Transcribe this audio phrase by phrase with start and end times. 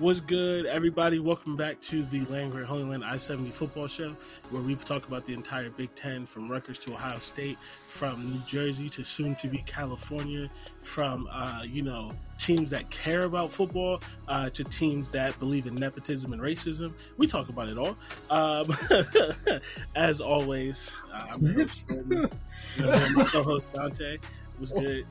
[0.00, 1.18] What's good, everybody?
[1.18, 4.14] Welcome back to the Land Grant Holy Land I 70 football show,
[4.50, 8.38] where we talk about the entire Big Ten from Rutgers to Ohio State, from New
[8.46, 10.48] Jersey to soon to be California,
[10.82, 15.74] from, uh, you know, teams that care about football uh, to teams that believe in
[15.74, 16.94] nepotism and racism.
[17.16, 17.96] We talk about it all.
[18.30, 18.68] Um,
[19.96, 22.30] as always, uh, I'm your host, Jordan.
[22.76, 24.18] You know, my co host Dante.
[24.60, 25.04] Was good.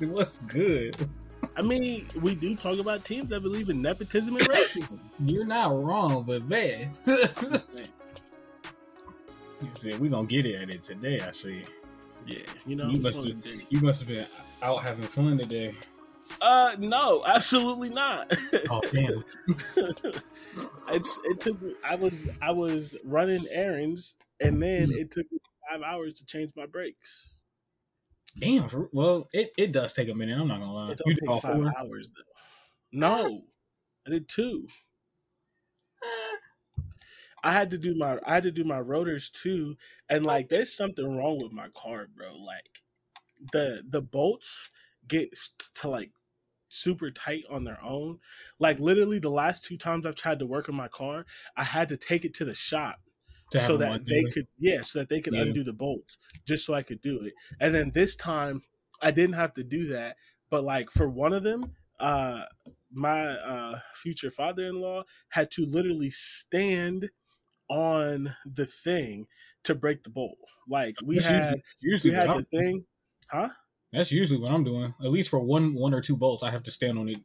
[0.00, 0.96] What's good?
[1.56, 4.98] I mean, we do talk about teams that believe in nepotism and racism.
[5.24, 6.90] You're not wrong, but man.
[7.06, 7.18] you
[9.74, 11.64] said we're gonna get at it today, I see.
[12.26, 13.62] Yeah, you know, You must have of the days.
[13.70, 14.26] you must have been
[14.62, 15.74] out having fun today.
[16.40, 18.32] Uh, no, absolutely not.
[18.70, 19.24] Oh damn.
[20.90, 21.72] it's it took me.
[21.84, 24.98] I was I was running errands, and then Hmm.
[24.98, 25.38] it took me
[25.70, 27.34] five hours to change my brakes.
[28.36, 28.68] Damn.
[28.68, 30.90] for- Well, it, it does take a minute, I'm not gonna lie.
[30.92, 31.72] It You did all take five four?
[31.78, 32.22] hours though.
[32.92, 33.42] No,
[34.06, 34.66] I did two.
[37.44, 39.76] I had to do my I had to do my rotors too,
[40.08, 42.34] and like there's something wrong with my car, bro.
[42.36, 42.82] Like
[43.52, 44.70] the the bolts
[45.06, 45.30] get
[45.76, 46.10] to like
[46.68, 48.18] super tight on their own.
[48.58, 51.88] Like literally the last two times I've tried to work on my car, I had
[51.90, 53.00] to take it to the shop
[53.56, 54.32] so that they it?
[54.32, 55.42] could yeah, so that they could Yeah.
[55.42, 57.34] undo the bolts just so I could do it.
[57.60, 58.62] And then this time
[59.00, 60.16] I didn't have to do that,
[60.50, 61.62] but like for one of them,
[62.00, 62.44] uh
[62.92, 67.10] my uh future father-in-law had to literally stand
[67.68, 69.26] on the thing
[69.64, 70.38] to break the bolt.
[70.68, 72.86] Like we That's had usually, usually we had I'm- the thing,
[73.30, 73.50] huh?
[73.92, 74.94] That's usually what I'm doing.
[75.02, 77.18] At least for one one or two bolts, I have to stand on it.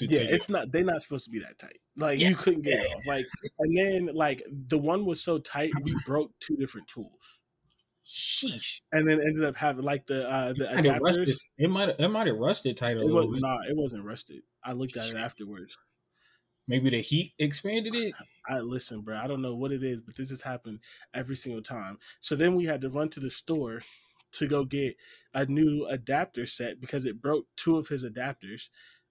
[0.00, 0.52] Yeah, it's it.
[0.52, 0.70] not.
[0.72, 1.78] They're not supposed to be that tight.
[1.96, 2.28] Like Yeah.
[2.30, 3.06] you couldn't get it off.
[3.06, 3.26] Like,
[3.58, 7.40] and then like the one was so tight, we broke two different tools,
[8.06, 8.80] Sheesh.
[8.92, 11.28] and then ended up having like the uh the It might have rusted.
[11.28, 11.38] adapters.
[11.58, 13.42] It might it might have rusted tight a It little was bit.
[13.42, 13.66] not.
[13.68, 14.42] It wasn't rusted.
[14.64, 15.76] I looked at it afterwards.
[16.66, 18.14] Maybe the heat expanded it.
[18.48, 19.16] I listen, bro.
[19.16, 20.80] I don't know what it is, but this has happened
[21.14, 21.98] every single time.
[22.20, 23.82] So then we had to run to the store
[24.32, 24.94] to go get
[25.32, 28.68] a new adapter set because it broke two of his adapters.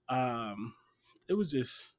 [0.10, 0.74] Um,
[1.28, 1.94] it was just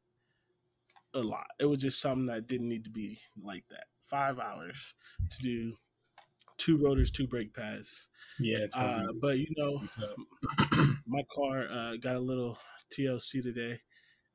[1.15, 1.47] a lot.
[1.59, 3.85] It was just something that didn't need to be like that.
[4.03, 4.95] Five hours
[5.31, 5.75] to do
[6.57, 8.09] two rotors, two brake pads.
[8.39, 9.83] Yeah, it's Uh, but you know,
[11.07, 12.59] my car uh, got a little
[12.93, 13.81] TLC today.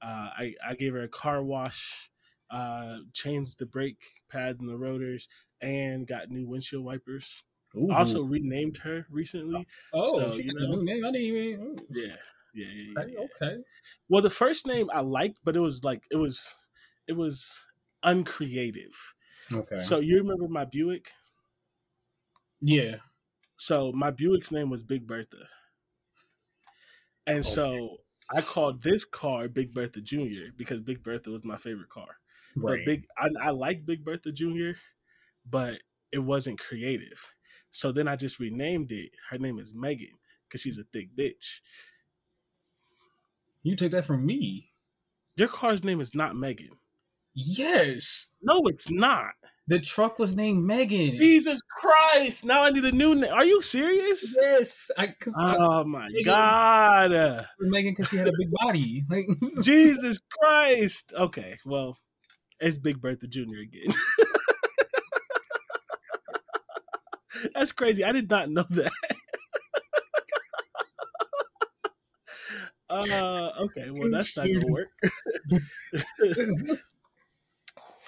[0.01, 2.09] Uh, I, I gave her a car wash,
[2.51, 5.29] uh, changed the brake pads and the rotors,
[5.61, 7.43] and got new windshield wipers.
[7.75, 7.91] Ooh.
[7.91, 9.66] Also renamed her recently.
[9.93, 10.75] oh, so, you know.
[10.75, 11.05] new name.
[11.05, 11.79] I didn't even.
[11.90, 12.16] Yeah,
[12.53, 13.20] yeah, yeah, Okay, yeah.
[13.20, 13.58] okay.
[14.09, 16.53] Well, the first name I liked, but it was like it was
[17.08, 17.64] it was
[18.03, 18.96] uncreative.
[19.52, 19.79] Okay.
[19.79, 21.11] So you remember my Buick?
[22.61, 22.97] yeah.
[23.58, 25.47] So my Buick's name was Big Bertha.
[27.26, 27.97] And so
[28.29, 30.52] I called this car Big Bertha Jr.
[30.58, 32.17] because Big Bertha was my favorite car.
[32.56, 32.79] Right.
[32.79, 34.72] But Big I, I like Big Bertha Jr.,
[35.49, 35.79] but
[36.11, 37.34] it wasn't creative.
[37.72, 39.11] So then I just renamed it.
[39.29, 40.14] Her name is Megan
[40.47, 41.61] because she's a thick bitch.
[43.63, 44.69] You took that from me.
[45.35, 46.69] Your car's name is not Megan.
[47.33, 48.27] Yes.
[48.41, 49.31] No, it's not.
[49.65, 51.11] The truck was named Megan.
[51.11, 52.43] Jesus Christ!
[52.43, 53.31] Now I need a new name.
[53.31, 54.35] Are you serious?
[54.39, 54.91] Yes.
[54.97, 56.25] I, oh my Megan.
[56.25, 57.47] god!
[57.61, 59.05] Megan because she had a big body.
[59.09, 59.25] Like
[59.63, 61.13] Jesus Christ!
[61.17, 61.97] Okay, well,
[62.59, 63.61] it's Big Bertha Jr.
[63.63, 63.95] again.
[67.55, 68.03] That's crazy.
[68.03, 68.91] I did not know that.
[72.93, 74.90] Uh, okay, well, that's not gonna work.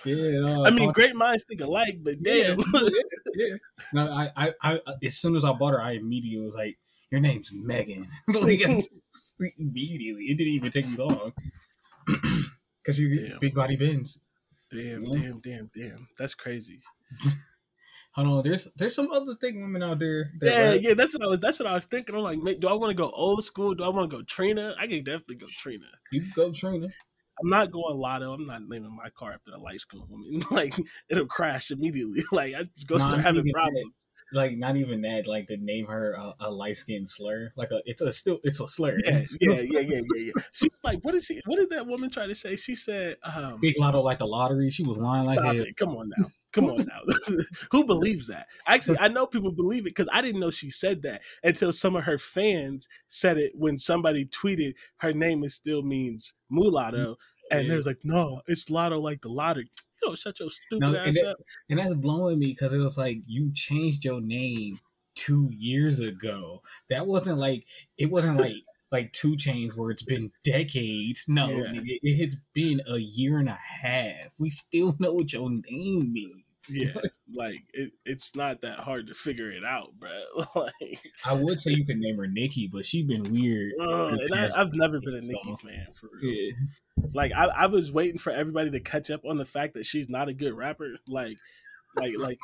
[0.05, 2.59] Yeah, uh, I mean, great minds think alike, but damn.
[2.73, 3.55] Yeah, yeah.
[3.91, 6.77] No, I, I, I, as soon as I bought her, I immediately was like,
[7.11, 8.61] "Your name's Megan." like,
[9.57, 11.33] immediately, it didn't even take me long
[12.77, 14.19] because you get big body bins.
[14.71, 15.19] Damn, Yeah.
[15.19, 16.07] damn, damn, damn.
[16.19, 16.81] That's crazy.
[18.15, 20.31] Hold on, there's there's some other thick women out there.
[20.39, 20.79] That Yeah, rap.
[20.81, 21.39] yeah, that's what I was.
[21.41, 22.15] That's what I was thinking.
[22.15, 23.75] I'm like, mate, do I want to go old school?
[23.75, 24.73] Do I want to go Trina?
[24.79, 25.87] I can definitely go Trina.
[26.11, 26.87] You can go Trina.
[27.41, 28.33] I'm not going Latto.
[28.33, 30.41] I'm not naming my car after a light skinned woman.
[30.51, 30.73] Like
[31.09, 32.23] it'll crash immediately.
[32.31, 33.93] Like I go Not start having problems.
[34.31, 34.37] that.
[34.37, 35.27] Like not even that.
[35.27, 37.51] Like to name her a, a light skinned slur.
[37.57, 38.97] Like a it's a still it's a slur.
[39.03, 40.31] Yeah, yeah, yeah, yeah, yeah.
[40.53, 41.41] She's like, what did she?
[41.45, 42.55] What did that woman try to say?
[42.55, 44.71] She said, um, Big Latto like the lottery.
[44.71, 45.75] She was lying like it.
[45.75, 46.31] Come on now.
[46.55, 47.35] Come on now.
[47.71, 48.47] Who believes that?
[48.65, 51.95] Actually, I know people believe it because I didn't know she said that until some
[51.95, 57.17] of her fans said it when somebody tweeted her name is still means mulatto.
[57.51, 59.69] And they was like, no, it's lotto like the lottery.
[60.01, 61.37] You know, shut your stupid No, ass and, that- up.
[61.69, 64.79] and that's blowing me because it was like you changed your name
[65.13, 66.61] two years ago.
[66.89, 67.65] That wasn't like
[67.97, 68.53] it wasn't like
[68.91, 71.25] like 2 Chainz where it's been decades.
[71.27, 71.65] No, Yeah.
[71.65, 74.31] nigga, it has been a year and a half.
[74.39, 76.43] We still know what your name means.
[76.73, 76.93] Yeah,
[77.33, 80.09] like it, it's not that hard to figure it out, bro.
[80.55, 83.73] like, I would say you could name her Nicki, but she's been weird.
[83.79, 86.31] uh, and I, I've never been a so- Nicki fan for real.
[86.33, 86.51] Yeah.
[87.13, 90.09] Like I, I was waiting for everybody to catch up on the fact that she's
[90.09, 90.95] not a good rapper.
[91.07, 91.37] Like,
[91.97, 92.39] like, like,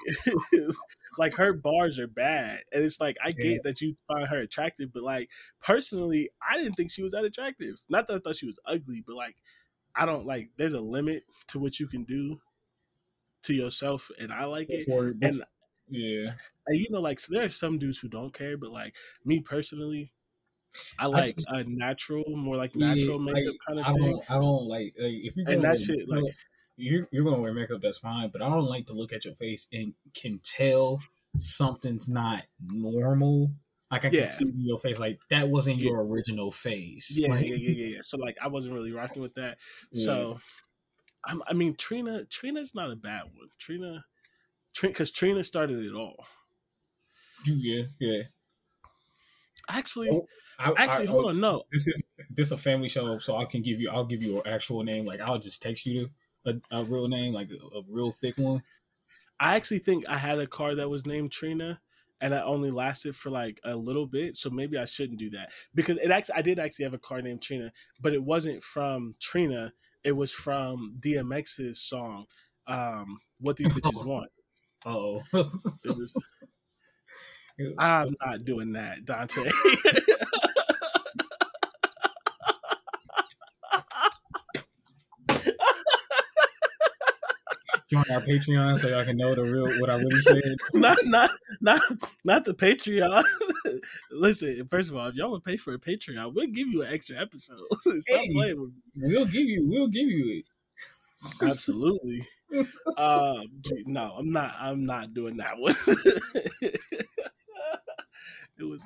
[1.18, 3.53] like her bars are bad, and it's like I Yeah.
[3.53, 5.29] get that you find her attractive, but like
[5.62, 7.81] personally, I didn't think she was that attractive.
[7.89, 9.35] Not that I thought she was ugly, but like
[9.95, 10.50] I don't like.
[10.57, 12.39] There's a limit to what you can do
[13.43, 14.85] to yourself, and I like it.
[14.85, 15.41] Before, And
[15.89, 16.31] yeah.
[16.67, 18.95] and you know, like so there are some dudes who don't care, but like
[19.25, 20.11] me personally,
[20.99, 24.11] I like just- a natural, more like Yeah, natural like, makeup kind of I thing.
[24.11, 26.35] don't, I don't like, like if you're And gonna that shit, like-
[26.77, 28.29] you're you're gonna wear makeup, that's fine.
[28.29, 30.99] But I don't like to look at your face and can tell
[31.37, 33.51] something's not normal.
[33.91, 34.21] Like I Yeah.
[34.21, 35.89] can see your face, like that wasn't Yeah.
[35.91, 37.17] your original face.
[37.19, 38.01] Yeah, Like, yeah, yeah, yeah, yeah.
[38.01, 39.57] So like, I wasn't really rocking with that.
[39.94, 40.39] So,
[41.25, 43.50] I'm, I mean, Trina, Trina's not a bad one.
[43.59, 44.06] Trina,
[44.81, 46.25] because Trina started it all.
[47.45, 48.23] yeah, yeah.
[49.69, 50.27] Actually, Oh,
[50.59, 51.63] I, actually, I- hold oh, on, no.
[51.71, 53.89] This is this is a family show, so I can give you.
[53.89, 55.06] I'll give you an actual name.
[55.06, 56.09] Like I'll just text you
[56.45, 58.63] a, a real name, like a, a real thick one.
[59.39, 61.81] I actually think I had a car that was named Trina,
[62.19, 64.35] and I only lasted for like a little bit.
[64.35, 67.21] So maybe I shouldn't do that because it actually I did actually have a car
[67.21, 69.73] named Trina, but it wasn't from Trina.
[70.03, 72.25] It was from DMX's song,
[72.68, 74.31] um, "What These Bitches Want."
[74.86, 75.21] Oh,
[77.57, 77.75] It was.
[77.77, 79.42] I'm not doing that, Dante.
[87.92, 90.56] join our Patreon so y'all can know the real what I really said.
[90.73, 91.81] not, not, not,
[92.23, 93.23] not the Patreon.
[94.12, 96.94] Listen, first of all, if y'all would pay for a Patreon, we'll give you an
[96.94, 97.60] extra episode.
[98.00, 98.33] Stop Hey.
[98.33, 99.07] playing with me.
[99.14, 99.68] We'll give you.
[99.68, 100.45] We'll give you it.
[101.44, 102.28] Absolutely.
[102.98, 103.45] um,
[103.86, 104.56] no, I'm not.
[104.60, 105.76] I'm not doing that one.
[108.57, 108.86] it was.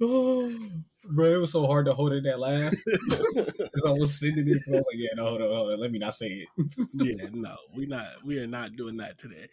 [0.00, 0.52] oh,
[1.06, 4.62] Bro, it was so hard to hold in that laugh because I was sending it.
[4.66, 5.80] I was like, "Yeah, no, hold on, hold on.
[5.80, 6.48] Let me not say it."
[6.94, 8.06] yeah, no, we not.
[8.24, 9.48] We are not doing that today.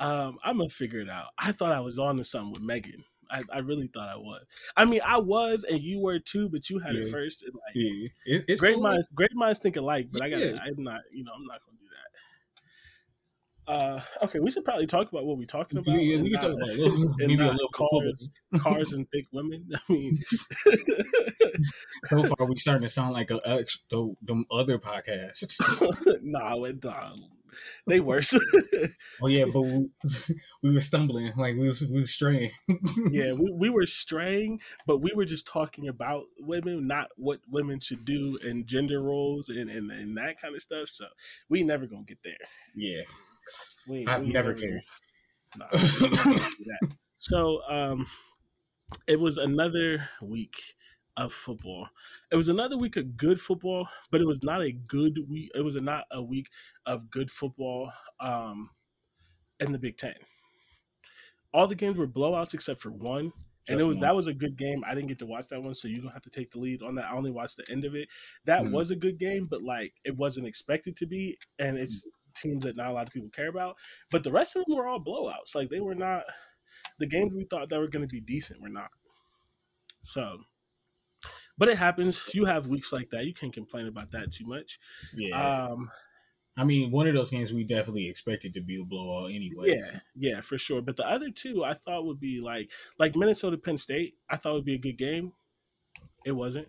[0.00, 1.26] Um, I'm gonna figure it out.
[1.38, 3.04] I thought I was on to something with Megan.
[3.30, 4.44] I, I really thought I was.
[4.76, 7.42] I mean, I was, and you were too, but you had it first.
[7.42, 8.82] And like, Yeah, it, it's great cool.
[8.82, 10.08] minds, great minds think alike.
[10.12, 10.58] But I got, yeah.
[10.62, 11.00] I'm not.
[11.12, 11.92] You know, I'm not gonna do that.
[13.68, 15.92] Uh, okay, we should probably talk about what we're talking about.
[15.92, 18.28] Yeah, yeah, we can talk about a little, and maybe a little cars,
[18.58, 19.68] cars and thick women.
[19.74, 20.22] I mean,
[22.04, 25.58] So far, we starting to sound like a ex, the, them other podcasts.
[26.22, 27.10] nah, it, nah,
[27.86, 28.34] they worse.
[29.22, 29.88] oh yeah, but we,
[30.62, 32.50] we were stumbling, like we was we was straying.
[33.10, 37.80] yeah, we, we were straying, but we were just talking about women, not what women
[37.80, 40.88] should do and gender roles and, and, and that kind of stuff.
[40.88, 41.06] So
[41.48, 42.34] we never gonna get there.
[42.74, 43.02] yeah.
[43.86, 44.82] We, I've we never cared.
[45.56, 46.90] Nah, we ain't gonna do that.
[47.18, 48.06] So um,
[49.06, 50.75] it was another week
[51.16, 51.88] of football.
[52.30, 55.50] It was another week of good football, but it was not a good week.
[55.54, 56.48] It was not a week
[56.84, 58.70] of good football um,
[59.60, 60.14] in the Big Ten.
[61.52, 63.32] All the games were blowouts except for one,
[63.68, 64.02] and Just it was one.
[64.02, 64.84] that was a good game.
[64.86, 66.82] I didn't get to watch that one, so you don't have to take the lead
[66.82, 67.06] on that.
[67.06, 68.08] I only watched the end of it.
[68.44, 68.72] That Mhm.
[68.72, 72.76] was a good game, but like it wasn't expected to be, and it's teams that
[72.76, 73.76] not a lot of people care about.
[74.10, 75.54] But the rest of them were all blowouts.
[75.54, 76.24] Like they were not
[76.98, 78.90] the games we thought that were going to be decent were not.
[80.04, 80.44] So,
[81.58, 82.30] but it happens.
[82.34, 83.24] You have weeks like that.
[83.24, 84.78] You can't complain about that too much.
[85.14, 85.36] Yeah.
[85.68, 85.90] Um,
[86.58, 89.76] I mean, one of those games we definitely expected to be a blowout anyway.
[89.76, 90.80] yeah, yeah, for sure.
[90.80, 94.14] But the other two, I thought would be like like Minnesota Penn State.
[94.30, 95.32] I thought would be a good game.
[96.24, 96.68] It wasn't.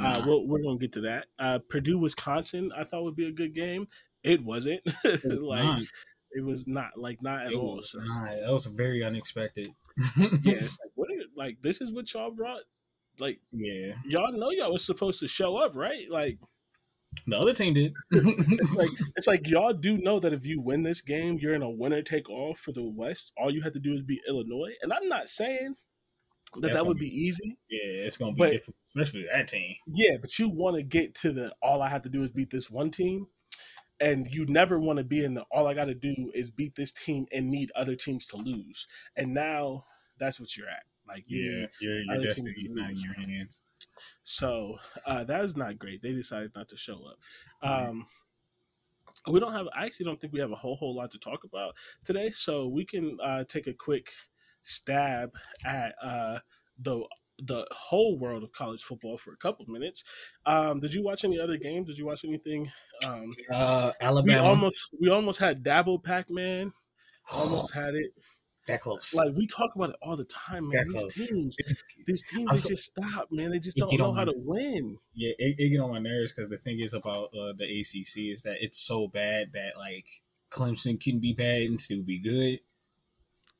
[0.00, 1.26] Uh, we'll, we're gonna get to that.
[1.38, 2.70] Uh, Purdue Wisconsin.
[2.76, 3.86] I thought would be a good game.
[4.22, 4.80] It wasn't.
[5.24, 5.82] Like not.
[6.32, 7.76] it was not like not at It all.
[7.76, 8.30] was So not.
[8.30, 9.70] That was very unexpected.
[10.16, 12.60] yeah, like what are like this is what y'all brought.
[13.18, 13.94] Like yeah.
[14.06, 16.10] y'all know y'all was supposed to show up, right?
[16.10, 16.38] Like
[17.26, 17.94] The other team did.
[18.10, 21.62] it's like it's like y'all do know that if you win this game, you're in
[21.62, 23.32] a winner take all for the West.
[23.36, 25.74] All you have to do is beat Illinois, and I'm not saying
[26.54, 27.58] that That's that would be easy.
[27.68, 29.74] yeah, it's gonna be But- difficult, especially that team.
[29.86, 32.50] Yeah, but you want to get to the all I have to do is beat
[32.50, 33.26] this one team,
[34.00, 36.74] and you never want to be in the all I got to do is beat
[36.76, 38.86] this team and need other teams to lose.
[39.16, 39.84] And now
[40.18, 40.84] that's what you're at.
[41.08, 43.60] Like you Yeah, need your your other teams destiny's to not in your hands.
[44.22, 46.02] So uh, that is not great.
[46.02, 47.18] They decided not to show up.
[47.62, 48.06] Um,
[49.26, 49.66] we don't have.
[49.74, 51.74] I actually don't think we have a whole whole lot to talk about
[52.04, 52.30] today.
[52.30, 54.10] So we can uh, take a quick
[54.62, 55.30] stab
[55.64, 56.38] at uh,
[56.78, 57.04] the
[57.40, 60.04] the whole world of college football for a couple of minutes.
[60.44, 61.86] Um, did you watch any other games?
[61.88, 62.70] Did you watch anything?
[63.06, 63.92] Um, Uh,
[64.24, 66.72] we almost we almost had Dabble Pac Man.
[67.30, 68.12] Almost had it.
[68.68, 69.12] That close.
[69.14, 70.86] Like we talk about it all the time, man.
[70.86, 71.28] That These close.
[71.28, 71.56] teams,
[72.06, 73.50] these teams, they so- just stop, man.
[73.50, 74.98] They just don't know how my- to win.
[75.14, 78.32] yeah, it, it get on my nerves because the thing is about uh, the ACC
[78.32, 80.06] is that it's so bad that like
[80.50, 82.60] Clemson can be bad and still be good.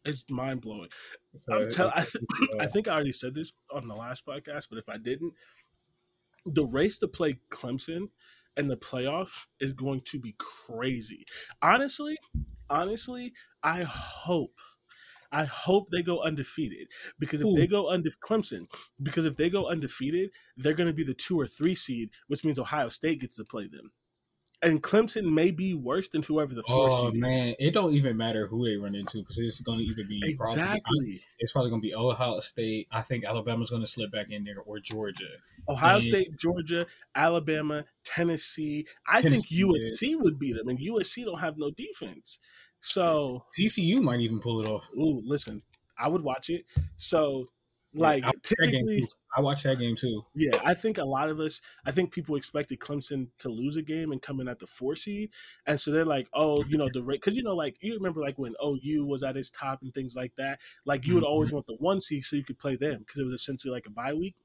[0.04, 0.88] It's mind blowing.
[1.36, 2.24] So I'm tell- I, th-
[2.60, 5.34] I think I already said this on the last podcast, but if I didn't,
[6.46, 8.08] the race to play Clemson
[8.56, 11.26] and the playoff is going to be crazy.
[11.60, 12.16] Honestly,
[12.70, 14.54] honestly, I hope.
[15.30, 17.56] I hope they go undefeated because if Who?
[17.56, 18.66] they go under Clemson,
[19.02, 22.44] because if they go undefeated, they're going to be the two or three seed, which
[22.44, 23.92] means Ohio State gets to play them,
[24.62, 27.16] and Clemson may be worse than whoever the four Oh seed.
[27.16, 27.20] is.
[27.20, 30.18] man, it don't even matter who they run into because it's going to either be
[30.36, 31.20] probably- Exactly.
[31.38, 32.88] it's probably going to be Ohio State.
[32.90, 35.28] I think Alabama's going to slip back in there or Georgia.
[35.68, 38.86] Ohio And- State, Georgia, Alabama, Tennessee.
[39.06, 42.38] I Tennessee, think USC would beat them, and USC don't have no defense.
[42.80, 44.90] So, TCU might even pull it off.
[44.96, 45.62] ooh, listen,
[45.98, 46.66] I would watch it.
[46.96, 47.50] So,
[47.94, 49.08] like, I watched that game typically, too.
[49.36, 50.24] I watched that game too.
[50.34, 53.82] yeah, I think a lot of us, I think people expected Clemson to lose a
[53.82, 55.30] game and come in at the four seed,
[55.66, 58.20] and so they're like, oh, you know, the rate, because you know, like you remember,
[58.20, 60.60] like when OU was at its top and things like that.
[60.84, 61.24] Like you would Mhm.
[61.24, 63.86] always want the one seed so you could play them because it was essentially like
[63.86, 64.36] a bye week.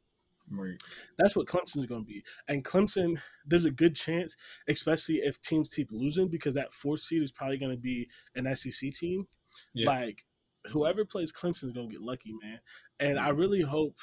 [0.49, 0.81] Right.
[1.17, 2.23] That's what Clemson's going to be.
[2.47, 4.35] And Clemson, there's a good chance,
[4.67, 8.53] especially if teams keep losing, because that fourth seed is probably going to be an
[8.55, 9.27] SEC team.
[9.73, 9.89] Yeah.
[9.89, 10.25] Like,
[10.67, 12.59] whoever plays Clemson is going to get lucky, man.
[12.99, 13.97] And I really hope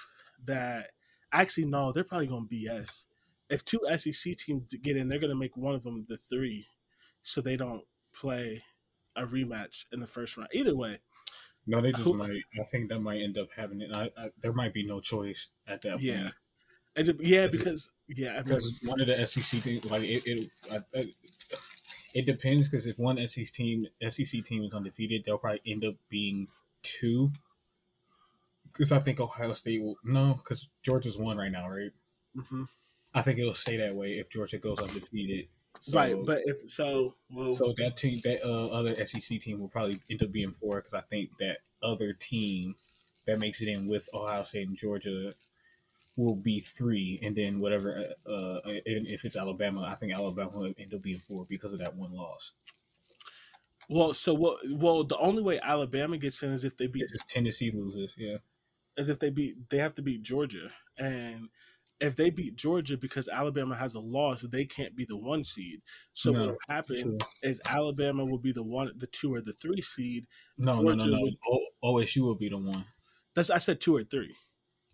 [0.44, 0.90] that,
[1.32, 3.06] actually, no, they're probably going to BS.
[3.48, 6.66] If two SEC teams get in, they're going to make one of them the three
[7.22, 7.82] so they don't
[8.14, 8.62] play
[9.16, 10.50] a rematch in the first round.
[10.52, 11.00] Either way,
[11.70, 12.42] No, they just Who- might.
[12.60, 13.92] I think that might end up happening.
[13.92, 16.22] I, I, there might be no choice at that yeah.
[16.22, 16.34] point
[16.96, 20.22] And it- yeah, Is it- because, yeah, because one of the SEC teams, like it,
[20.26, 21.04] it, I,
[22.14, 22.68] it depends.
[22.68, 26.48] Because if one SEC team, SEC team is undefeated, they'll probably end up being
[26.82, 27.30] two.
[28.72, 31.92] Because I think Ohio State will no, because Georgia's one right now, right?
[32.36, 32.66] mhm.
[33.12, 35.48] I think it'll stay that way if Georgia goes undefeated.
[35.78, 36.16] So, right.
[36.24, 40.22] But if so, well, So that team, that uh, other SEC team will probably end
[40.22, 42.74] up being four because I think that other team
[43.26, 45.32] that makes it in with Ohio State and Georgia
[46.16, 48.12] will be three, and then whatever.
[48.26, 51.78] Uh, uh, if it's Alabama, I think Alabama will end up being four because of
[51.78, 52.52] that one loss.
[53.88, 54.58] Well, so what?
[54.68, 58.36] Well, the only way Alabama gets in is if they beat just Tennessee loses, yeah.
[58.98, 61.48] as if they beat they have to beat Georgia, and
[62.00, 65.82] if they beat Georgia because Alabama has a loss, they can't be the one seed.
[66.12, 69.52] So No, what will happen is Alabama will be the one, the two or the
[69.52, 70.26] three seed.
[70.58, 71.20] No, no, no, no.
[71.20, 71.66] would- O-
[71.96, 72.86] OSU will be the one.
[73.34, 74.34] That's I said two or three.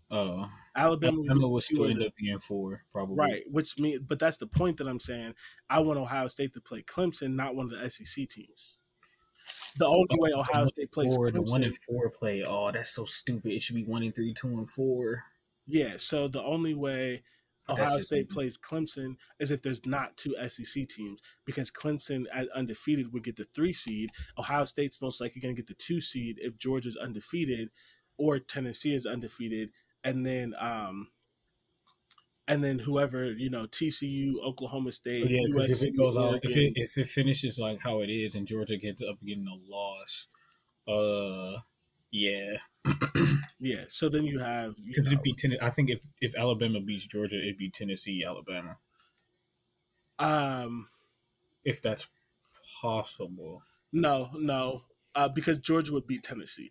[0.09, 3.15] Uh, Alabama, Alabama will will be two still end up being four, probably.
[3.17, 3.43] right.
[3.51, 5.33] Which mean, but that's the point that I'm saying.
[5.69, 8.77] I want Ohio State to play Clemson, not one of the SEC teams.
[9.77, 12.43] The only way Ohio State plays Four, the one and four play.
[12.43, 13.51] Oh, that's so stupid.
[13.51, 15.23] It should be one and three, two and four.
[15.67, 17.23] Yeah, so the only way
[17.69, 22.47] Ohio just- State plays Clemson is if there's not two SEC teams because Clemson at
[22.55, 24.09] undefeated would get the three seed.
[24.37, 27.69] Ohio State's most likely going to get the two seed if Georgia's undefeated
[28.17, 29.69] or Tennessee is undefeated,
[30.03, 31.09] and then um,
[32.47, 36.39] and then whoever you know TCU, Oklahoma State, But yeah, because if it goes out,
[36.43, 39.71] if it if it finishes like how it is, and Georgia gets up getting a
[39.71, 40.27] loss,
[40.87, 41.59] uh,
[42.11, 42.57] yeah,
[43.59, 43.85] yeah.
[43.87, 45.55] So then you have because it'd be ten.
[45.61, 48.77] I think if if Alabama beats Georgia, it'd be Tennessee, Alabama,
[50.19, 50.89] um
[51.63, 52.07] if that's
[52.81, 53.63] possible.
[53.91, 54.83] no no
[55.15, 56.69] uh, because Georgia would beat Tennessee.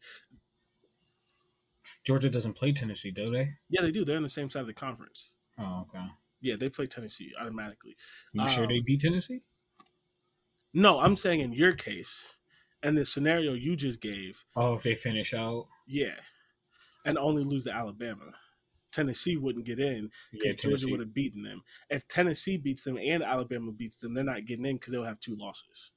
[2.04, 3.54] Georgia doesn't play Tennessee, do they?
[3.68, 4.04] Yeah, they do.
[4.04, 5.32] They're on the same side of the conference.
[5.58, 6.06] Oh, okay.
[6.40, 7.96] Yeah, they play Tennessee automatically.
[8.32, 9.42] You sure they Um, beat Tennessee?
[10.72, 12.36] No, I'm saying in your case,
[12.82, 16.14] and the scenario you just gave, Oh, if they finish out, yeah,
[17.04, 18.32] and only lose to Alabama.
[18.92, 21.62] Tennessee wouldn't get in because yeah, Georgia would have beaten them.
[21.90, 25.20] If Tennessee beats them and Alabama beats them, they're not getting in because they'll have
[25.20, 25.92] two losses.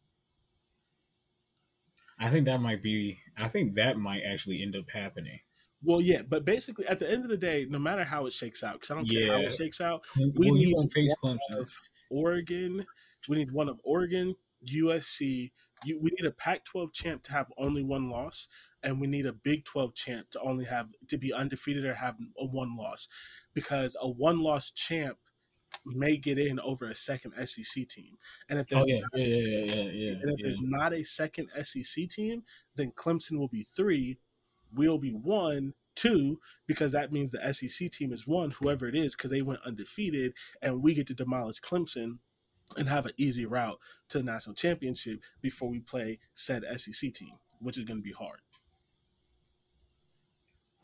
[2.20, 3.20] I think that might be.
[3.38, 5.40] I think that might actually end up happening.
[5.82, 8.64] Well, yeah, but basically, at the end of the day, no matter how it shakes
[8.64, 11.38] out, because I don't care how it shakes out, we you need one Clemson.
[11.58, 11.74] of
[12.12, 12.86] Oregon.
[13.30, 14.36] We need one of Oregon,
[14.70, 15.52] USC.
[15.86, 18.50] You, we need a Pac-12 champ to have only one loss,
[18.84, 22.16] and we need a Big 12 champ to only have to be undefeated or have
[22.38, 23.08] a one loss,
[23.54, 25.18] because a one-loss champ
[25.86, 28.18] may get in over a second SEC team,
[28.50, 30.12] and if there's Oh yeah, not yeah, yeah, yeah, yeah, yeah.
[30.22, 32.44] and if there's not a second SEC team,
[32.76, 34.18] then Clemson will be three,
[34.74, 39.16] we'll be one, two, because that means the SEC team is one, whoever it is,
[39.16, 42.18] because they went undefeated, and we get to demolish Clemson
[42.78, 47.34] and have an easy route to the national championship before we play said SEC team,
[47.60, 48.40] which is going to be hard.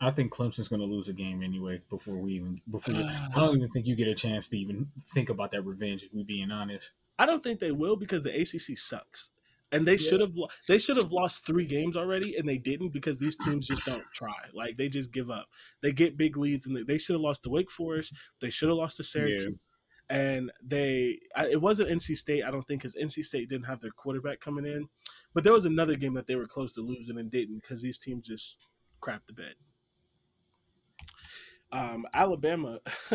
[0.00, 2.94] I think Clemson's going to lose a game anyway before we even before.
[2.94, 6.02] I uh, don't even think you get a chance to even think about that revenge.
[6.02, 9.30] If we being honest, I don't think they will because the ACC sucks.
[9.72, 10.34] And they should have
[10.68, 14.04] they should have lost three games already, and they didn't because these teams just don't
[14.12, 14.34] try.
[14.54, 15.48] Like they just give up.
[15.82, 18.14] They get big leads, and they, they should have lost to Wake Forest.
[18.40, 19.58] They should have lost to Syracuse,
[20.08, 21.18] and they
[21.50, 22.44] it wasn't NC State.
[22.44, 24.88] I don't think because NC State didn't have their quarterback coming in,
[25.34, 27.98] but there was another game that they were close to losing and didn't because these
[27.98, 28.58] teams just
[29.02, 29.54] crapped the bed.
[31.72, 32.78] Um, Alabama,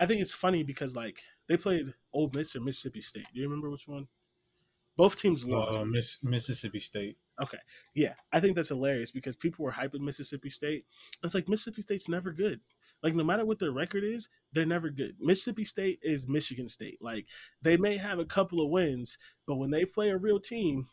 [0.00, 3.26] I think it's funny because like they played Ole Miss or Mississippi State.
[3.32, 4.06] Do you remember which one?
[4.96, 5.76] Both teams lost.
[5.78, 7.16] uh, Miss Mississippi State.
[7.42, 7.58] Okay.
[7.94, 8.14] Yeah.
[8.32, 10.84] I think that's hilarious because people were hyping Mississippi State.
[11.24, 12.60] It's like Mississippi State's never good.
[13.02, 15.16] Like no matter what their record is, they're never good.
[15.18, 16.98] Mississippi State is Michigan State.
[17.00, 17.26] Like
[17.60, 20.86] they may have a couple of wins, but when they play a real team,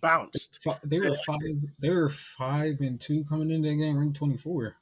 [0.00, 0.60] bounced.
[0.84, 1.38] They were five.
[1.80, 4.76] They were five and two coming into that game, ranked twenty four.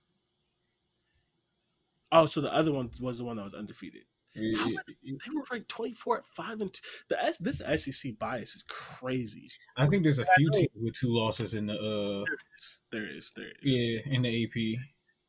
[2.12, 4.03] Oh, so the other one was the one that was undefeated.
[4.35, 6.81] How I They were ranked 24 at 5 and 2.
[7.09, 9.51] The S, this SEC bias is crazy.
[9.77, 12.25] I think there's a few teams with two losses in the uh
[12.90, 13.53] There is, there is.
[13.62, 14.81] yeah in the AP.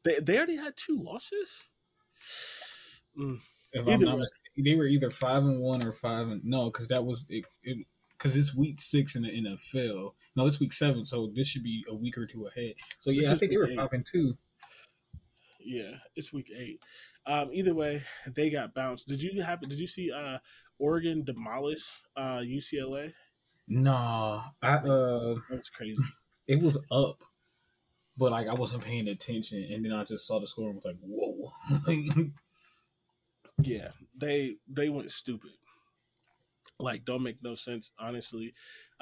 [0.04, 1.68] They, they already had two losses?
[3.18, 3.40] Mm.
[3.72, 6.66] If Either I'm not mistaken, they were either five and one or five and no,
[6.66, 7.46] because that was it.
[8.18, 10.14] Because it's week six in the NFL.
[10.36, 12.76] No, it's week seven, so this should be a week or two ahead.
[13.00, 13.76] So This yeah, I think they were eight.
[13.76, 14.38] five and two.
[15.66, 16.82] Yeah, it's week eight.
[17.26, 19.08] Um, either way, they got bounced.
[19.08, 19.70] Did you happen?
[19.70, 20.38] Did you see uh,
[20.80, 23.14] Oregon demolish uh, UCLA?
[23.68, 26.04] Nah, I uh, That's crazy.
[26.48, 27.24] it was up,
[28.18, 30.86] but like I wasn't paying attention, and then I just saw the score and was
[30.86, 31.52] like, whoa.
[33.62, 35.52] Yeah, they they went stupid.
[36.80, 38.54] Like, don't make no sense, honestly.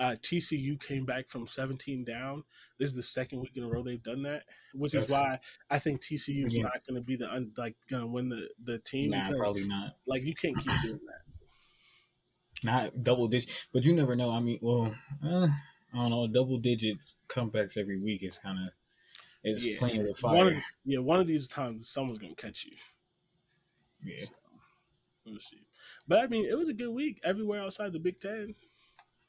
[0.02, 2.44] Uh, TCU came back from 17 down.
[2.80, 5.78] This is the second week in a row they've done that, which is why I
[5.78, 6.64] think TCU is Yeah.
[6.64, 9.38] not going to be the un, like going to win the the team nah, because
[9.38, 9.98] probably not.
[10.08, 11.22] like you can't keep doing that.
[12.64, 14.30] Not double digits, but you never know.
[14.32, 15.48] I mean, well, uh,
[15.94, 16.28] I don't know.
[16.28, 18.74] Double digits comebacks every week is kind of
[19.44, 19.78] it's Yeah.
[19.80, 20.64] playing with One of, fire.
[20.86, 22.74] yeah, one of these times someone's going to catch you.
[24.04, 24.26] Yeah.
[25.26, 25.62] We'll see.
[26.08, 28.54] But I mean, it was a good week everywhere outside the Big Ten.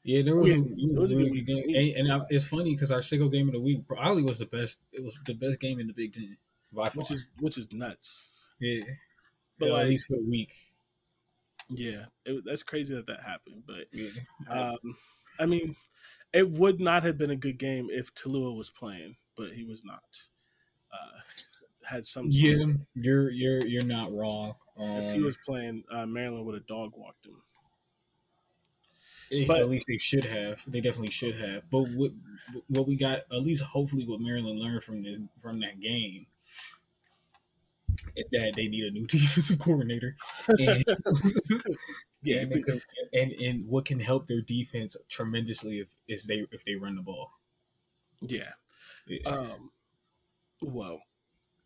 [0.03, 1.75] Yeah, there was, Yeah, a, it was a really good good week.
[1.75, 4.39] game, and, and I, it's funny because our single game of the week probably was
[4.39, 4.79] the best.
[4.91, 6.37] It was the best game in the Big Ten
[6.73, 7.01] by far.
[7.01, 8.41] which is which is nuts.
[8.59, 8.83] yeah,
[9.57, 10.53] But Yeah, like, at least for a week.
[11.69, 13.63] yeah, it, that's crazy that that happened.
[13.65, 14.09] But Yeah,
[14.49, 14.77] um,
[15.39, 15.75] I mean,
[16.33, 19.83] it would not have been a good game if Taulia was playing, but he was
[19.85, 20.03] not.
[20.91, 21.19] Uh,
[21.85, 22.27] had some.
[22.29, 24.55] yeah, you're you're you're not wrong.
[24.77, 27.41] Um, If he was playing, uh, Maryland would have dog walked him.
[29.31, 30.63] Eh, but- at least they should have.
[30.67, 31.69] They definitely should have.
[31.69, 32.11] But what
[32.67, 36.27] what we got, at least hopefully, what Maryland learned from this from that game
[38.15, 40.15] is that they need a new defensive coordinator.
[40.47, 40.83] And,
[42.23, 42.81] yeah, and,
[43.13, 47.01] and, and what can help their defense tremendously if is they if they run the
[47.01, 47.31] ball.
[48.21, 48.51] Yeah.
[49.07, 49.19] yeah.
[49.25, 49.71] Um.
[50.61, 51.01] Well,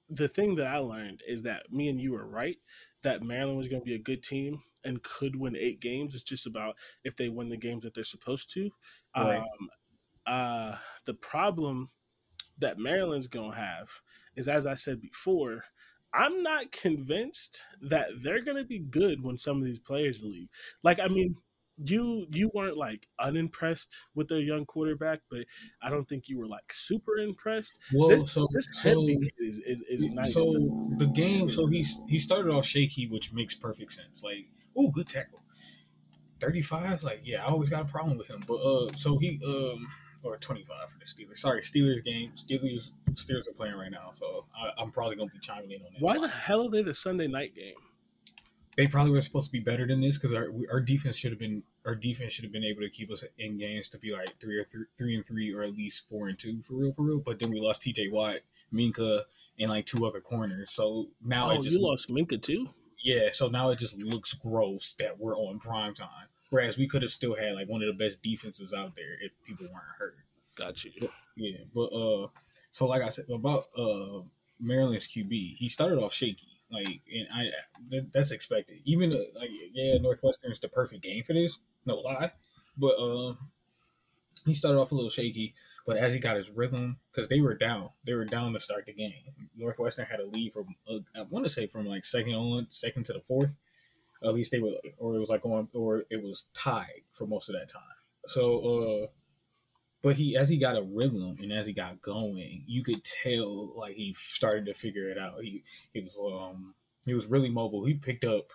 [0.10, 2.58] the thing that I learned is that me and you were right
[3.08, 6.14] that Maryland was going to be a good team and could win eight games.
[6.14, 8.70] It's just about if they win the games that they're supposed to.
[9.16, 9.38] Right.
[9.38, 9.70] Um,
[10.26, 11.90] uh, the problem
[12.58, 13.88] that Maryland's going to have
[14.36, 15.64] is, as I said before,
[16.14, 20.50] I'm not convinced that they're going to be good when some of these players leave.
[20.84, 21.34] Like, I mean,
[21.84, 25.46] you you weren't like unimpressed with their young quarterback, but
[25.82, 27.80] I don't think you were like super impressed.
[27.94, 30.34] Well, this, so this so, is, is, is nice.
[30.34, 30.54] So
[30.98, 34.24] the game, so he's he started off shaky, which makes perfect sense.
[34.24, 35.44] Like, oh, good tackle,
[36.40, 37.04] thirty five.
[37.04, 39.88] Like, yeah, I always got a problem with him, but uh, so he um
[40.24, 41.38] or 25 for the Steelers.
[41.38, 42.32] Sorry, Steelers game.
[42.36, 45.94] Steelers Steelers are playing right now, so I, am probably gonna be chiming in on
[45.94, 46.02] that.
[46.02, 47.76] Why the hell are they the Sunday night game?
[48.78, 51.40] They probably were supposed to be better than this because our our defense should have
[51.40, 54.40] been our defense should have been able to keep us in games to be like
[54.40, 57.02] three or three, three and three or at least four and two for real for
[57.02, 57.20] real.
[57.20, 58.10] But then we lost T.J.
[58.10, 58.38] Watt,
[58.72, 59.24] Minkah,
[59.60, 60.72] and like two other corners.
[60.72, 62.70] So now oh, it just you lost Minkah too.
[63.04, 66.28] Yeah, so now it just looks gross that we're on prime time.
[66.50, 69.32] Whereas we could have still had like one of the best defenses out there if
[69.44, 70.18] people weren't hurt.
[70.56, 70.92] Got you.
[71.00, 72.28] But, yeah, but uh,
[72.72, 74.22] so like I said about uh
[74.60, 77.50] Maryland's QB, he started off shaky, like, and I
[77.92, 78.78] that, that's expected.
[78.86, 82.32] Even uh, like yeah, Northwestern's the perfect game for this, no lie,
[82.78, 83.38] but um,
[84.46, 85.54] he started off a little shaky.
[85.86, 88.86] But as he got his rhythm, because they were down, they were down to start
[88.86, 89.14] the game.
[89.56, 93.06] Northwestern had a lead from uh, I want to say from like second on, second
[93.06, 93.56] to the fourth.
[94.24, 97.50] At least they were, or it was like going, or it was tied for most
[97.50, 97.84] of that time.
[98.26, 98.60] So,
[99.04, 99.08] uh,
[100.02, 103.74] but he, as he got a rhythm and as he got going, you could tell
[103.76, 105.42] like he started to figure it out.
[105.42, 107.86] He, he was, um, he was really mobile.
[107.86, 108.52] He picked up,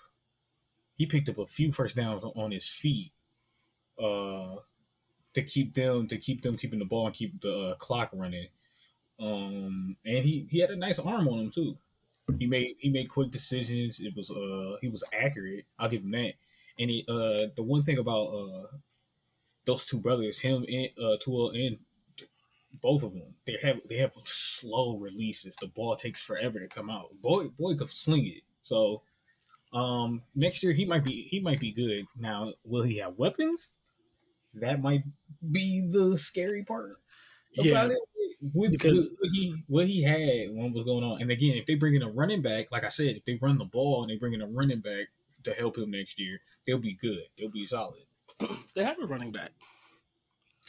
[0.97, 3.13] he picked up a few first downs on his feet,
[4.03, 4.57] uh,
[5.35, 8.49] to keep them, to keep them keeping the ball and keep the uh, clock running.
[9.19, 11.79] Um, and he, he had a nice arm on him too.
[12.39, 14.01] He made he made quick decisions.
[14.01, 15.65] It was uh he was accurate.
[15.79, 16.35] I'll give him that.
[16.79, 18.67] And he uh the one thing about uh
[19.65, 21.79] those two brothers, him and uh Tua and
[22.81, 25.57] both of them, they have they have slow releases.
[25.57, 27.11] The ball takes forever to come out.
[27.21, 28.43] Boy boy could sling it.
[28.63, 29.03] So
[29.73, 32.07] um next year he might be he might be good.
[32.19, 33.75] Now will he have weapons?
[34.55, 35.05] That might
[35.51, 36.99] be the scary part
[37.55, 37.87] yeah.
[37.87, 37.99] it.
[38.55, 41.77] With, because with he what he had when was going on, and again, if they
[41.77, 44.17] bring in a running back, like I said, if they run the ball and they
[44.17, 45.09] bring in a running back
[45.45, 47.23] to help him next year, they'll be good.
[47.39, 48.03] They'll be solid.
[48.75, 49.51] They have a running back.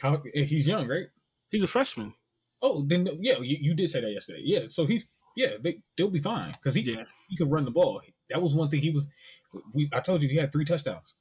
[0.00, 1.06] How he's young, right?
[1.50, 2.14] He's a freshman.
[2.62, 4.42] Oh, then yeah, you, you did say that yesterday.
[4.42, 7.04] Yeah, so he's yeah, they they'll be fine because he yeah.
[7.28, 8.00] he could run the ball.
[8.30, 9.06] That was one thing he was.
[9.72, 11.14] We I told you he had three touchdowns.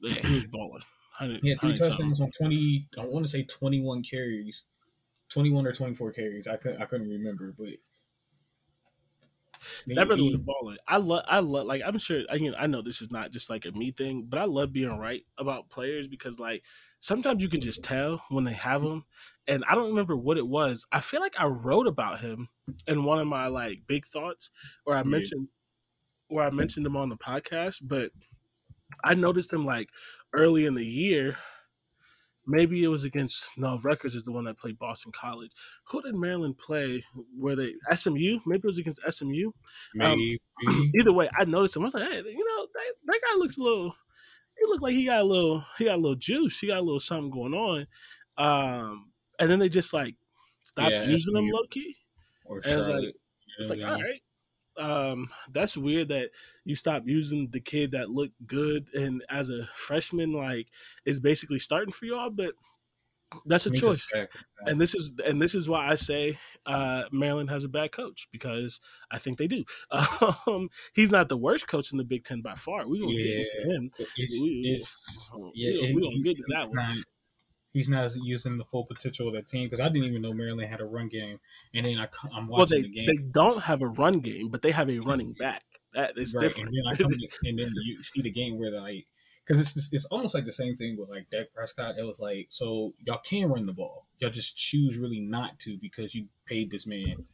[0.00, 0.82] Yeah, he was balling.
[1.42, 2.24] He had three touchdowns something.
[2.24, 2.88] on twenty.
[2.98, 4.64] I want to say twenty one carries
[5.30, 6.46] 21 or 24 carries.
[6.46, 7.68] I couldn't I couldn't remember, but
[9.86, 10.78] that brother was balling.
[10.86, 13.50] I love I love like I'm sure I mean I know this is not just
[13.50, 16.62] like a me thing, but I love being right about players because like
[17.00, 19.04] sometimes you can just tell when they have them.
[19.46, 20.86] And I don't remember what it was.
[20.92, 22.48] I feel like I wrote about him
[22.86, 24.50] in one of my like big thoughts,
[24.86, 25.48] or I mentioned,
[26.28, 27.80] or I mentioned him on the podcast.
[27.82, 28.12] But
[29.02, 29.88] I noticed him like
[30.32, 31.38] early in the year
[32.46, 35.50] maybe it was against no Records is the one that played Boston College.
[35.88, 37.04] Who did Maryland play?
[37.36, 38.40] Where they SMU?
[38.46, 39.46] Maybe it was against SMU.
[39.46, 39.52] Um,
[39.94, 40.40] maybe.
[40.68, 41.82] Um, either way, I noticed him.
[41.82, 43.94] I was like, hey, you know, that, that guy looks a little.
[44.58, 45.64] He looked like he got a little.
[45.78, 46.58] He got a little juice.
[46.58, 47.86] He got a little something going on.
[48.36, 50.16] Um, and then they just like
[50.62, 51.38] stopped yeah, using SMU.
[51.38, 51.96] him low key.
[52.46, 53.14] Or and it's like,
[53.58, 54.20] it's like, all right,
[54.76, 56.30] um, that's weird that
[56.64, 60.68] you stop using the kid that looked good and as a freshman, like
[61.04, 62.52] is basically starting for y'all, but
[63.46, 64.10] that's a choice.
[64.66, 68.28] And this is and this is why I say uh, Maryland has a bad coach
[68.32, 68.80] because
[69.10, 69.64] I think they do.
[70.46, 72.86] Um, he's not the worst coach in the Big Ten by far.
[72.86, 73.90] We gonna yeah, get into him.
[74.16, 77.02] It's, we, it's, yeah, we, we gonna get to that one
[77.72, 80.70] he's not using the full potential of that team because I didn't even know Maryland
[80.70, 81.38] had a run game,
[81.74, 83.06] and then I, am watching well, they, the game.
[83.06, 85.62] They don't have a run game, but they have a running back.
[85.94, 86.42] That is right.
[86.42, 86.70] different.
[86.72, 89.06] And then, to, and then you see the game where they're like,
[89.46, 91.96] because it's it's almost like the same thing with like Dak Prescott.
[91.98, 95.78] It was like, so y'all can run the ball, y'all just choose really not to
[95.80, 97.24] because you paid this man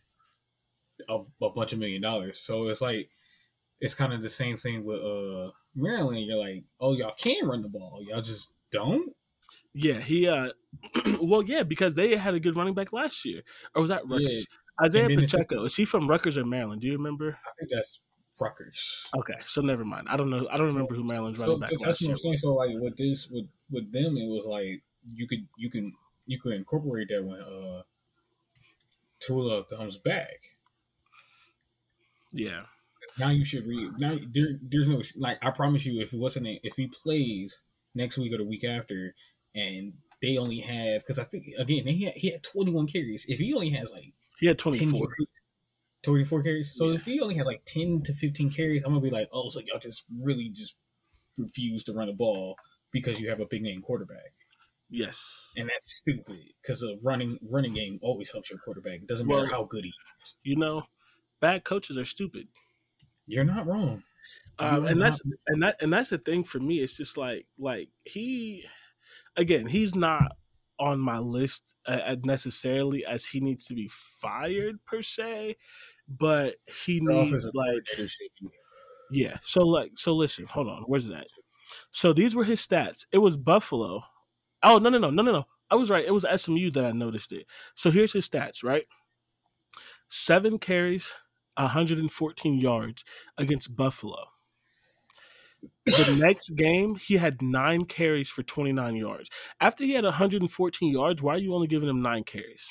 [1.08, 2.38] a, a bunch of million dollars.
[2.38, 3.10] So it's like
[3.80, 6.26] it's kind of the same thing with uh Maryland.
[6.26, 9.15] You're like, oh, y'all can run the ball, y'all just don't
[9.76, 10.50] yeah, he uh
[11.20, 13.42] well yeah, because they had a good running back last year.
[13.74, 14.46] Or was that Rutgers?
[14.82, 16.80] Isaiah then it's- Pacheco is he from Rutgers or Maryland?
[16.80, 17.38] Do you remember?
[17.46, 18.02] I think that's
[18.40, 19.06] Rutgers.
[19.16, 20.06] Okay, so never mind.
[20.10, 20.48] I don't know.
[20.50, 22.10] I don't remember who Maryland's So running back that's what.
[22.10, 22.36] I'm saying.
[22.38, 25.92] So like with this, with with them, it was like you could you can
[26.26, 27.82] you could incorporate that when uh
[29.20, 30.52] Taulia comes back.
[32.32, 32.62] Yeah,
[33.18, 33.92] Now you should read.
[33.98, 37.60] Now there, there's no like I promise you, if it wasn't if he plays
[37.94, 39.14] next week or the week after,
[39.56, 43.24] and they only have because I think again he had he had 21 carries.
[43.28, 44.98] If he only has like he had 10 24.
[45.08, 45.28] carries,
[46.02, 46.74] 24 carries.
[46.74, 46.96] So Yeah.
[46.96, 49.60] if he only has like 10 to 15 carries, I'm gonna be like, oh, so
[49.60, 50.78] y'all just really just
[51.38, 52.56] refuse to run the ball
[52.92, 54.32] because you have a big name quarterback.
[54.88, 59.00] Yes, and that's stupid because a running running game always helps your quarterback.
[59.02, 59.90] It doesn't Well- matter how good he
[60.22, 60.36] is.
[60.44, 60.84] you know,
[61.40, 62.48] bad coaches are stupid.
[63.26, 64.04] You're not wrong.
[64.58, 66.80] Um, and that's and that and that's the thing for me.
[66.80, 68.64] It's just like like he,
[69.36, 70.32] again, he's not
[70.78, 75.56] on my list uh, uh, necessarily as he needs to be fired per se,
[76.08, 78.50] but he needs like coordinator should be-
[79.10, 79.38] yeah.
[79.42, 81.26] So like so listen, hold on, where's that?
[81.90, 83.06] So these were his stats.
[83.12, 84.02] It was Buffalo.
[84.62, 85.46] Oh no no no no no no.
[85.70, 86.04] I was right.
[86.04, 87.46] It was SMU that I noticed it.
[87.74, 88.62] So here's his stats.
[88.64, 88.86] Right,
[90.08, 91.12] seven carries,
[91.56, 93.04] 114 yards
[93.38, 94.26] against Buffalo.
[95.84, 99.30] The next game, he had nine carries for 29 yards.
[99.60, 102.68] After he had 114 yards, why are you only giving him nine carries?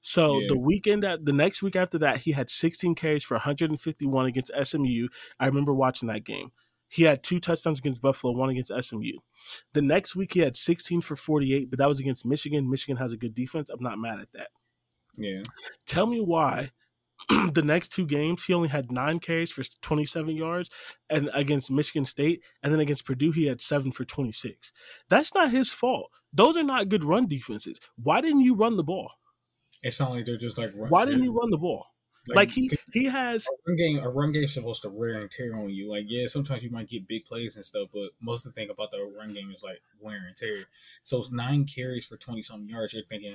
[0.00, 0.46] So Yeah.
[0.48, 4.50] the weekend at the next week after that, he had 16 carries for 151 against
[4.54, 5.08] SMU.
[5.38, 6.52] I remember watching that game.
[6.88, 9.18] He had two touchdowns against Buffalo, one against SMU.
[9.72, 12.70] The next week he had 16 for 48, but that was against Michigan.
[12.70, 13.68] Michigan has a good defense.
[13.68, 14.48] I'm not mad at that.
[15.16, 15.42] Yeah,
[15.86, 16.70] Tell me why
[17.52, 20.70] the next two games he only had nine carries for 27 yards
[21.10, 24.72] and against Michigan State, and then against Purdue he had seven for 26.
[25.08, 26.10] That's not his fault.
[26.32, 27.80] Those are not good run defenses.
[27.96, 29.12] Why didn't you run the ball?
[29.82, 31.86] it's not like they're just like Why didn't you run the ball?
[32.34, 35.30] Like he he has A run game, a run game is supposed to wear and
[35.30, 35.88] tear on you.
[35.90, 38.70] Like, yeah, sometimes you might get big plays and stuff, but most of the thing
[38.70, 40.64] about the run game is like wear and tear.
[41.04, 42.92] So it's nine carries for twenty something yards.
[42.92, 43.32] You're thinking,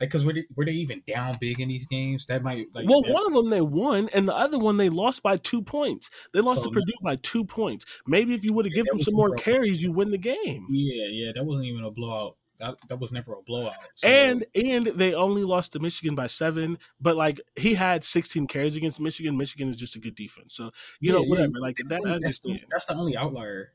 [0.00, 2.26] like, because were they, were they even down big in these games?
[2.26, 4.88] That might like well, that- one of them they won, and the other one they
[4.90, 6.10] lost by two points.
[6.32, 7.84] They lost So to Purdue by two points.
[8.06, 10.68] Maybe if you would have Yeah, given was some more carries, you win the game.
[10.68, 12.36] Yeah, yeah, that wasn't even a blowout.
[12.60, 13.74] That that was never a blowout.
[13.96, 18.46] So, And and they only lost to Michigan by seven, but like he had 16
[18.46, 19.36] carries against Michigan.
[19.36, 21.30] Michigan is just a good defense, so you know Yeah, yeah.
[21.30, 21.60] whatever.
[21.60, 22.60] Like that, I that's, understand.
[22.70, 23.72] that's the only outlier.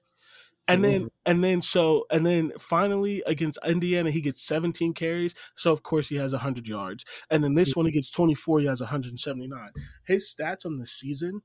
[0.67, 5.33] And then over- and then so and then finally against Indiana he gets 17 carries,
[5.55, 7.03] so of course he has 100 yards.
[7.29, 9.71] And then this one he gets 24, he has 179.
[10.05, 11.41] His stats on the season.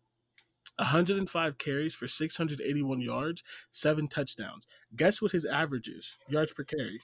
[0.79, 4.67] 105 carries for 681 yards, seven touchdowns.
[4.97, 6.17] Guess what his average is?
[6.29, 7.01] Yards per carry.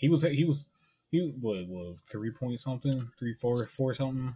[0.00, 0.68] He was he was
[1.10, 4.34] he was what three point something, three four four something.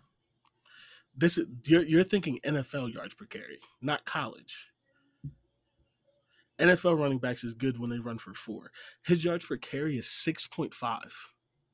[1.16, 4.68] This is you're you're thinking NFL yards per carry, not college.
[6.58, 8.70] NFL running backs is good when they run for four.
[9.04, 11.12] His yards per carry is six point five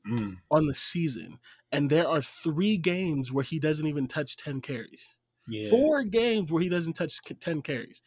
[0.08, 0.36] Mm.
[0.50, 5.14] on the season, and there are three games where he doesn't even touch ten carries.
[5.46, 8.00] Yeah, Four games where he doesn't touch ten carries.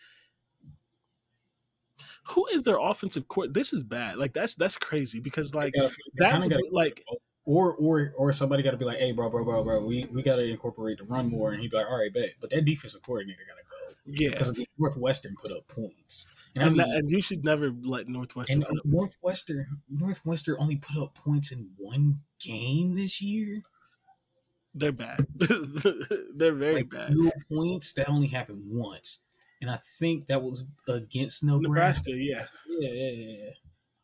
[2.29, 3.53] Who is their offensive court?
[3.53, 4.17] This is bad.
[4.17, 7.03] Like that's that's crazy because like gotta- that would gotta- like
[7.45, 10.23] or or or somebody got to be like, hey, bro, bro, bro, bro, we we
[10.23, 12.65] got to incorporate the run more, and he'd be like, all right, bet, but that
[12.65, 16.95] defensive coordinator got to go yeah, because Northwestern put up points, and, and, I that,
[16.95, 18.63] and you should never let Northwestern.
[18.63, 23.58] and Northwestern Northwestern only put up points in one game this year.
[24.75, 25.27] They're bad.
[25.36, 27.13] They're very like bad.
[27.13, 27.93] zero points.
[27.93, 29.19] That only happened once,
[29.63, 31.67] and I think that was against Nebraska.
[31.69, 32.45] Nebraska, yeah.
[32.67, 33.49] Yeah, yeah, yeah, yeah.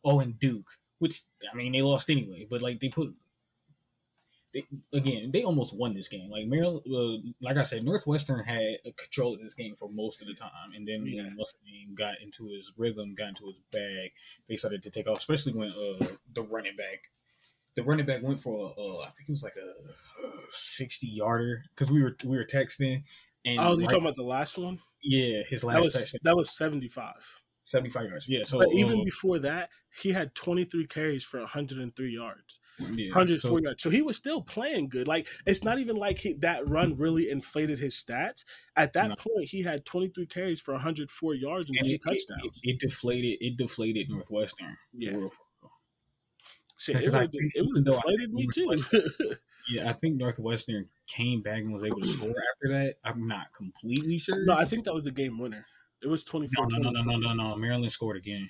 [0.02, 1.20] Oh, and Duke, which
[1.52, 3.14] I mean they lost anyway, but like they put.
[4.52, 6.28] They, again, they almost won this game.
[6.28, 10.26] Like Maryland, uh, like I said, Northwestern had control of this game for most of
[10.26, 11.22] the time, and then Yeah.
[11.22, 14.10] when got into his rhythm, got into his bag,
[14.48, 15.18] they started to take off.
[15.18, 17.12] Especially when uh, the running back,
[17.76, 19.68] the running back went for a, uh, I think it was like a
[20.26, 23.04] uh, sixty yarder because we were we were texting.
[23.44, 24.80] And Oh, you right- talking about the last one?
[25.02, 27.26] Yeah, his That last was touchdown, that was seventy five.
[27.64, 28.28] seventy five yards.
[28.28, 29.70] Yeah, so But even um, before that,
[30.02, 32.60] he had twenty three carries for hundred and three yards,
[32.92, 33.82] yeah, hundred so- yards.
[33.82, 35.06] So he was still playing good.
[35.08, 38.44] Like it's not even like he, that run really inflated his stats.
[38.76, 39.14] At that No.
[39.16, 42.02] point, he had twenty three carries for hundred four yards and, and two it, it,
[42.04, 42.60] touchdowns.
[42.62, 43.38] it, it deflated.
[43.40, 44.76] It deflated Northwestern.
[44.92, 45.10] Yeah.
[45.12, 45.70] real, for real.
[46.78, 48.74] Shit, it because I would it even would though I deflated me too.
[49.70, 52.96] Yeah, I think Northwestern came back and was able to score after that.
[53.04, 54.44] I'm not completely sure.
[54.44, 55.66] no, I think that was the game winner.
[56.02, 57.56] It was 24 no, no, no, no, no, no, no.
[57.56, 58.48] Maryland scored again.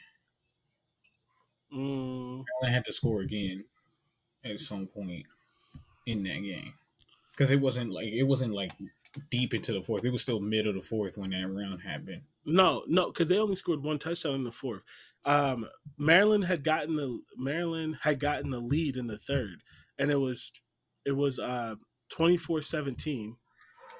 [1.73, 3.65] Mm, Maryland had to score again
[4.45, 5.27] at some point
[6.07, 6.75] in that game.
[7.33, 8.73] because it wasn't like it wasn't like
[9.31, 10.05] deep into the fourth.
[10.05, 12.23] It was still mid of the fourth when that round happened.
[12.45, 14.85] No, no, because they only scored one touchdown in the fourth.
[15.25, 15.67] Um,
[15.99, 19.63] Maryland had gotten the Maryland had gotten the lead in the third,
[19.99, 20.53] and it was
[21.11, 21.75] it was uh
[22.13, 23.35] 24-17.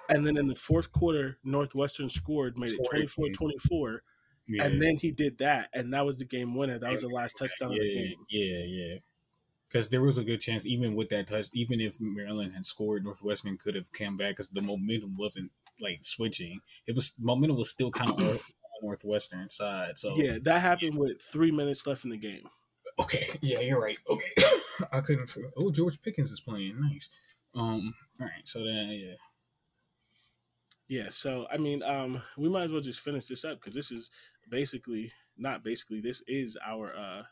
[0.09, 3.99] and then in the fourth quarter, Northwestern scored, made it 24-24.
[4.49, 4.65] Yeah.
[4.65, 6.79] And then he did that, and that was the game winner.
[6.79, 8.15] That was the last touchdown yeah, of the game.
[8.29, 8.97] Yeah, yeah.
[9.69, 13.05] Because there was a good chance, even with that touch, even if Maryland had scored,
[13.05, 16.61] Northwestern could have come back because the momentum wasn't like switching.
[16.89, 18.39] It was momentum was still kind of on
[18.83, 19.97] Northwestern side.
[19.97, 22.49] So Yeah, that happened with three minutes left in the game.
[22.99, 23.99] Okay, yeah, you're right.
[24.09, 24.31] Okay,
[24.93, 25.29] I couldn't.
[25.29, 26.81] forget- Oh, George Pickens is playing.
[26.81, 27.09] Nice.
[27.55, 27.95] Um.
[28.21, 28.47] All right.
[28.47, 29.15] So then, yeah.
[30.89, 33.93] Yeah, so I mean, um, we might as well just finish this up because this
[33.93, 34.11] is
[34.49, 37.23] basically not basically this is our uh,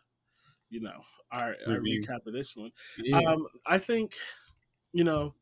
[0.70, 1.00] you know,
[1.32, 2.70] our, our recap of this one.
[2.98, 3.18] Yeah.
[3.18, 4.14] Um, I think,
[4.92, 5.34] you know,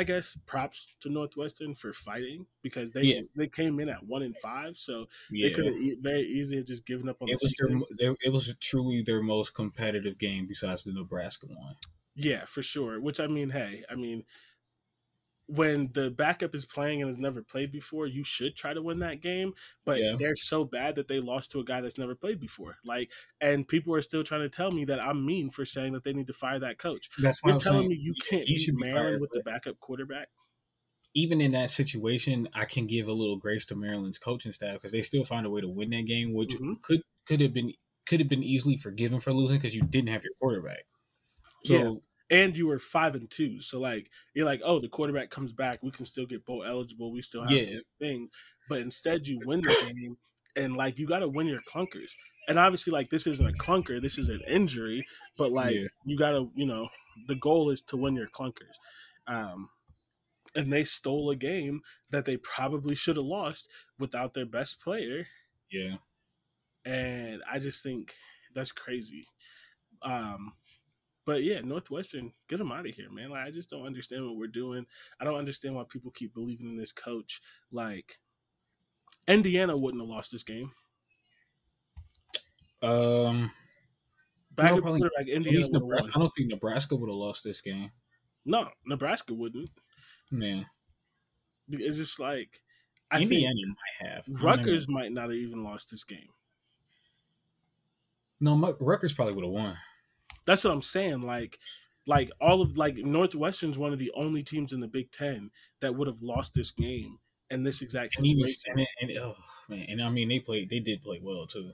[0.00, 3.20] I guess props to Northwestern for fighting because they Yeah.
[3.36, 5.48] they came in at one in five, so yeah.
[5.48, 7.68] they could have e- very easily have just given up on It the was their,
[7.68, 7.96] season.
[7.98, 11.76] their, it was truly their most competitive game besides the Nebraska one.
[12.14, 12.98] Yeah, for sure.
[13.00, 14.24] Which I mean, hey, I mean,
[15.50, 19.00] when the backup is playing and has never played before, you should try to win
[19.00, 19.52] that game.
[19.84, 20.12] But Yeah.
[20.12, 22.78] they're so bad that they lost to a guy that's never played before.
[22.84, 26.04] Like, and people are still trying to tell me that I'm mean for saying that
[26.04, 27.10] they need to fire that coach.
[27.18, 30.28] That's You're telling me you can't beat should be Maryland with the backup quarterback?
[31.14, 34.92] even in that situation, I can give a little grace to Maryland's coaching staff because
[34.92, 36.82] they still find a way to win that game, which Mhm.
[36.82, 37.72] could could have been
[38.06, 40.84] could have been easily forgiven for losing because you didn't have your quarterback.
[41.64, 42.09] So Yeah.
[42.30, 45.82] And you were five and two, so like you're like, oh, the quarterback comes back,
[45.82, 47.64] we can still get bowl eligible, we still have Yeah.
[47.64, 48.30] some things.
[48.68, 50.16] But instead, you win the game,
[50.56, 52.12] and like you got to win your clunkers.
[52.48, 55.04] And obviously, like this isn't a clunker, this is an injury.
[55.36, 55.88] But like Yeah.
[56.04, 56.88] you got to, you know,
[57.26, 58.76] the goal is to win your clunkers.
[59.26, 59.70] Um,
[60.54, 65.26] and they stole a game that they probably should have lost without their best player.
[65.70, 65.96] yeah,
[66.84, 68.14] and I just think
[68.54, 69.26] that's crazy.
[70.02, 70.54] Um,
[71.30, 73.30] but yeah, Northwestern, get them out of here, man.
[73.30, 74.84] Like I just don't understand what we're doing.
[75.20, 77.40] I don't understand why people keep believing in this coach.
[77.70, 78.18] Like
[79.28, 80.72] Indiana wouldn't have lost this game.
[82.82, 83.52] um,
[84.56, 86.12] Back No, probably- at Indiana least would have Nebraska.
[86.14, 87.92] I don't think Nebraska would have lost this game.
[88.44, 89.70] No, Nebraska wouldn't.
[90.32, 90.64] Yeah,
[91.68, 92.60] It's just like
[93.12, 96.28] I Indiana think might have Rutgers might not have even lost this game.
[98.40, 99.76] No, Rutgers probably would have won.
[100.46, 101.22] That's what I'm saying.
[101.22, 101.58] Like,
[102.06, 105.50] like all of like Northwestern's one of the only teams in the Big Ten
[105.80, 107.18] that would have lost this game
[107.50, 108.86] in this exact And, even, situation.
[109.00, 109.36] and, and oh
[109.68, 111.72] man, and I mean they played, they did play well too.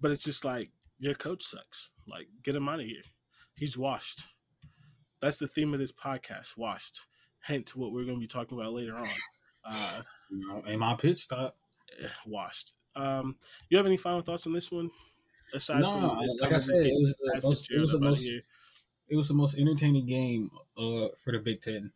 [0.00, 1.90] But it's just like your coach sucks.
[2.06, 3.02] Like, get him out of here.
[3.54, 4.22] He's washed.
[5.20, 6.56] That's the theme of this podcast.
[6.56, 7.00] Washed.
[7.44, 9.04] Hint to what we're going to be talking about later on.
[9.70, 10.02] Uh,
[10.66, 11.58] and my pitch stop.
[12.02, 12.72] eh, washed.
[12.96, 13.36] Um,
[13.68, 14.88] you have any final thoughts on this one?
[15.54, 18.28] Aside No, from like I said, it was the most- it was the most-
[19.10, 21.92] it was the most entertaining game uh for the Big Ten.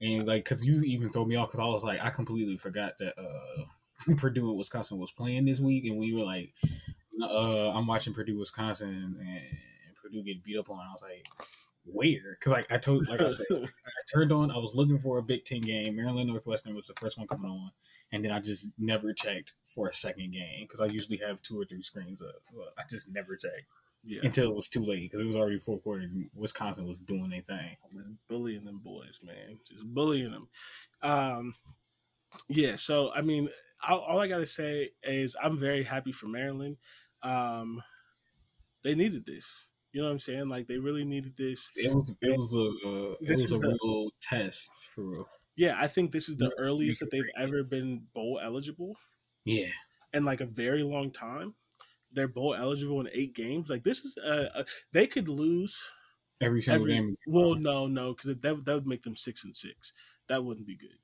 [0.00, 2.98] And like, cause you even throw me off because I was like, I completely forgot
[2.98, 3.64] that uh
[4.16, 6.52] Purdue and Wisconsin was playing this week, and we were like,
[7.22, 11.24] uh, I'm watching Purdue Wisconsin and, and Purdue get beat up on, I was like,
[11.84, 12.36] where?
[12.38, 15.22] Because like I told, like I said, I turned on, I was looking for a
[15.22, 15.96] Big Ten game.
[15.96, 17.70] Maryland Northwestern was the first one coming on,
[18.12, 21.60] and then I just never checked for a second game because I usually have two
[21.60, 22.36] or three screens up.
[22.52, 23.66] Well, I just never checked
[24.04, 24.20] yeah.
[24.22, 26.02] until it was too late because it was already fourth quarter.
[26.02, 27.76] And Wisconsin was doing their thing.
[27.92, 29.58] Just bullying them boys, man.
[29.68, 30.48] Just bullying them.
[31.02, 31.54] Um,
[32.48, 32.76] yeah.
[32.76, 33.48] So I mean,
[33.86, 36.76] all, all I gotta say is I'm very happy for Maryland.
[37.22, 37.82] Um,
[38.82, 39.66] they needed this.
[39.94, 40.50] You know what I'm saying?
[40.50, 41.72] Like they really needed this.
[41.76, 45.28] It was it was a uh, it was a the- real test for real.
[45.56, 48.96] Yeah, I think this is the Yeah, earliest that they've ever been bowl eligible
[49.44, 49.70] Yeah,
[50.12, 51.54] and like a very long time.
[52.12, 53.70] They're bowl eligible in eight games.
[53.70, 55.78] Like this is uh, uh they could lose
[56.40, 56.86] every single every.
[56.86, 57.16] game.
[57.26, 59.92] Well, no, no, because that that would make them six and six.
[60.28, 60.98] That wouldn't be good.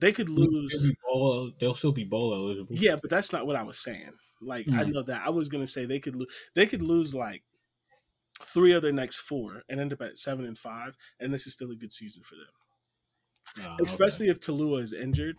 [0.00, 0.92] They could They'll lose.
[1.02, 2.76] bowl, they'll still be bowl eligible.
[2.76, 4.12] Yeah, but that's not what I was saying.
[4.40, 4.92] Like I Mm.
[4.92, 6.32] know that I was gonna say they could lose.
[6.54, 7.42] They could lose like
[8.42, 11.52] three of their next four and end up at seven and five, and this is
[11.52, 13.66] still a good season for them.
[13.66, 13.84] Okay.
[13.84, 15.36] Especially if Taulia is injured,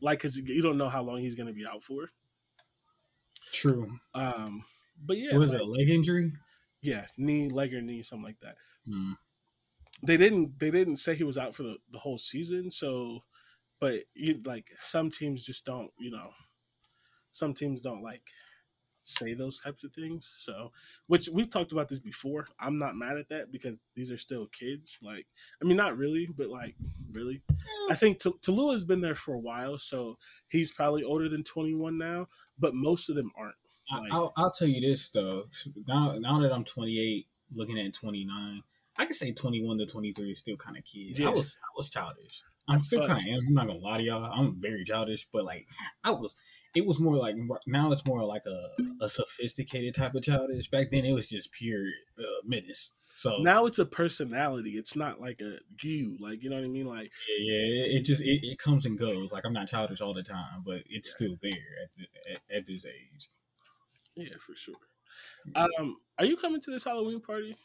[0.00, 2.08] like because you don't know how long he's gonna be out for.
[3.52, 3.98] true.
[4.14, 4.64] Um,
[5.04, 5.66] but yeah, was like- it?
[5.66, 6.32] A leg injury?
[6.80, 8.56] Yeah, knee, leg, or knee, something like that.
[8.88, 9.12] Hmm.
[10.02, 10.58] They didn't.
[10.60, 12.70] They didn't say he was out for the, the whole season.
[12.70, 13.24] So,
[13.80, 15.90] but you like some teams just don't.
[15.98, 16.30] You know,
[17.32, 18.22] some teams don't like
[19.08, 20.30] say those types of things.
[20.38, 20.72] So,
[21.06, 22.46] which we've talked about this before.
[22.60, 24.98] I'm not mad at that because these are still kids.
[25.02, 25.26] Like,
[25.62, 26.74] I mean, not really, but like,
[27.10, 27.42] really.
[27.90, 31.44] I think T- Taulia has been there for a while, so he's probably older than
[31.44, 32.28] 21 now.
[32.58, 33.54] But most of them aren't.
[33.90, 35.46] Like, I'll, I'll tell you this though.
[35.86, 38.62] Now, now that I'm 28, looking at 29,
[38.98, 41.18] I can say 21 to 23 is still kind of kid.
[41.18, 41.28] Yeah.
[41.28, 42.42] I was I was childish.
[42.68, 43.46] I'm still kind of am.
[43.48, 44.24] I'm not gonna lie to y'all.
[44.24, 45.66] I'm very childish, but like
[46.04, 46.34] I was
[46.78, 50.70] it was more like now it's more like a, a sophisticated type of childish.
[50.70, 51.86] Back then, it was just pure
[52.18, 52.92] uh, menace.
[53.16, 54.70] So now it's a personality.
[54.70, 56.86] It's not like a you, like you know what I mean.
[56.86, 57.10] Like
[57.40, 59.32] yeah, it just it, it comes and goes.
[59.32, 61.26] Like I'm not childish all the time, but it's yeah.
[61.26, 61.52] still there
[61.82, 63.28] at, the, at, at this age.
[64.14, 64.76] Yeah, for sure.
[65.56, 67.56] Um, are you coming to this Halloween party?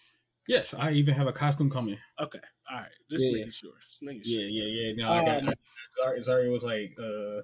[0.48, 1.98] Yes, I even have a costume coming.
[2.20, 2.40] Okay,
[2.72, 3.34] all right, just yeah.
[3.34, 3.74] making sure.
[3.88, 4.42] Just making sure.
[4.42, 5.06] Yeah, yeah, yeah.
[5.06, 5.48] No, um, I got.
[5.48, 5.54] Um,
[6.20, 7.42] Zari was like, uh,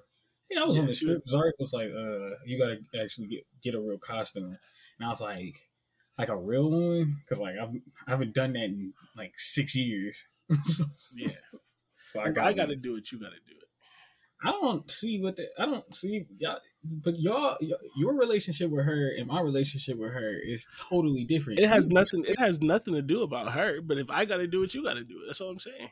[0.50, 1.28] yeah, I was yeah, on the script.
[1.28, 4.56] Zarek was like, uh, you gotta actually get get a real costume.
[4.98, 5.56] And I was like,
[6.18, 7.18] like a real one?
[7.20, 7.70] Because like I've
[8.06, 10.26] I haven't done that in like six years.
[11.16, 11.28] yeah.
[12.08, 13.68] So I got I gotta do it, you gotta do it.
[14.42, 17.56] I don't see what the I don't see y'all but y'all
[17.96, 21.60] your relationship with her and my relationship with her is totally different.
[21.60, 24.62] It has nothing it has nothing to do about her, but if I gotta do
[24.62, 25.26] it, you gotta do it.
[25.26, 25.90] That's all I'm saying.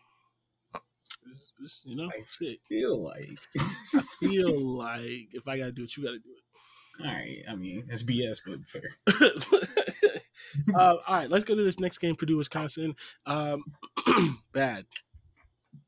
[1.84, 2.22] You know, I
[2.68, 7.04] feel like I feel like if I gotta do it, you gotta do it.
[7.04, 8.96] All right, I mean that's BS, but fair.
[10.74, 12.16] uh, all right, let's go to this next game.
[12.16, 12.94] Purdue, Wisconsin.
[13.26, 13.64] Um,
[14.52, 14.86] bad,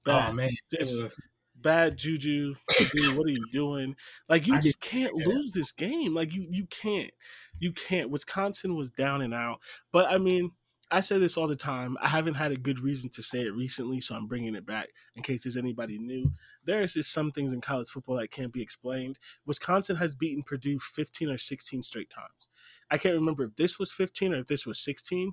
[0.04, 0.30] bad.
[0.30, 1.20] Oh man, just
[1.56, 2.54] bad juju.
[2.92, 3.96] Dude, what are you doing?
[4.28, 6.14] Like you I just can't lose this game.
[6.14, 7.10] Like you, you can't,
[7.58, 8.10] you can't.
[8.10, 9.60] Wisconsin was down and out,
[9.92, 10.52] but I mean
[10.93, 11.97] I say this all the time.
[12.01, 14.88] I haven't had a good reason to say it recently, so I'm bringing it back
[15.14, 16.32] in case there's anybody new.
[16.64, 19.18] There's just some things in college football that can't be explained.
[19.47, 22.49] Wisconsin has beaten Purdue 15 or 16 straight times.
[22.91, 25.32] I can't remember if this was 15 or if this was 16,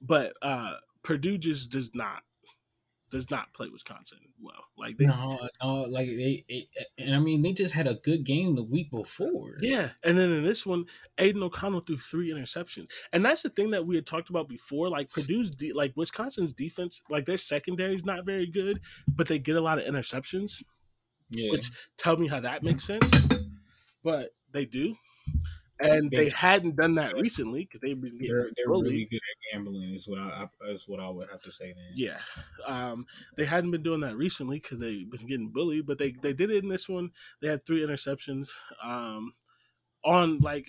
[0.00, 2.22] but uh, Purdue just does not
[3.10, 4.64] does not play Wisconsin well.
[4.76, 8.24] Like they, no, no, like they, it, and I mean they just had a good
[8.24, 9.56] game the week before.
[9.60, 10.86] Yeah, and then in this one,
[11.18, 14.88] Aidan O'Connell threw three interceptions, and that's the thing that we had talked about before.
[14.88, 19.38] Like Purdue's, de- like Wisconsin's defense, like their secondary is not very good, but they
[19.38, 20.62] get a lot of interceptions.
[21.30, 23.10] Yeah, which tell me how that makes sense,
[24.02, 24.96] but they do
[25.80, 29.16] and they, they, hadn't done that recently because they've been getting they're, they're really good
[29.16, 31.92] at gambling is what I, I is what I would have to say then.
[31.94, 32.18] Yeah,
[32.66, 33.06] um,
[33.36, 36.50] they hadn't been doing that recently because they've been getting bullied, but they they did
[36.50, 37.10] it in this one.
[37.40, 38.50] They had three interceptions
[38.82, 39.34] um,
[40.04, 40.68] on like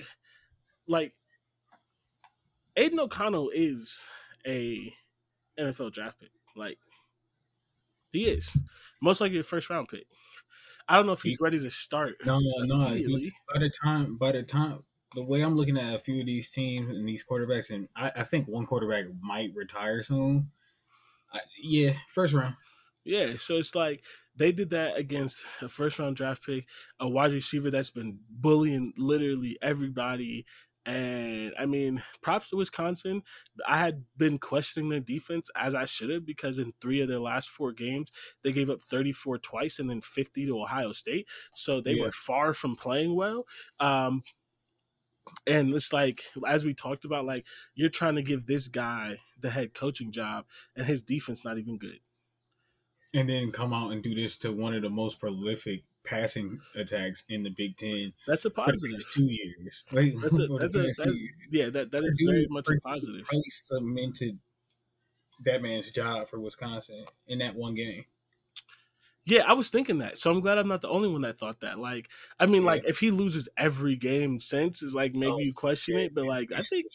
[0.88, 1.14] like
[2.76, 4.00] Aidan O'Connell is
[4.46, 4.94] a
[5.60, 6.32] NFL draft pick.
[6.56, 6.78] Like
[8.12, 8.56] he is
[9.02, 10.06] most likely a first round pick.
[10.88, 12.16] I don't know if he's ready to start.
[12.26, 12.86] No, no, no.
[13.54, 14.80] By the time, by the time,
[15.16, 18.12] the way I'm looking at a few of these teams and these quarterbacks, and I,
[18.18, 20.52] I think one quarterback might retire soon.
[21.34, 22.56] I, yeah, first round.
[23.06, 24.04] Yeah, so it's like
[24.36, 26.68] they did that against a first round draft pick,
[27.00, 30.46] a wide receiver that's been bullying literally everybody.
[30.86, 33.22] And I mean, props to Wisconsin.
[33.68, 37.20] I had been questioning their defense as I should have because in three of their
[37.20, 38.12] last four games,
[38.44, 41.28] they gave up 34 twice and then 50 to Ohio State.
[41.54, 42.04] So they yeah.
[42.04, 43.46] were far from playing well.
[43.80, 44.24] Um,
[45.48, 49.50] and it's like as we talked about like you're trying to give this guy the
[49.50, 52.00] head coaching job and his defense not even good
[53.14, 57.24] and then come out and do this to one of the most prolific passing attacks
[57.30, 58.14] in the Big Ten.
[58.28, 59.00] That's a positive.
[59.12, 59.84] two years.
[59.92, 61.70] Like, that's a, that's a that, yeah.
[61.70, 63.28] That that is very much a positive.
[63.32, 64.40] Really cemented
[65.44, 68.06] that man's job for Wisconsin in that one game.
[69.30, 70.18] Yeah, I was thinking that.
[70.18, 71.78] So I'm glad I'm not the only one that thought that.
[71.78, 72.10] Like,
[72.40, 72.68] I mean, yeah.
[72.68, 76.26] like if he loses every game since, is like maybe oh, you question it, but
[76.26, 76.88] like I think,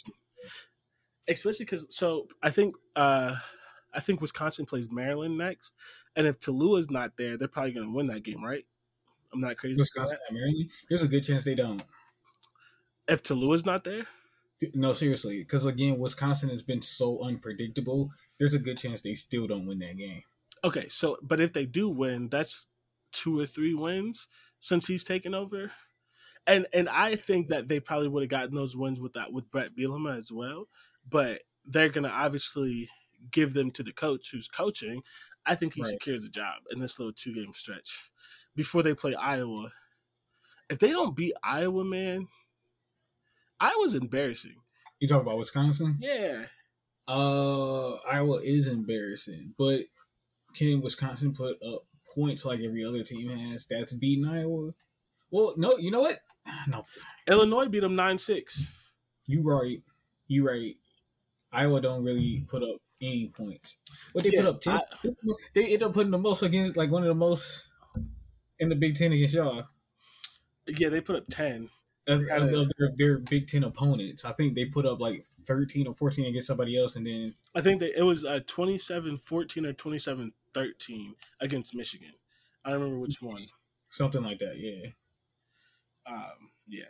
[1.28, 3.37] especially because so I think uh
[3.95, 5.76] I think Wisconsin plays Maryland next,
[6.16, 8.66] and if Taulia's not there, they're probably going to win that game, right?
[9.32, 9.78] I'm not crazy.
[9.78, 10.70] Wisconsin Maryland.
[10.91, 11.85] There's a good chance they don't.
[13.07, 14.09] If Taulia's not there.
[14.74, 18.11] No, seriously, because again, Wisconsin has been so unpredictable.
[18.39, 20.22] There's a good chance they still don't win that game.
[20.64, 22.68] Okay, so but if they do win, that's
[23.12, 24.28] two or three wins
[24.60, 25.70] since he's taken over.
[26.46, 29.50] And and I think that they probably would have gotten those wins with that with
[29.50, 30.68] Brett Bielema as well.
[31.08, 32.88] But they're gonna obviously
[33.30, 35.02] give them to the coach who's coaching.
[35.46, 35.90] I think he right.
[35.90, 38.10] secures a job in this little two game stretch
[38.56, 39.70] before they play Iowa.
[40.70, 42.28] If they don't beat Iowa, man,
[43.60, 44.56] Iowa's embarrassing.
[44.98, 45.98] You talk about Wisconsin?
[46.00, 46.44] Yeah.
[47.06, 49.82] Uh, Iowa is embarrassing, but
[50.55, 51.84] can Wisconsin put up
[52.14, 54.72] points like every other team has that's beaten Iowa?
[55.30, 56.20] Well, no, you know what?
[56.68, 56.84] no.
[57.28, 58.64] Illinois beat them nine six.
[59.26, 59.82] You right.
[60.28, 60.76] You right.
[61.52, 63.76] Iowa don't really put up any points.
[64.12, 64.74] What they Yeah, put up ten?
[64.74, 65.09] I-
[65.55, 67.68] they end up putting the most against like one of the most
[68.59, 69.64] in the Big Ten against y'all.
[70.66, 71.68] Yeah, they put up ten.
[72.07, 75.86] Of, of- Kinda- their, their Big Ten opponents, I think they put up like thirteen
[75.86, 79.72] or fourteen against somebody else, and then I think that it was uh, 27-14 or
[80.55, 82.12] 27-13 against Michigan.
[82.64, 83.46] I don't remember which one.
[83.90, 84.57] something like that.
[84.59, 84.90] Yeah,
[86.07, 86.84] Um, yeah,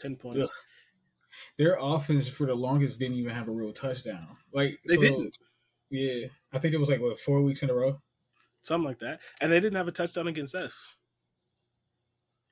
[0.00, 0.38] ten points.
[0.38, 0.48] Ugh.
[1.58, 4.36] their offense for the longest didn't even have a real touchdown.
[4.52, 5.38] Like They so- didn't.
[5.90, 8.00] Yeah, I think it was like what four weeks in a row.
[8.62, 9.20] Something like that.
[9.40, 10.96] And they didn't have a touchdown against us.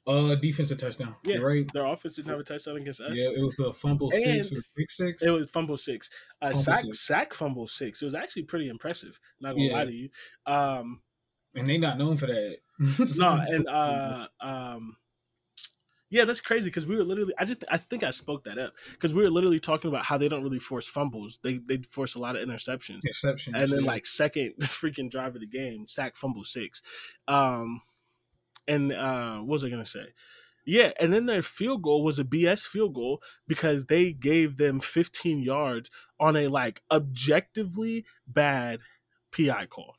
[0.06, 1.16] Uh, defensive touchdown.
[1.24, 1.72] Yeah, You're right.
[1.72, 3.12] Their offense didn't have a touchdown against us.
[3.16, 5.22] Yeah, it was a fumble six or pick six.
[5.22, 6.08] It was fumble six.
[6.40, 7.00] Uh, Fumble sack six.
[7.00, 8.02] sack fumble six.
[8.02, 9.18] It was actually pretty impressive.
[9.40, 9.72] Not gonna Yeah.
[9.72, 10.08] lie to you.
[10.46, 11.00] Um,
[11.56, 12.58] and they not known for that.
[13.18, 14.96] no, and uh, um,
[16.08, 17.32] yeah, that's crazy because we were literally.
[17.36, 20.18] I just I think I spoke that up because we were literally talking about how
[20.18, 21.40] they don't really force fumbles.
[21.42, 23.00] They they force a lot of interceptions.
[23.04, 23.56] Exception.
[23.56, 26.80] and then like second freaking drive of the game, sack fumble six.
[27.26, 27.80] Um
[28.68, 30.12] and uh what was I gonna say?
[30.64, 34.80] Yeah, and then their field goal was a BS field goal because they gave them
[34.80, 38.80] 15 yards on a like objectively bad
[39.30, 39.94] PI call.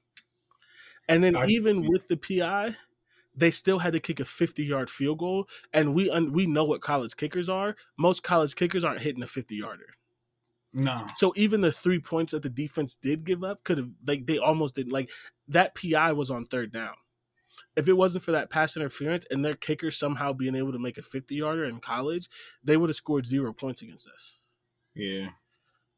[1.08, 2.76] And then I- even with the PI,
[3.36, 5.48] they still had to kick a 50 yard field goal.
[5.74, 7.76] And we un- we know what college kickers are.
[7.98, 9.94] Most college kickers aren't hitting a 50 yarder.
[10.74, 14.26] no, So even the three points that the defense did give up could have like
[14.28, 15.10] they almost didn't like
[15.48, 16.96] that PI was on third down.
[17.76, 20.98] If it wasn't for that pass interference and their kicker somehow being able to make
[20.98, 22.30] a 50 yarder in college,
[22.64, 24.40] they would have scored zero points against us.
[24.96, 25.30] yeah,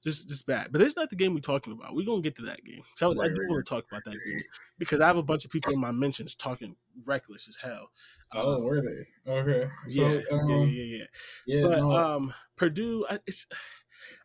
[0.03, 0.71] Just just bad.
[0.71, 1.93] But it's not the game we're talking about.
[1.93, 2.83] We're gonna get to that game.
[2.95, 4.39] So I do right, want to talk about that game
[4.77, 7.89] because I have a bunch of people in my mentions talking reckless as hell.
[8.33, 9.31] Oh, Um, were they?
[9.31, 9.69] Okay.
[9.89, 11.05] So, yeah, um, yeah, yeah, yeah.
[11.47, 13.45] yeah, But no, um, Purdue, I- it's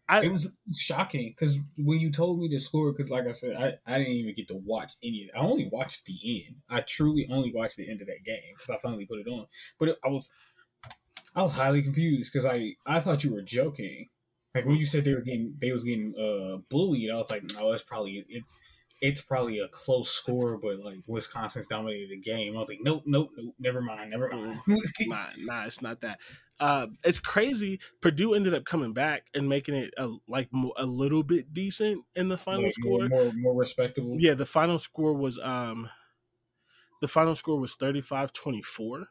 [0.08, 3.56] I it was shocking because when you told me the score, because like I said,
[3.56, 5.38] I, I didn't even get to watch any of it.
[5.38, 6.56] I only watched the end.
[6.68, 9.46] I truly only watched the end of that game because I finally put it on.
[9.78, 10.30] But it, I was
[11.34, 14.08] I was highly confused because I I thought you were joking.
[14.54, 17.42] Like when you said they were getting they was getting uh bullied, I was like,
[17.54, 18.44] no, it's probably it.
[19.00, 22.56] It's probably a close score, but like Wisconsin's dominated the game.
[22.56, 24.60] I was like, nope, nope, nope, never mind, never mind.
[25.00, 26.20] nah, nah, it's not that.
[26.60, 27.80] Uh, it's crazy.
[28.00, 32.28] Purdue ended up coming back and making it a, like a little bit decent in
[32.28, 33.08] the final Like, score.
[33.08, 34.16] more, more respectable.
[34.18, 35.88] Yeah, the final score was um,
[37.00, 39.04] the final score was 35-24.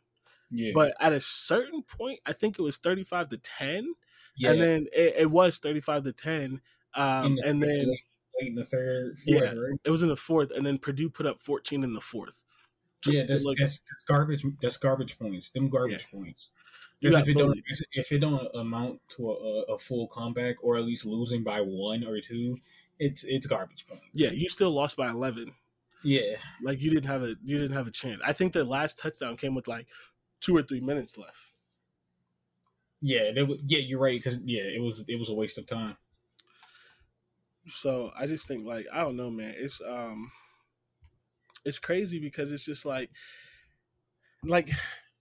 [0.51, 0.71] yeah.
[0.73, 3.93] But at a certain point, I think it was thirty five to ten,
[4.37, 4.51] yeah.
[4.51, 6.61] and then it, it was thirty five to ten.
[6.95, 7.99] Um, the, and then late,
[8.39, 9.49] in the third, fourth, Yeah.
[9.49, 9.79] right?
[9.83, 12.43] it was in the fourth, and then Purdue put up fourteen in the fourth.
[13.05, 14.45] Yeah, that's, that's that's garbage.
[14.61, 15.49] That's garbage points.
[15.49, 16.51] Them garbage points.
[17.03, 17.59] Because if it don't
[17.91, 22.03] if it don't amount to a, a full comeback or at least losing by one
[22.05, 22.57] or two,
[22.99, 24.05] it's it's garbage points.
[24.13, 25.53] yeah, you still lost by eleven.
[26.03, 28.19] yeah, Like you didn't have a you didn't have a chance.
[28.25, 29.87] I think the last touchdown came with like
[30.39, 31.51] two or three minutes left.
[33.01, 33.41] yeah.
[33.43, 34.17] Was, yeah, you're right.
[34.17, 35.97] Because yeah, it was it was a waste of time.
[37.65, 39.53] So I just think like I don't know, man.
[39.57, 40.31] It's um,
[41.65, 43.09] it's crazy because it's just like,
[44.43, 44.69] like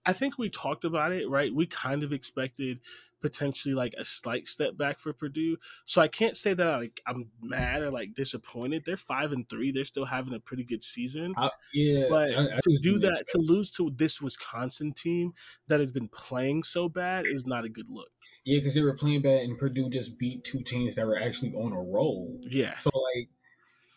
[0.04, 1.54] I think we talked about it, right?
[1.54, 2.80] We kind of expected
[3.20, 5.56] potentially like a slight step back for Purdue.
[5.86, 8.84] So I can't say that like I'm mad or like disappointed.
[8.84, 9.70] They're five and three.
[9.70, 11.32] They're still having a pretty good season.
[11.36, 15.32] I, yeah, But I, I to do that, to lose to this Wisconsin team
[15.68, 18.10] that has been playing so bad is not a good look.
[18.44, 21.52] yeah, because they were playing bad and Purdue just beat two teams that were actually
[21.54, 22.40] on a roll.
[22.42, 22.76] Yeah.
[22.78, 23.28] So like,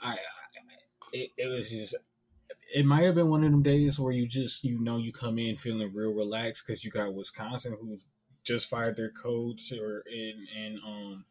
[0.01, 0.17] I, I
[1.11, 1.95] it, it was just.
[2.75, 5.39] It might have been one of them days where you just you know you come
[5.39, 8.03] in feeling real relaxed because you got Wisconsin who's
[8.43, 11.25] just fired their coach or in and um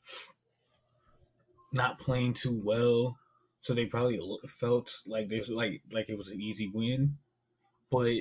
[1.71, 3.19] not playing too well,
[3.61, 4.19] so they probably
[4.49, 7.19] felt like they like like it was an easy win,
[7.91, 8.15] but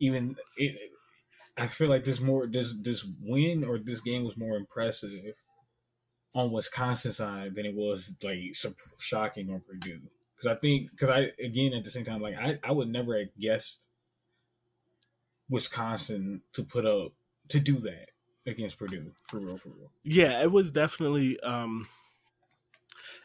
[0.00, 0.90] even it,
[1.56, 5.36] I feel like this more this this win or this game was more impressive
[6.34, 8.40] on Wisconsin side than it was like
[8.98, 10.00] shocking on Purdue.
[10.44, 13.18] Because I think because I again at the same time like I I would never
[13.18, 13.88] have guessed
[15.48, 17.12] Wisconsin to put up
[17.48, 18.10] to do that
[18.46, 19.92] against Purdue for real for real.
[20.02, 21.86] yeah it was definitely um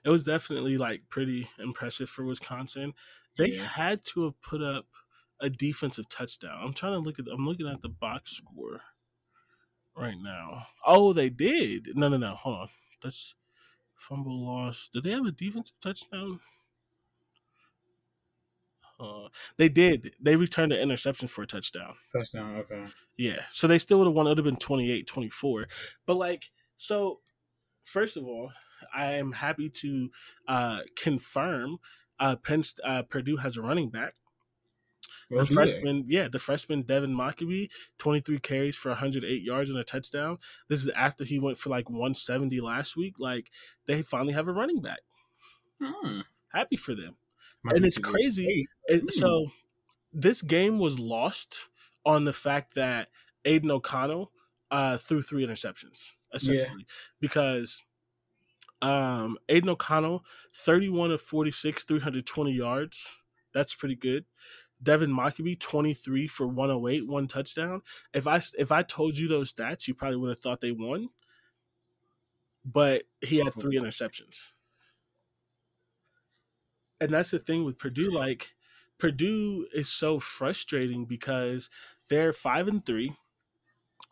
[0.03, 2.93] it was definitely like pretty impressive for wisconsin.
[3.37, 3.65] They Yeah.
[3.65, 4.87] had to have put up
[5.39, 6.59] a defensive touchdown.
[6.61, 8.81] I'm trying to look at i'm looking at the box score
[9.95, 10.67] right now.
[10.85, 11.95] Oh they did.
[11.95, 12.69] No no no hold on.
[13.01, 13.35] That's
[13.95, 14.89] fumble loss.
[14.89, 16.41] Did they have a defensive touchdown
[18.99, 20.13] Uh, they did.
[20.19, 21.95] They returned an interception for a touchdown.
[22.15, 22.85] Touchdown, okay.
[23.17, 23.39] Yeah.
[23.49, 24.27] So they still would have won.
[24.27, 25.67] It would have been 28 24.
[26.05, 27.19] But, like, so
[27.83, 28.51] first of all,
[28.93, 30.09] I am happy to
[30.47, 31.79] uh, confirm
[32.19, 34.15] uh, Penn, uh, Purdue has a running back.
[35.29, 37.69] The freshman, yeah, the freshman Devin Mockobee,
[37.99, 40.39] 23 carries for 108 yards and a touchdown.
[40.67, 43.19] This is after he went for like 170 last week.
[43.19, 43.51] Like
[43.85, 45.01] they finally have a running back.
[45.81, 46.21] Hmm.
[46.51, 47.15] Happy for them.
[47.65, 48.67] And it's crazy.
[48.87, 49.07] It, hmm.
[49.09, 49.47] so
[50.13, 51.69] this game was lost
[52.05, 53.09] on the fact that
[53.45, 54.31] Aidan O'Connell
[54.71, 56.95] uh, threw three interceptions, essentially, yeah.
[57.19, 57.81] because
[58.81, 63.21] um, Aidan O'Connell, 31 of 46, 320 yards.
[63.53, 64.25] That's pretty good.
[64.81, 67.81] Devin Mockobee, 23 for 108, one touchdown.
[68.13, 71.09] If I if I told you those stats, you probably would have thought they won.
[72.63, 74.51] But he had three interceptions.
[77.01, 78.11] And that's the thing with Purdue.
[78.11, 78.53] Like,
[78.97, 81.69] Purdue is so frustrating because
[82.09, 83.15] they're five and three.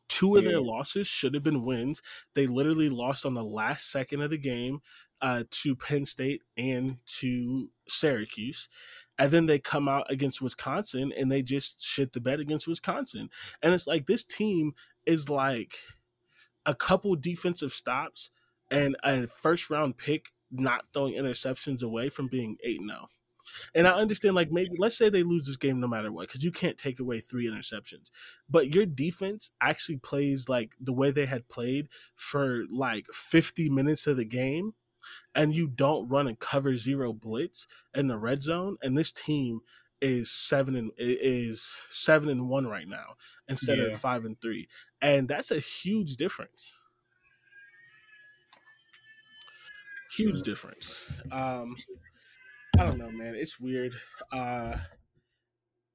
[0.07, 2.01] Two of their losses should have been wins.
[2.33, 4.79] They literally lost on the last second of the game
[5.21, 8.69] uh, to Penn State and to Syracuse.
[9.19, 13.29] And then they come out against Wisconsin and they just shit the bed against Wisconsin.
[13.61, 14.73] And it's like this team
[15.05, 15.79] is like
[16.65, 18.31] a couple defensive stops
[18.69, 23.09] and a first round pick not throwing interceptions away from being 8 0.
[23.73, 26.43] And I understand, like, maybe let's say they lose this game no matter what, because
[26.43, 28.11] you can't take away three interceptions.
[28.49, 34.05] But your defense actually plays like the way they had played for like 50 minutes
[34.05, 34.73] of the game
[35.35, 39.61] and you don't run a cover zero blitz in the red zone, and this team
[40.01, 43.15] is seven and is seven and one right now
[43.47, 43.85] instead yeah.
[43.85, 44.67] of five and three,
[45.01, 46.77] and that's a huge difference.
[50.18, 51.05] Huge difference.
[51.32, 51.76] Um,
[52.80, 53.36] I don't know, man.
[53.36, 53.95] It's weird.
[54.32, 54.78] Uh,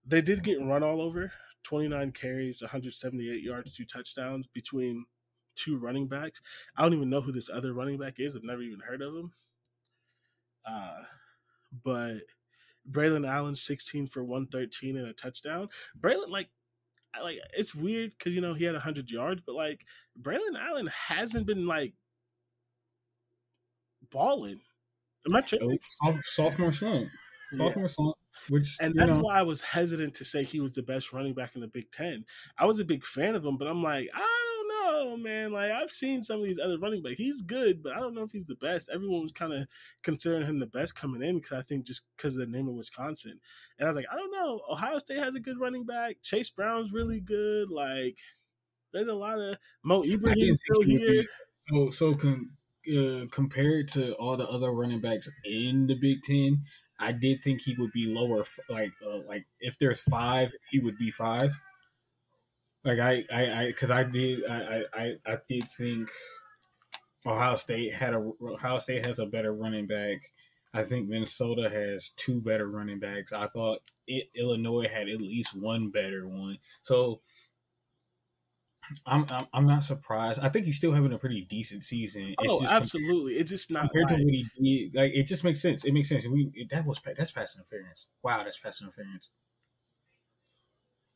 [0.06, 1.32] they did get run all over.
[1.64, 5.04] 29 carries, 178 yards, two touchdowns between
[5.54, 6.40] two running backs.
[6.76, 8.36] I don't even know who this other running back is.
[8.36, 9.32] I've never even heard of him.
[10.64, 11.02] Uh,
[11.84, 12.18] but
[12.90, 15.68] Braylon Allen, 16 for 113 and a touchdown.
[15.98, 16.48] Braylon, like,
[17.22, 19.84] like it's weird because you know he had 100 yards, but like
[20.20, 21.94] Braylon Allen hasn't been like
[24.12, 24.60] balling.
[25.28, 25.78] Am I tripping?
[26.22, 27.08] Sophomore slump.
[27.52, 27.88] Sophomore yeah.
[27.88, 28.16] slump.
[28.48, 29.24] Which and that's know.
[29.24, 31.90] why I was hesitant to say he was the best running back in the Big
[31.90, 32.24] Ten.
[32.58, 35.52] I was a big fan of him, but I'm like, I don't know, man.
[35.52, 37.16] Like I've seen some of these other running backs.
[37.18, 38.88] He's good, but I don't know if he's the best.
[38.92, 39.66] Everyone was kind of
[40.02, 42.74] considering him the best coming in because I think just because of the name of
[42.74, 43.38] Wisconsin.
[43.78, 44.60] And I was like, I don't know.
[44.70, 46.16] Ohio State has a good running back.
[46.22, 47.68] Chase Brown's really good.
[47.68, 48.18] Like
[48.92, 51.24] there's a lot of Mo Ibrahim still here.
[51.68, 52.50] So so con,
[52.88, 56.62] uh, compared to all the other running backs in the Big Ten,
[56.98, 58.44] I did think he would be lower.
[58.68, 61.60] Like uh, like if there's five, he would be five.
[62.84, 66.10] Like I, I, I, because I did, I, I, I did think
[67.24, 70.18] Ohio State had a Ohio State has a better running back.
[70.74, 73.32] I think Minnesota has two better running backs.
[73.32, 76.58] I thought it, Illinois had at least one better one.
[76.80, 77.20] So
[79.06, 80.40] I'm, I'm, I'm not surprised.
[80.42, 82.34] I think he's still having a pretty decent season.
[82.40, 83.34] It's oh, just absolutely.
[83.34, 84.94] It's just not compared like, to what he did.
[84.94, 85.84] Like it just makes sense.
[85.84, 86.26] It makes sense.
[86.26, 88.06] We that was that's pass interference.
[88.22, 89.30] Wow, that's pass interference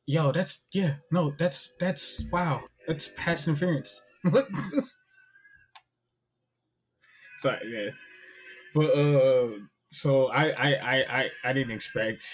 [0.06, 4.02] yo, that's yeah, no, that's that's wow, that's pass interference.
[7.38, 7.90] Sorry, yeah,
[8.74, 9.50] but uh,
[9.88, 12.26] so I I I I, I didn't expect.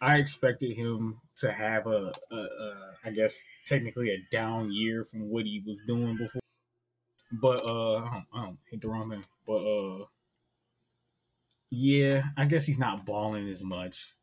[0.00, 5.30] I expected him to have a, a, a, I guess technically a down year from
[5.30, 6.42] what he was doing before,
[7.32, 10.04] but uh, I don't, I don't hit the wrong thing, but uh,
[11.70, 14.14] yeah, I guess he's not balling as much.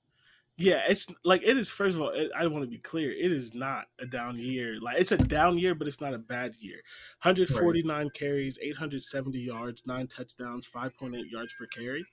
[0.55, 1.69] Yeah, it's like it is.
[1.69, 3.11] First of all, it, I want to be clear.
[3.11, 4.77] It is not a down year.
[4.79, 6.77] Like it's a down year, but it's not a bad year.
[7.23, 8.13] 149 right.
[8.13, 12.05] carries, 870 yards, nine touchdowns, 5.8 yards per carry.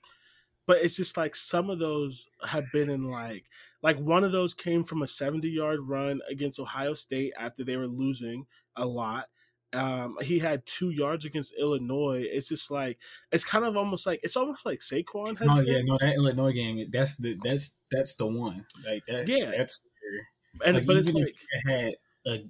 [0.67, 3.45] But it's just like some of those have been in like
[3.81, 7.77] like one of those came from a 70 yard run against Ohio State after they
[7.77, 8.45] were losing
[8.75, 9.25] a lot.
[9.73, 12.25] Um, he had two yards against Illinois.
[12.29, 12.99] It's just like
[13.31, 15.47] it's kind of almost like it's almost like Saquon has.
[15.49, 15.65] Oh been.
[15.65, 16.85] yeah, no, that Illinois game.
[16.91, 18.65] That's the that's that's the one.
[18.85, 20.67] Like that's yeah, that's weird.
[20.67, 21.33] And like, but it's like
[21.65, 21.93] had
[22.27, 22.43] a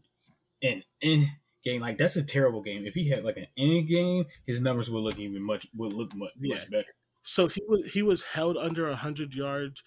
[0.63, 1.25] an eh
[1.63, 2.85] game like that's a terrible game.
[2.85, 6.15] If he had like an end game, his numbers would look even much would look
[6.15, 6.55] much, yeah.
[6.55, 6.95] much better.
[7.23, 9.83] So he was he was held under hundred yards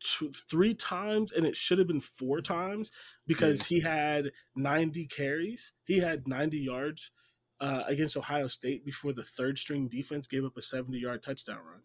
[0.00, 2.90] two, three times, and it should have been four times
[3.26, 3.66] because mm.
[3.66, 5.72] he had 90 carries.
[5.84, 7.10] He had 90 yards
[7.60, 11.58] uh, against Ohio State before the third string defense gave up a 70 yard touchdown
[11.58, 11.82] run.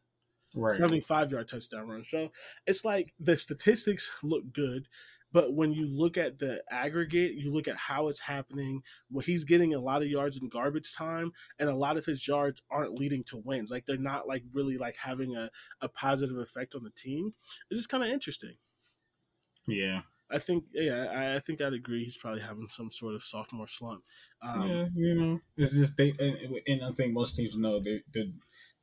[0.56, 0.78] right.
[0.78, 2.04] 75 yard touchdown run.
[2.04, 2.30] So
[2.66, 4.88] it's like the statistics look good,
[5.32, 8.82] but when you look at the aggregate, you look at how it's happening.
[9.10, 12.28] Well, he's getting a lot of yards in garbage time, and a lot of his
[12.28, 13.72] yards aren't leading to wins.
[13.72, 15.50] Like they're not like really like having a,
[15.82, 17.34] a positive effect on the team.
[17.70, 18.56] It's just kind of interesting.
[19.68, 20.02] Yeah.
[20.34, 22.06] I think, yeah, I, I, think I'd agree.
[22.06, 24.02] He's probably having some sort of sophomore slump.
[24.42, 28.02] Um, yeah, you know, it's just they, and, and I think most teams know they,
[28.14, 28.32] they,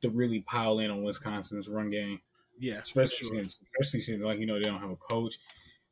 [0.01, 2.19] they really pile in on Wisconsin's run game.
[2.59, 3.37] Yeah, especially sure.
[3.37, 5.39] since, especially since like you know they don't have a coach.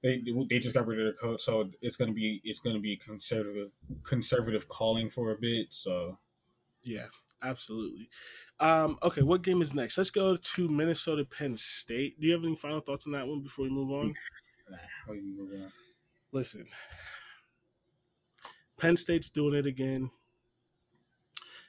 [0.08, 2.96] They they just got rid of their coach, so it's gonna be it's gonna be
[2.96, 3.72] conservative
[4.04, 5.68] conservative calling for a bit.
[5.72, 6.18] So,
[6.84, 7.08] yeah,
[7.44, 8.10] absolutely.
[8.60, 9.98] Um, okay, what game is next?
[9.98, 12.20] Let's go to Minnesota Penn State.
[12.20, 14.16] Do you have any final thoughts on that one before we move on?
[16.32, 16.66] Listen,
[18.78, 20.10] Penn State's doing it again.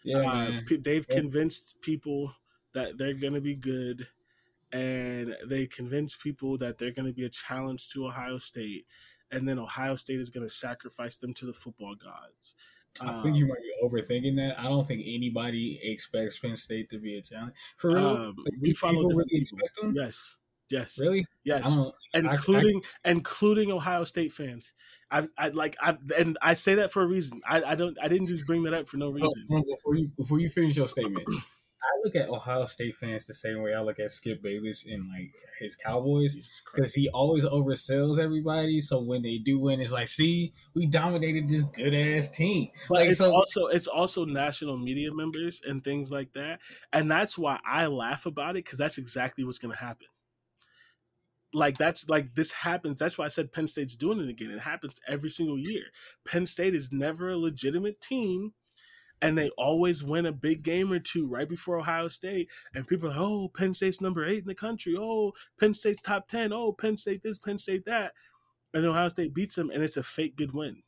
[0.05, 1.17] Yeah, uh, they've yeah.
[1.17, 2.33] convinced people
[2.73, 4.07] that they're going to be good,
[4.73, 8.87] and they convince people that they're going to be a challenge to Ohio State,
[9.31, 12.55] and then Ohio State is going to sacrifice them to the football gods.
[13.01, 14.59] I think you um, might be overthinking that.
[14.59, 17.53] I don't think anybody expects Penn State to be a challenge.
[17.77, 19.93] For real, um, we follow really expect them.
[19.95, 20.37] Yes,
[20.71, 20.99] Yes.
[21.01, 21.27] Really?
[21.45, 21.81] Yes.
[22.13, 24.75] Including I, I, including Ohio State fans.
[25.11, 27.41] I I like I and I say that for a reason.
[27.49, 29.47] I, I don't I didn't just bring that up for no reason.
[29.49, 31.27] Before you before you finish your statement,
[31.83, 35.09] I look at Ohio State fans the same way I look at Skip Bayless and
[35.09, 36.37] like his Cowboys
[36.75, 38.81] because he always oversells everybody.
[38.81, 42.71] So when they do win, it's like, see, we dominated this good ass team.
[42.89, 46.61] But like, it's so, also it's also national media members and things like that,
[46.93, 50.07] and that's why I laugh about it because that's exactly what's going to happen
[51.53, 52.99] like that's like this happens.
[52.99, 54.51] That's why I said Penn State's doing it again.
[54.51, 55.85] It happens every single year.
[56.27, 58.53] Penn State is never a legitimate team,
[59.21, 62.49] and they always win a big game or two right before Ohio State.
[62.75, 64.97] And people are like, oh, Penn State's number eight in the country.
[64.99, 66.53] Oh, Penn State's top ten.
[66.53, 68.13] Oh, Penn State this, Penn State that,
[68.73, 70.83] and Ohio State beats them, and it's a fake good win.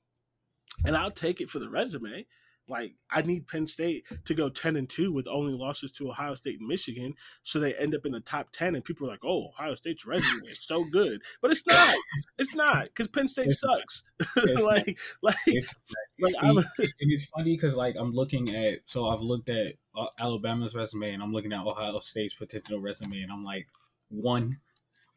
[0.84, 2.26] And I'll take it for the resume.
[2.70, 6.34] Like I need Penn State to go ten and two with only losses to Ohio
[6.34, 9.24] State and Michigan, so they end up in the top ten, and people are like,
[9.24, 11.94] "Oh, Ohio State's resume is so good," but it's not.
[12.38, 14.04] It's not because Penn State it's, sucks.
[14.36, 15.74] It's like, like, it's,
[16.20, 20.06] like I'm, and it's funny because like I'm looking at so I've looked at uh,
[20.18, 23.68] Alabama's resume and I'm looking at Ohio State's potential resume, and I'm like,
[24.08, 24.58] one,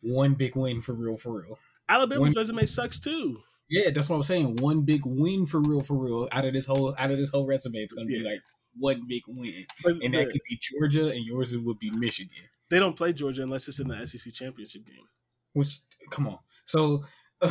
[0.02, 1.60] one big win for real, for real.
[1.88, 3.42] Alabama's one, resume sucks too.
[3.74, 4.58] Yeah, that's what I'm saying.
[4.58, 6.28] One big win for real, for real.
[6.32, 8.20] Out of this whole, out of this whole resume, it's gonna yeah.
[8.20, 8.42] be like
[8.78, 12.44] one big win, but, and that could be Georgia, and yours would be Michigan.
[12.70, 15.08] They don't play Georgia unless it's in the SEC championship game.
[15.54, 15.80] Which,
[16.12, 16.38] come on.
[16.66, 17.04] So,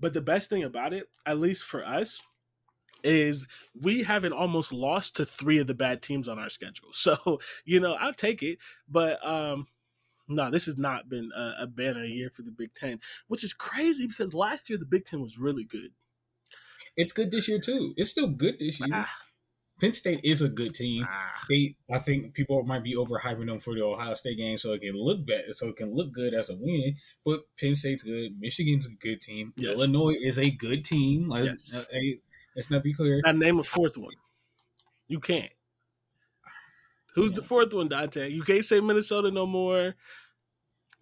[0.00, 2.22] but the best thing about it, at least for us,
[3.04, 3.46] is
[3.78, 6.88] we haven't almost lost to three of the bad teams on our schedule.
[6.94, 8.56] So, you know, I'll take it.
[8.88, 9.66] But um
[10.28, 13.52] no, this has not been a, a banner year for the Big Ten, which is
[13.52, 15.90] crazy because last year the Big Ten was really good.
[16.96, 17.94] It's good this year too.
[17.96, 18.88] It's still good this year.
[18.92, 19.10] Ah.
[19.80, 21.06] Penn State is a good team.
[21.08, 21.44] Ah.
[21.48, 24.80] They, I think people might be overhyping them for the Ohio State game, so it
[24.80, 26.96] can look better, so it can look good as a win.
[27.24, 28.32] But Penn State's good.
[28.38, 29.52] Michigan's a good team.
[29.56, 29.78] Yes.
[29.78, 31.28] Illinois is a good team.
[31.28, 31.72] Like, yes.
[31.74, 32.18] uh, hey,
[32.56, 33.22] let's not be clear.
[33.24, 34.14] I name a fourth one.
[35.06, 35.50] You can't.
[37.18, 38.30] Who's the fourth one, Dante?
[38.30, 39.94] You can't say Minnesota no more.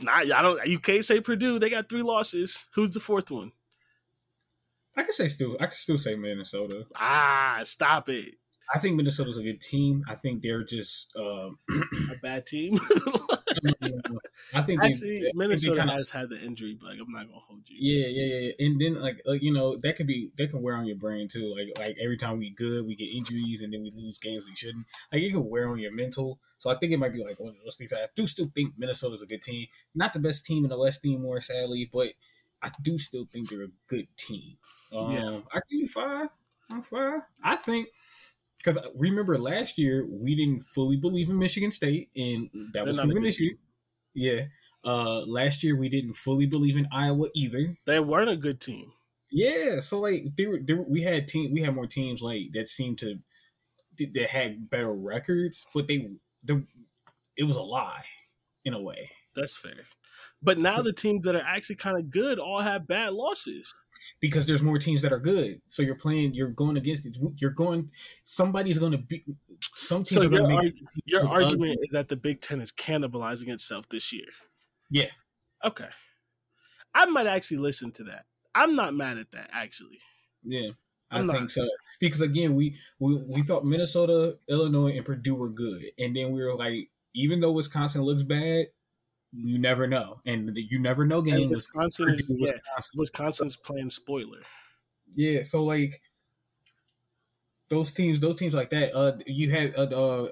[0.01, 0.67] Nah, I don't.
[0.67, 1.59] You can't say Purdue.
[1.59, 2.69] They got three losses.
[2.75, 3.53] Who's the fourth one?
[4.97, 5.57] I can say still.
[5.61, 6.87] I can still say Minnesota.
[6.95, 8.37] Ah, stop it.
[8.75, 10.03] I think Minnesota's a good team.
[10.09, 11.59] I think they're just um,
[12.11, 12.81] a bad team.
[14.55, 16.97] I think actually they, Minnesota kinda, has had the injury bug.
[17.01, 17.77] I'm not gonna hold you.
[17.79, 18.67] Yeah, yeah, yeah.
[18.67, 21.29] And then like, like you know that could be that can wear on your brain
[21.29, 21.55] too.
[21.57, 24.57] Like like every time we good, we get injuries, and then we lose games we
[24.57, 24.87] shouldn't.
[25.13, 26.39] Like it can wear on your mental.
[26.59, 27.93] So I think it might be like one of those things.
[27.93, 29.67] I do still think Minnesota's a good team.
[29.95, 32.09] Not the best team in the West anymore, sadly, but
[32.63, 34.57] I do still think they're a good team.
[34.93, 36.29] Um, yeah, I give you five.
[36.71, 37.23] I'm five.
[37.43, 37.89] I think
[38.67, 42.99] because remember last year we didn't fully believe in Michigan State, and that They're was
[42.99, 43.55] proven this year.
[44.15, 44.47] Yeah.
[44.85, 47.77] Uh, last year we didn't fully believe in Iowa either.
[47.87, 48.93] They weren't a good team.
[49.31, 52.99] Yeah, so like there, there we had team, we had more teams like that seemed
[52.99, 53.19] to
[53.99, 56.09] that had better records, but they,
[56.45, 56.63] they,
[57.37, 58.05] it was a lie
[58.65, 59.11] in a way.
[59.35, 59.87] That's fair.
[60.43, 63.75] But now the teams that are actually kind of good all have bad losses
[64.21, 65.61] because there's more teams that are good.
[65.69, 67.17] So you're playing, you're going against it.
[67.37, 67.91] You're going.
[68.25, 69.25] Somebody's going to be.
[69.75, 70.75] Some teams so are going to make.
[71.05, 74.29] Your argument is that the Big Ten is cannibalizing itself this year.
[74.91, 75.11] Yeah.
[75.65, 75.89] Okay.
[76.95, 78.25] I might actually listen to that.
[78.55, 80.01] I'm not mad at that actually.
[80.43, 80.71] Yeah.
[81.11, 81.51] I I'm think not.
[81.51, 81.69] so
[82.01, 86.43] because again, we, we we thought Minnesota, Illinois, and Purdue were good, and then we
[86.43, 88.67] were like, even though Wisconsin looks bad,
[89.43, 92.99] you never know, and the you never know game And Wisconsin is yeah, Wisconsin.
[92.99, 94.41] Wisconsin's playing spoiler.
[95.13, 96.01] Yeah, so like
[97.69, 98.95] those teams, those teams like that.
[98.95, 100.29] Uh, you had uh, uh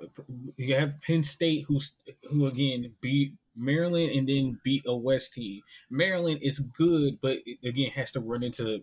[0.56, 1.92] you have Penn State, who's
[2.30, 5.60] who again beat Maryland and then beat a West team.
[5.90, 8.82] Maryland is good, but it, again has to run into.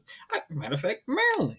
[0.50, 1.58] Matter of fact, Maryland.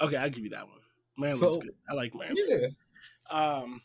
[0.00, 0.78] Okay, I'll give you that one.
[1.16, 1.74] Maryland's So- good.
[1.88, 2.38] I like Maryland.
[2.46, 2.68] Yeah,
[3.30, 3.80] Um,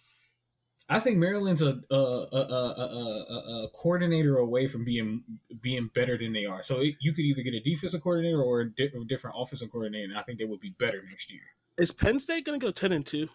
[0.92, 5.24] I think Maryland's a a, a, a, a, coordinator away from being
[5.62, 6.64] being better than they are.
[6.64, 10.06] So it, you could either get a defensive coordinator or a di- different offensive coordinator,
[10.06, 11.42] and I think they would be better next year.
[11.78, 13.28] is Penn State gonna go ten and two?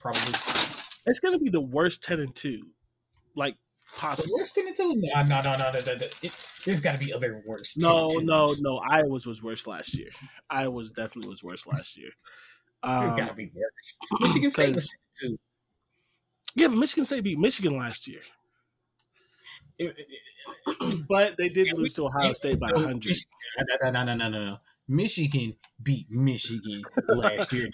[0.00, 0.20] Probably.
[1.06, 2.66] It's gonna be the worst ten and two,
[3.36, 3.56] like
[3.96, 4.34] possible.
[4.36, 4.94] worst ten and two?
[4.96, 5.56] No, no, no, no.
[5.56, 6.06] no, no, no.
[6.22, 7.74] It, there's got to be other worse.
[7.74, 8.78] 10 No, no, no.
[8.78, 10.10] Iowa's was worse last year.
[10.50, 12.10] Iowa's definitely was worse last year.
[12.82, 14.20] There's Um, got to be worse.
[14.20, 14.88] Michigan State was
[15.20, 15.38] 10 and
[16.54, 18.20] yeah, but Michigan State beat Michigan last year.
[19.78, 23.16] It- it- but they did lose to Ohio State by no, hundred.
[23.82, 24.58] No, no, no, no, no.
[24.88, 27.68] Michigan beat Michigan last year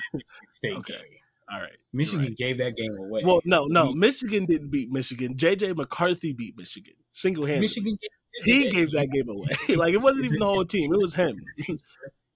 [0.51, 0.93] State Okay.
[0.93, 1.19] game.
[1.51, 1.77] All right.
[1.93, 2.37] Michigan right.
[2.37, 3.23] gave that game away.
[3.25, 3.93] Well, no, no.
[3.93, 5.37] Michigan didn't beat Michigan.
[5.37, 7.63] JJ McCarthy beat Michigan single handed.
[7.63, 7.99] Michigan.
[8.45, 9.49] He gave that game away.
[9.77, 10.93] like it wasn't even the whole team.
[10.93, 11.43] It was him.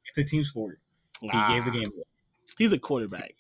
[0.07, 0.81] It's a team sport.
[1.21, 2.05] He Ah, gave the game away.
[2.57, 3.35] He's a quarterback.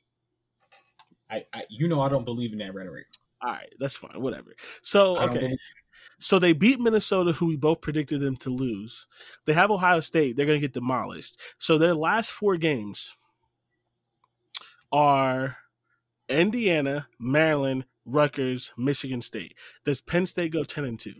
[1.30, 3.06] I, I, you know, I don't believe in that rhetoric.
[3.42, 4.20] All right, that's fine.
[4.20, 4.54] Whatever.
[4.82, 5.56] So okay.
[6.18, 9.06] So they beat Minnesota, who we both predicted them to lose.
[9.46, 10.36] They have Ohio State.
[10.36, 11.40] They're going to get demolished.
[11.56, 13.16] So their last four games
[14.92, 15.56] are
[16.28, 19.54] Indiana, Maryland, Rutgers, Michigan State.
[19.84, 21.14] Does Penn State go ten and two?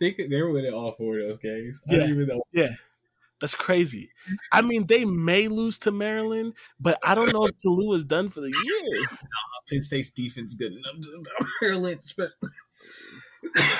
[0.00, 1.82] They could, they were winning all four of those games.
[1.88, 2.00] I Yeah.
[2.00, 2.42] don't even know.
[2.52, 2.70] Yeah,
[3.40, 4.10] that's crazy.
[4.52, 8.28] I mean, they may lose to Maryland, but I don't know if Taulia is done
[8.28, 9.06] for the year.
[9.68, 11.24] Penn State's defense good enough to
[11.62, 12.30] Maryland, but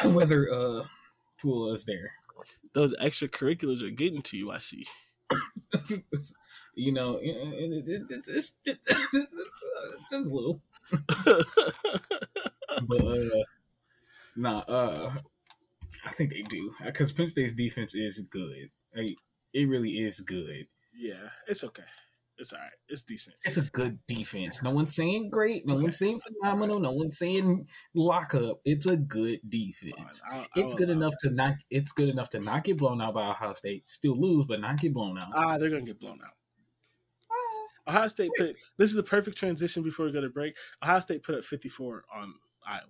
[0.13, 0.83] whether uh
[1.39, 2.13] Tua is there.
[2.73, 4.51] Those extracurriculars are getting to you.
[4.51, 4.87] I see.
[6.75, 8.77] you know, it, it, it, it's, just
[10.13, 10.61] a little.
[12.87, 13.45] But uh,
[14.37, 15.13] nah, uh,
[16.05, 18.71] I think they do because Penn State's defense is good.
[18.95, 19.17] Like,
[19.55, 20.67] it really is good.
[20.95, 21.83] yeah, it's okay.
[22.37, 22.71] It's all right.
[22.89, 23.37] It's decent.
[23.45, 24.61] It's a good defense.
[24.61, 25.65] No one's saying great.
[25.69, 26.81] No one's saying phenomenal.
[26.81, 28.59] No one's saying lock up.
[28.65, 30.21] It's a good defense.
[30.29, 31.55] I'll- I'll It's good allow enough to not.
[31.71, 33.89] It's good enough to not get blown out by Ohio State.
[33.89, 35.29] Still lose, but not get blown out.
[35.33, 36.35] Ah, they're gonna get blown out.
[37.87, 40.57] Ohio State put this is the perfect transition before we go to break.
[40.83, 42.35] Ohio State put up 54 on
[42.67, 42.83] Iowa.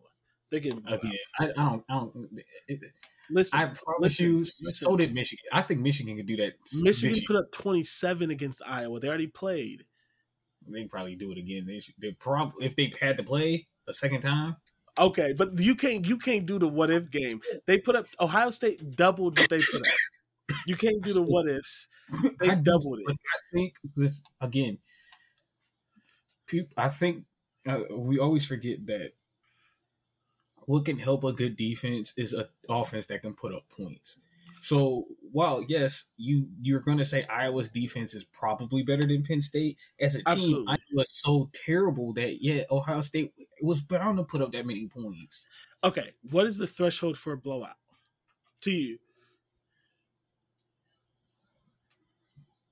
[0.55, 1.51] They're getting Again, out.
[1.59, 1.85] I, I don't.
[1.89, 2.29] I don't.
[2.69, 2.81] It,
[3.29, 4.39] Listen, I promise listen, you.
[4.39, 4.71] listen.
[4.73, 5.47] So did Michigan.
[5.53, 6.53] I think Michigan could do that.
[6.81, 7.25] Michigan this year.
[7.27, 9.01] put up 27 against Iowa.
[9.01, 9.85] They already played.
[10.69, 11.65] They probably do it again.
[11.67, 11.95] They should.
[11.99, 14.57] They probably if they had to play a second time.
[14.97, 17.41] Okay, but you can't you can't do the what if game.
[17.67, 20.59] They put up Ohio State doubled what they put up.
[20.69, 21.89] You can't do the what ifs.
[22.39, 23.19] They I doubled but it.
[23.35, 24.79] I think this again.
[26.47, 27.25] People, I think
[27.67, 29.13] uh, we always forget that
[30.67, 34.19] what can help a good defense is an offense that can put up points.
[34.61, 39.43] So while yes, you you're going to say Iowa's defense is probably better than Penn
[39.43, 40.67] State as a team, Absolutely.
[40.69, 45.47] Iowa's so terrible that yeah, Ohio State was bound to put up that many points.
[45.83, 47.77] Okay, what is the threshold for a blowout
[48.62, 48.99] to you?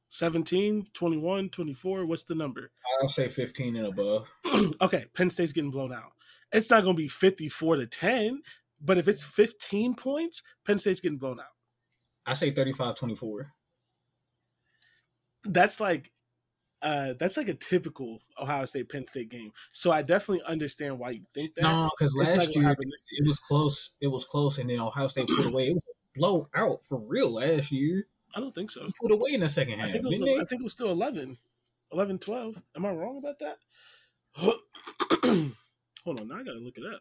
[0.08, 2.70] 17, 21, 24, what's the number?
[3.02, 4.30] I'll say 15 and above.
[4.80, 6.12] okay, Penn State's getting blown out.
[6.52, 8.42] It's not going to be 54 to 10,
[8.80, 11.46] but if it's 15 points, Penn State's getting blown out.
[12.26, 13.46] I say 35-24.
[15.44, 16.12] That's like
[16.82, 19.52] uh that's like a typical Ohio State Penn State game.
[19.72, 21.62] So I definitely understand why you think that.
[21.62, 23.90] No, because last year happen it was close.
[24.00, 25.68] It was close, and then Ohio State put away.
[25.68, 28.06] It was a blowout for real last year.
[28.34, 28.88] I don't think so.
[29.00, 30.72] Put away in the second I half, think, it was, didn't I think it was
[30.72, 31.38] still 11,
[31.92, 32.62] 11, 12.
[32.76, 33.58] Am I wrong about that?
[36.04, 37.00] Hold on, now I gotta look it up.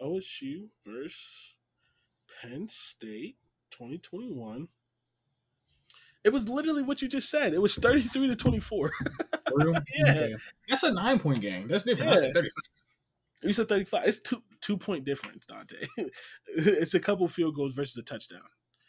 [0.00, 1.56] OSU versus
[2.40, 3.36] Penn State
[3.70, 4.68] 2021.
[6.24, 7.54] It was literally what you just said.
[7.54, 8.90] It was 33 to 24.
[9.96, 10.28] Yeah.
[10.68, 11.68] That's a nine point game.
[11.68, 12.12] That's different.
[12.12, 12.18] Yeah.
[12.18, 12.52] said 35.
[13.42, 14.02] You said 35.
[14.06, 15.86] It's two two point difference, Dante.
[16.46, 18.42] it's a couple field goals versus a touchdown.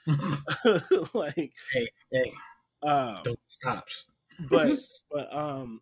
[1.14, 2.34] like hey, hey,
[2.84, 4.08] um, those stops.
[4.50, 4.70] but
[5.10, 5.82] but um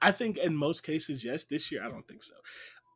[0.00, 1.44] I think in most cases, yes.
[1.44, 2.34] This year, I don't think so.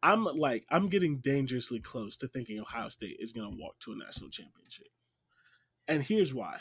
[0.02, 3.92] I'm like I'm getting dangerously close to thinking Ohio State is going to walk to
[3.92, 4.88] a national championship,
[5.88, 6.58] and here's why.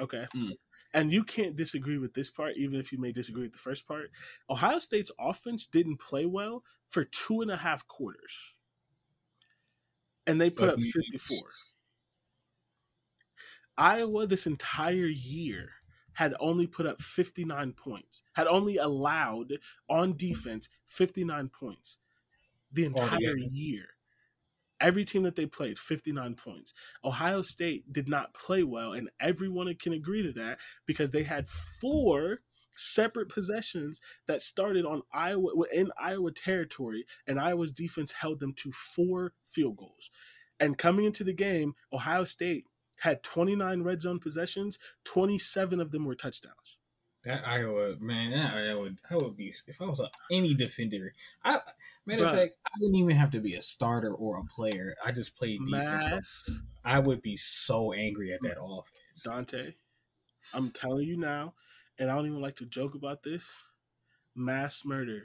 [0.00, 0.26] Okay.
[0.34, 0.52] Mm.
[0.94, 3.88] And you can't disagree with this part, even if you may disagree with the first
[3.88, 4.10] part.
[4.50, 8.54] Ohio State's offense didn't play well for two and a half quarters.
[10.26, 11.38] And they put up 54.
[13.78, 15.70] Iowa, this entire year,
[16.14, 19.58] had only put up 59 points, had only allowed
[19.88, 21.98] on defense 59 points
[22.72, 23.86] the entire year.
[24.80, 26.74] Every team that they played, 59 points.
[27.04, 31.46] Ohio State did not play well, and everyone can agree to that because they had
[31.80, 32.40] four
[32.74, 38.72] separate possessions that started on Iowa in Iowa territory, and Iowa's defense held them to
[38.72, 40.10] four field goals.
[40.58, 42.66] And coming into the game, Ohio State
[43.02, 46.78] had 29 red zone possessions, 27 of them were touchdowns.
[47.24, 51.12] That Iowa man, that Iowa, I would be if I was a, any defender.
[51.44, 51.58] I
[52.06, 54.94] matter of fact, I wouldn't even have to be a starter or a player.
[55.04, 56.04] I just played defense.
[56.10, 59.24] Mass I would be so angry at that offense.
[59.24, 59.74] Dante,
[60.54, 61.54] I'm telling you now,
[61.98, 63.50] and I don't even like to joke about this.
[64.36, 65.24] Mass murder.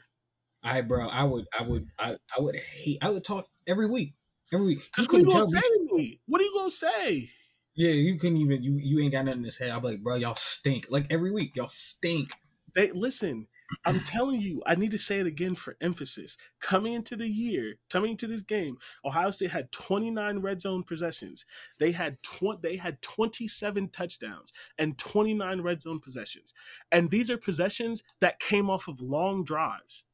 [0.64, 2.98] I bro, I would, I would, I, I would hate.
[3.04, 4.16] I would talk every week,
[4.52, 4.80] every week.
[4.96, 6.22] Because what are you gonna tell say to me?
[6.26, 7.32] What are you gonna say?
[7.78, 8.64] Yeah, you couldn't even.
[8.64, 9.68] You you ain't got nothing to say.
[9.68, 10.88] Be like, bro, y'all stink.
[10.90, 12.32] Like every week, y'all stink.
[12.74, 13.48] They listen.
[13.86, 16.38] I'm telling you, I need to say it again for emphasis.
[16.62, 21.46] Coming into the year, coming into this game, Ohio State had 29 red zone possessions.
[21.78, 26.54] They had tw- they had 27 touchdowns and 29 red zone possessions.
[26.92, 30.06] And these are possessions that came off of long drives.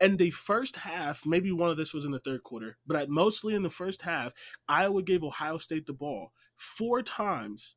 [0.00, 3.54] And the first half, maybe one of this was in the third quarter, but mostly
[3.54, 4.32] in the first half,
[4.68, 7.76] Iowa gave Ohio State the ball four times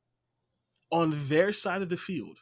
[0.92, 2.40] on their side of the field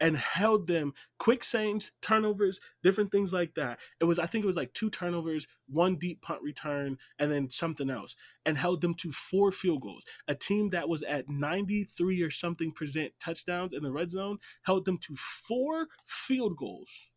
[0.00, 3.78] and held them quick saves, turnovers, different things like that.
[4.00, 7.50] It was, I think it was like two turnovers, one deep punt return, and then
[7.50, 8.16] something else,
[8.46, 10.04] and held them to four field goals.
[10.26, 14.86] A team that was at 93 or something percent touchdowns in the red zone held
[14.86, 17.10] them to four field goals.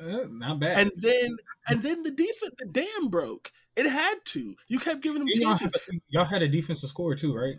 [0.00, 0.78] Uh, not bad.
[0.78, 1.36] And then
[1.68, 3.52] and then the defense the dam broke.
[3.74, 4.54] It had to.
[4.68, 5.72] You kept giving them y'all, chances.
[5.72, 7.56] have, y'all had a defensive score too, right?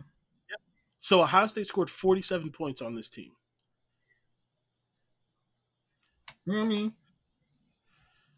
[0.99, 3.31] So Ohio State scored 47 points on this team.
[6.45, 6.93] You know what I mean?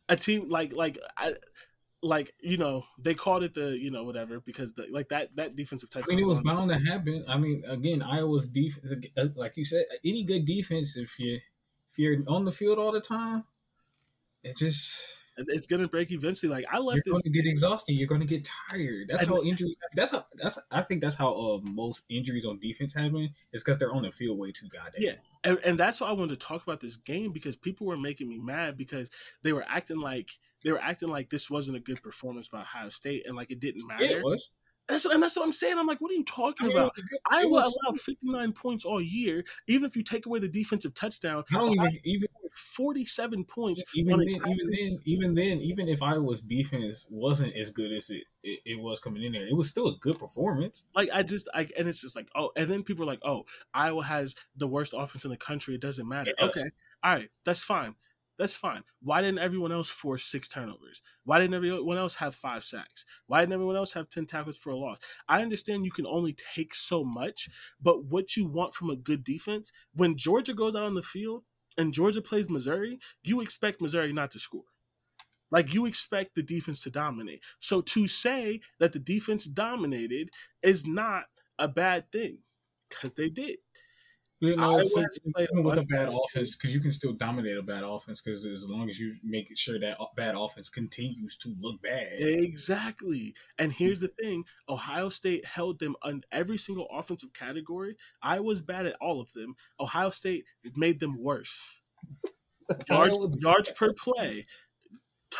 [0.10, 1.36] a team like like I,
[2.02, 5.56] like you know they called it the you know whatever because the, like that that
[5.56, 6.18] defensive I touchdown.
[6.18, 7.24] mean, it was bound to happen.
[7.28, 9.06] I mean, again, Iowa's defense,
[9.36, 11.40] like you said, any good defense, if you
[12.00, 13.44] you're on the field all the time,
[14.44, 16.52] it just It's gonna break eventually.
[16.52, 17.22] Like I left you're this.
[17.22, 17.94] going to get exhausted.
[17.94, 19.08] You're going to get tired.
[19.10, 19.76] That's how injuries.
[19.96, 20.26] That's how.
[20.36, 20.60] That's.
[20.72, 23.30] I think that's how uh, most injuries on defense happen.
[23.54, 25.02] Is because they're on the field way too goddamn.
[25.02, 27.98] Yeah, and, and that's why I wanted to talk about this game because people were
[27.98, 29.10] making me mad because
[29.44, 30.30] they were acting like
[30.64, 33.60] they were acting like this wasn't a good performance by Ohio State and like it
[33.60, 34.04] didn't matter.
[34.04, 34.50] Yeah, it was.
[34.90, 35.78] That's what, and that's what I'm saying.
[35.78, 36.98] I'm like, what are you talking I about?
[36.98, 39.46] was- Iowa allowed 59 points all year.
[39.68, 43.84] Even if you take away the defensive touchdown, I Ohio even even 47 points.
[43.94, 48.24] even then, even then, even then, even if Iowa's defense wasn't as good as it,
[48.44, 50.84] it, it was coming in there, it was still a good performance.
[50.96, 53.46] like I just I and it's just like oh and then people are like oh
[53.74, 56.64] Iowa has the worst offense in the country it doesn't matter It okay
[57.04, 57.96] all right that's fine
[58.40, 58.84] that's fine.
[59.02, 61.02] Why didn't everyone else force six turnovers?
[61.26, 63.06] Why didn't everyone else have five sacks?
[63.28, 65.00] Why didn't everyone else have 10 tackles for a loss?
[65.28, 67.50] I understand you can only take so much
[67.82, 71.44] but what you want from a good defense when Georgia goes out on the field
[71.78, 74.64] and Georgia plays Missouri you expect Missouri not to score.
[75.52, 77.44] Like you expect the defense to dominate.
[77.60, 80.30] So to say that the defense dominated
[80.64, 81.26] is not
[81.58, 82.38] a bad thing
[82.90, 83.58] because they did.
[84.42, 85.20] You know, it's, has it's,
[85.52, 88.70] even with a bad offense because you can still dominate a bad offense because as
[88.70, 92.08] long as you make sure that bad offense continues to look bad.
[92.14, 93.36] Exactly.
[93.58, 97.98] And here's the thing Ohio State held them on every single offensive category.
[98.22, 99.56] I was bad at all of them.
[99.78, 101.80] Ohio State made them worse.
[102.88, 104.46] Yards, yards per play,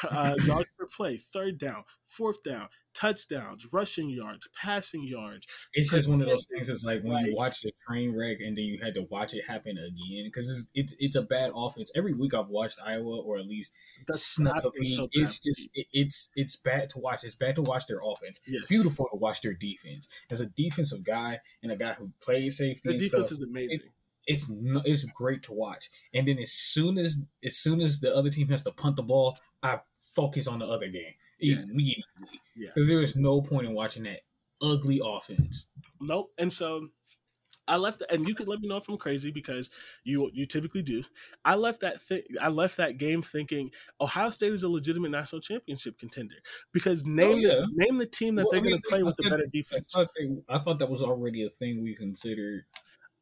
[0.10, 2.70] uh, yards per play, third down, fourth down,
[3.00, 5.48] touchdowns, rushing yards, passing yards.
[5.74, 6.70] It's just one of those things.
[6.70, 7.26] It's like when Right.
[7.28, 10.50] you watch the train wreck and then you had to watch it happen again because
[10.50, 11.92] it's, it's it's a bad offense.
[11.96, 13.72] Every week I've watched Iowa or at least
[14.08, 14.74] That's snuck up.
[14.96, 17.24] so it's just it, it's it's bad to watch.
[17.24, 18.40] It's bad to watch their offense.
[18.48, 18.68] Yes.
[18.68, 20.08] Beautiful to watch their defense.
[20.30, 23.80] As a defensive guy and a guy who plays safety The defense stuff, is amazing.
[24.28, 25.90] it's no, it's great to watch.
[26.14, 29.04] And then as soon as as soon as the other team has to punt the
[29.04, 31.62] ball, I focus on the other game Yeah.
[31.64, 32.04] immediately
[32.60, 32.70] Yeah.
[32.76, 34.20] because there is no point in watching that
[34.62, 35.66] ugly offense.
[36.02, 36.32] Nope.
[36.38, 36.90] And so
[37.68, 39.70] I left, and you could let me know if I'm crazy because
[40.04, 41.04] you you typically do.
[41.46, 45.42] I left that thi- I left that game thinking Ohio State is a legitimate national
[45.42, 46.36] championship contender
[46.74, 47.50] because oh, name Oh, yeah.
[47.56, 49.24] the, name the team that Well, they're I mean, going to play I with the
[49.24, 49.92] thought- better I defense.
[49.92, 52.64] thought, they, I thought that was already a thing we considered.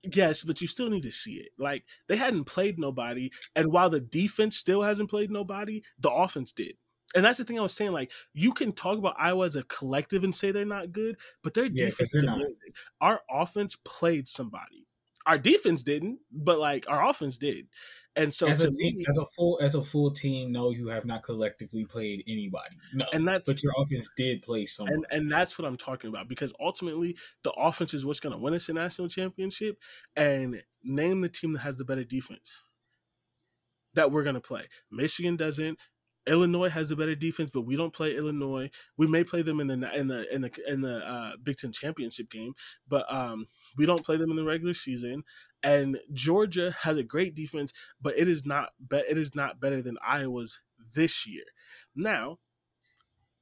[0.04, 1.50] Yes, but you still need to see it.
[1.58, 6.52] Like they hadn't played nobody, and while the defense still hasn't played nobody, the offense
[6.54, 6.76] did.
[7.16, 7.92] And that's the thing I was saying.
[7.92, 11.54] Like you can talk about Iowa as a collective and say they're not good, but
[11.54, 12.74] their Yeah, defense is amazing.
[13.02, 14.88] Our offense played somebody.
[15.26, 17.68] Our defense didn't, but like our offense did.
[18.16, 20.88] And so as a team, me, as a full as a full team, no, you
[20.88, 22.76] have not collectively played anybody.
[22.94, 24.94] No, and that's but your offense did play someone.
[24.96, 28.40] and and that's what I'm talking about because ultimately the offense is what's going to
[28.42, 29.78] win us a national championship.
[30.16, 32.64] And name the team that has the better defense
[33.94, 34.68] that we're going to play.
[34.92, 35.78] Michigan doesn't.
[36.28, 38.70] Illinois has a better defense, but we don't play Illinois.
[38.98, 41.72] We may play them in the in the in the in the uh, Big Ten
[41.72, 42.54] championship game,
[42.88, 43.48] but um,
[43.78, 45.24] we don't play them in the regular season.
[45.64, 49.82] And Georgia has a great defense, but it is not be- it is not better
[49.82, 50.60] than Iowa's
[50.94, 51.44] this year.
[51.96, 52.38] Now,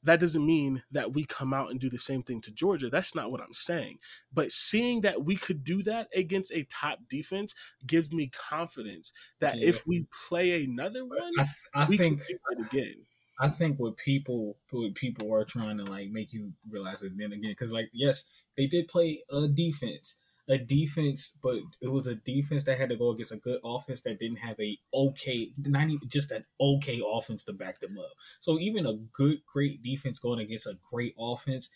[0.06, 2.90] that doesn't mean that we come out and do the same thing to Georgia.
[2.90, 3.98] That's not what I'm saying.
[4.34, 7.54] But seeing that we could do that against a top defense
[7.86, 9.70] gives me confidence that Yeah.
[9.70, 12.96] if we play another one, I, I we think can do it again.
[13.40, 17.34] I think what people what people are trying to like make you realize it then
[17.34, 20.16] again because like yes they did play a defense
[20.48, 24.02] a defense but it was a defense that had to go against a good offense
[24.02, 28.12] that didn't have a okay not even just an okay offense to back them up
[28.40, 31.70] so even a good great defense going against a great offense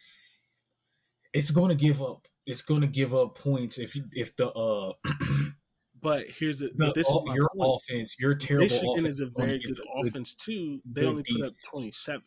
[1.33, 4.51] it's going to give up it's going to give up points if you, if the
[4.51, 4.93] uh
[6.01, 7.81] But here's the, the, this is your point.
[7.81, 10.79] offense your terrible Michigan offense is a very good a good offense too.
[10.89, 12.21] They only put up 27.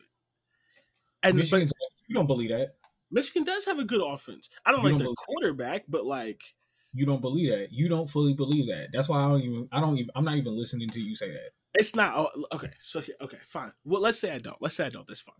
[1.23, 1.75] And Michigan, but
[2.07, 2.75] you don't believe that.
[3.13, 4.49] Michigan does have a good offense.
[4.65, 6.41] I don't You like don't the quarterback, but like
[6.93, 7.71] You don't believe that.
[7.71, 8.89] You don't fully believe that.
[8.91, 9.69] That's why I don't even.
[9.71, 10.09] I don't even.
[10.15, 11.51] I'm not even listening to you say that.
[11.75, 12.71] It's not oh, okay.
[12.79, 13.71] So okay, fine.
[13.85, 14.57] Well, let's say I don't.
[14.61, 15.07] Let's say I don't.
[15.07, 15.35] That's fine.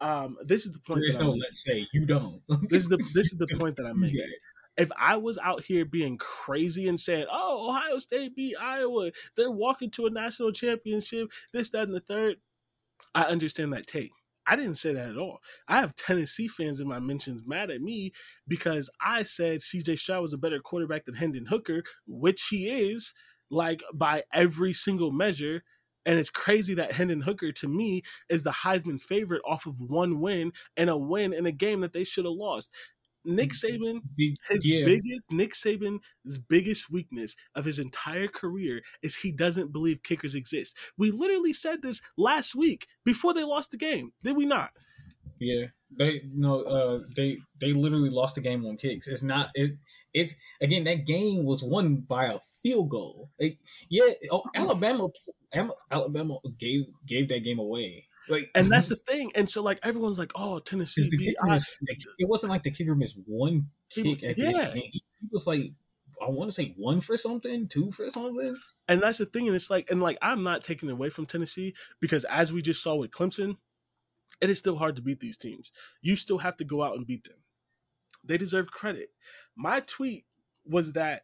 [0.00, 1.00] Um, this is the point.
[1.00, 2.42] There's That I'm no let's say you don't.
[2.68, 4.30] This is the this is the point that I'm making.
[4.76, 9.50] If I was out here being crazy and saying, "Oh, Ohio State beat Iowa, they're
[9.50, 12.36] walking to a national championship," this, that, and the third,
[13.14, 14.10] I understand that take.
[14.46, 15.40] I didn't say that at all.
[15.68, 18.12] I have Tennessee fans in my mentions mad at me
[18.46, 23.12] because I said CJ Stroud was a better quarterback than Hendon Hooker, which he is,
[23.50, 25.62] like by every single measure.
[26.04, 30.20] And it's crazy that Hendon Hooker, to me, is the Heisman favorite off of one
[30.20, 32.72] win and a win in a game that they should have lost.
[33.26, 34.00] Nick Saban,
[34.48, 40.02] his yeah, biggest Nick Saban's biggest weakness of his entire career is he doesn't believe
[40.02, 40.76] kickers exist.
[40.96, 44.70] We literally said this last week before they lost the game, did we not?
[45.38, 45.66] yeah.
[45.98, 46.62] They no.
[46.62, 49.06] Uh, they they literally lost the game on kicks.
[49.06, 49.50] It's not.
[49.54, 49.76] It.
[50.12, 50.82] It's again.
[50.84, 53.30] That game was won by a field goal.
[53.38, 53.58] It-
[53.88, 54.08] yeah.
[54.32, 55.08] Oh, Alabama.
[55.90, 58.05] Alabama gave gave that game away.
[58.28, 59.32] Like, And that's the thing.
[59.34, 61.58] And so like everyone's like, "Oh, Tennessee the beat I-
[62.18, 64.82] it wasn't like the kicker missed one kick at the end of yeah.
[64.82, 65.72] He was like,
[66.20, 68.56] I want to say one for something, two for something.
[68.88, 69.46] And that's the thing.
[69.48, 72.82] And it's like, and like, I'm not taking away from Tennessee because as we just
[72.82, 73.56] saw with Clemson,
[74.40, 75.72] it is still hard to beat these teams.
[76.02, 77.36] You still have to go out and beat them.
[78.24, 79.10] They deserve credit.
[79.56, 80.24] My tweet
[80.64, 81.22] was that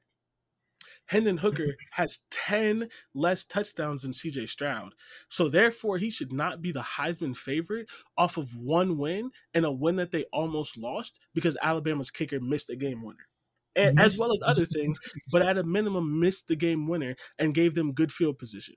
[1.06, 4.94] Hendon Hooker has 10 less touchdowns than CJ Stroud.
[5.28, 9.72] So therefore, he should not be the Heisman favorite off of one win and a
[9.72, 13.28] win that they almost lost because Alabama's kicker missed a game winner.
[13.74, 14.98] And, as well as other things,
[15.30, 18.74] but at a minimum missed the game winner and gave them good field position.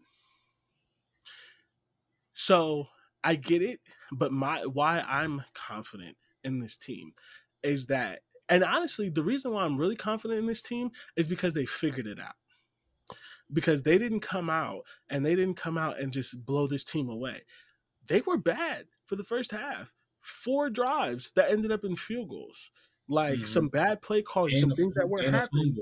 [2.33, 2.87] So
[3.23, 3.79] I get it,
[4.11, 7.11] but my why I'm confident in this team
[7.63, 8.19] is that
[8.49, 12.07] and honestly, the reason why I'm really confident in this team is because they figured
[12.07, 12.35] it out.
[13.51, 17.09] Because they didn't come out and they didn't come out and just blow this team
[17.09, 17.43] away.
[18.07, 19.93] They were bad for the first half.
[20.21, 22.71] Four drives that ended up in field goals.
[23.07, 23.47] Like Mhm.
[23.47, 25.77] some bad play calling, some a- things that weren't and happening.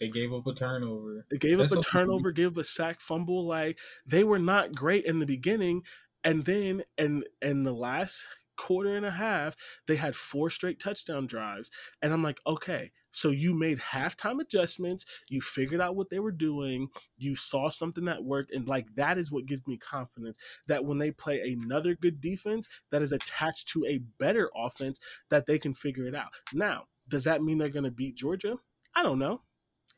[0.00, 1.24] They gave up a turnover.
[1.30, 3.46] They gave That's up a turnover, gave up a sack fumble.
[3.46, 5.84] Like they were not great in the beginning,
[6.24, 8.26] and then and in the last
[8.56, 9.56] quarter and a half,
[9.86, 11.70] they had four straight touchdown drives.
[12.02, 16.32] And I'm like, okay, so you made halftime adjustments, you figured out what they were
[16.32, 20.36] doing, you saw something that worked, and like that is what gives me confidence
[20.66, 24.98] that when they play another good defense that is attached to a better offense,
[25.30, 26.32] that they can figure it out.
[26.52, 28.56] Now, does that mean they're gonna beat Georgia?
[28.96, 29.42] I don't know.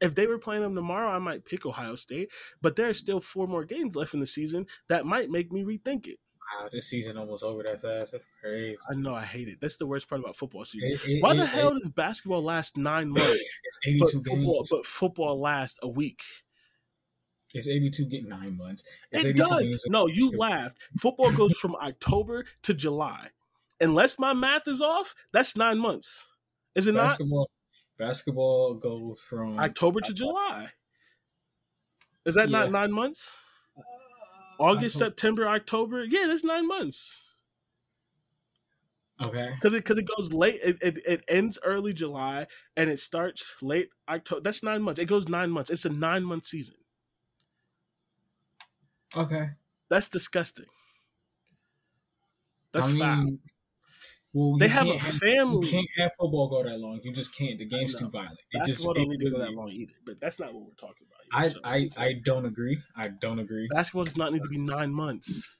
[0.00, 2.30] If they were playing them tomorrow, I might pick Ohio State,
[2.60, 5.64] but there are still four more games left in the season that might make me
[5.64, 6.18] rethink it.
[6.54, 8.12] Wow, this season almost over that fast.
[8.12, 8.78] That's crazy.
[8.88, 9.60] I know I hate it.
[9.60, 10.90] That's the worst part about football season.
[10.92, 13.26] It- it- Why the it- hell it- does basketball last nine months?
[13.28, 14.68] It's but 82 football, games.
[14.70, 16.22] but football lasts a week.
[17.54, 18.84] It's 82 get nine months.
[19.10, 19.84] It's It does.
[19.88, 20.76] No, you laughed.
[20.98, 23.30] Football goes from October to July.
[23.80, 26.26] Unless my math is off, that's nine months.
[26.74, 27.08] Is it not?
[27.10, 27.50] basketball.
[27.98, 30.68] Basketball goes from October to July.
[32.26, 33.32] Is that not nine months?
[34.58, 35.10] August, October.
[35.10, 36.04] September, October.
[36.04, 37.22] Yeah, that's nine months.
[39.20, 39.50] Okay.
[39.54, 40.60] Because it because it goes late.
[40.62, 42.46] It, it it ends early July
[42.76, 44.42] and it starts late October.
[44.42, 45.00] That's nine months.
[45.00, 45.70] It goes nine months.
[45.70, 46.76] It's a nine month season.
[49.14, 49.50] Okay.
[49.88, 50.66] That's disgusting.
[52.72, 53.38] That's I foul.
[54.36, 55.66] Well, They have a can't have- family.
[55.66, 57.00] You can't have football go that long.
[57.02, 57.58] You just can't.
[57.58, 58.38] The game's too violent.
[58.52, 59.94] It just Basketball don't need to go that long either.
[60.04, 61.42] But that's not what we're talking about.
[61.42, 62.78] I, So, I, I don't agree.
[62.94, 63.66] I don't agree.
[63.74, 65.58] basketball does not need to be nine months.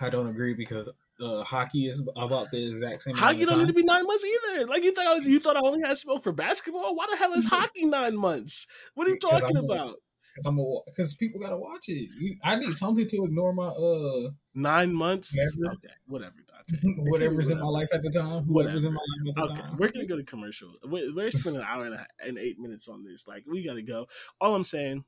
[0.00, 0.90] I don't agree because
[1.20, 3.14] uh, hockey is about the exact same.
[3.14, 4.66] Hockey don't need to be nine months either.
[4.66, 6.96] Like you thought, I was, you thought I only had smoke for basketball.
[6.96, 8.66] Why the hell is hockey nine months?
[8.94, 9.94] What are you talking about?
[10.34, 12.10] Because I'm because people gotta watch it.
[12.18, 15.34] You, I need something to ignore my uh Nine months?
[15.38, 16.34] Okay, whatever.
[16.82, 18.44] whatever's in my life at the time.
[18.44, 18.86] Whoever's Whatever.
[18.88, 19.76] in my life at the Okay, time.
[19.78, 20.74] we're gonna go to commercial.
[20.84, 23.26] We're, we're spending an hour and, a, and eight minutes on this.
[23.28, 24.06] Like we gotta go.
[24.40, 25.04] All I'm saying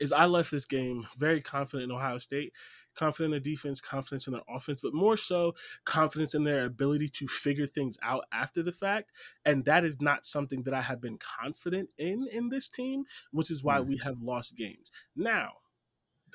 [0.00, 2.52] is I left this game very confident in Ohio State,
[2.94, 7.08] confident in their defense, confidence in their offense, but more so confidence in their ability
[7.08, 9.10] to figure things out after the fact.
[9.44, 13.50] And that is not something that I have been confident in in this team, which
[13.50, 13.86] is why Mm.
[13.86, 14.90] we have lost games.
[15.16, 15.54] Now,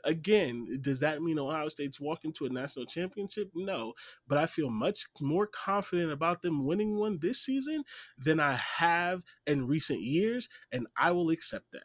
[0.03, 3.49] again, does that mean Ohio State's walking to a national championship?
[3.55, 3.93] No,
[4.27, 7.84] but I feel much more confident about them winning one this season
[8.17, 11.84] than I have in recent years, and I will accept that.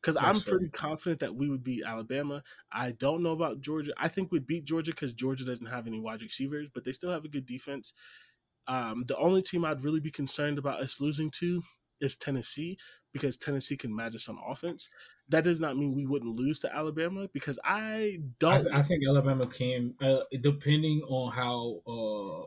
[0.00, 2.42] Because I'm pretty confident that we would beat Alabama.
[2.72, 3.92] I don't know about Georgia.
[3.96, 7.12] I think we'd beat Georgia because Georgia doesn't have any wide receivers, but they still
[7.12, 7.94] have a good defense.
[8.66, 11.62] Um, the only team I'd really be concerned about us losing to
[12.00, 12.78] is Tennessee
[13.12, 14.88] because Tennessee can match us on offense.
[15.28, 18.74] That does not mean we wouldn't lose to Alabama because I I, don't.
[18.74, 22.46] I think Alabama can, uh, depending on how uh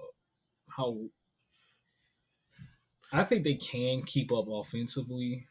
[0.69, 1.09] how.
[3.13, 5.47] I think they can keep up offensively.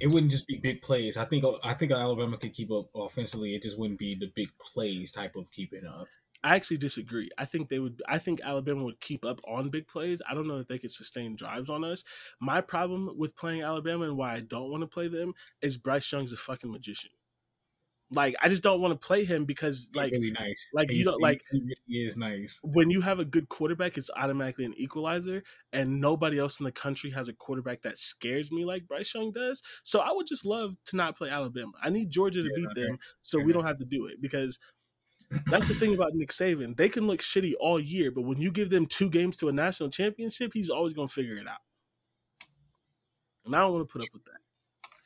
[0.00, 1.16] It wouldn't just be big plays.
[1.16, 3.54] I think I think Alabama could keep up offensively.
[3.54, 6.06] It just wouldn't be the big plays type of keeping up.
[6.42, 7.28] I actually disagree.
[7.36, 8.00] I think they would.
[8.08, 10.22] I think Alabama would keep up on big plays.
[10.28, 12.02] I don't know that they could sustain drives on us.
[12.40, 16.10] My problem with playing Alabama and why I don't want to play them is Bryce
[16.10, 17.10] Young's a fucking magician.
[18.12, 20.68] Like I just don't want to play him because Like really nice.
[20.72, 22.58] like, you He's- don't- like- he really is nice.
[22.64, 26.72] when you have a good quarterback, it's automatically an equalizer, and nobody else in the
[26.72, 29.62] country has a quarterback that scares me like Bryce Young does.
[29.84, 31.70] So I would just love to not play Alabama.
[31.80, 32.82] I need Georgia to Yeah, beat okay.
[32.88, 34.58] them, so we don't have to do it because
[35.46, 36.76] that's the thing about Nick Saban.
[36.76, 39.52] They can look shitty all year, but when you give them two games to a
[39.52, 41.60] national championship, he's always going to figure it out.
[43.44, 44.40] And I don't want to put up with that.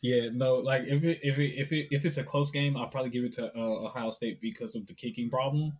[0.00, 2.88] Yeah, no, like if it if it if it if it's a close game, I'll
[2.88, 5.72] probably give it to uh, Ohio State because of the kicking problem.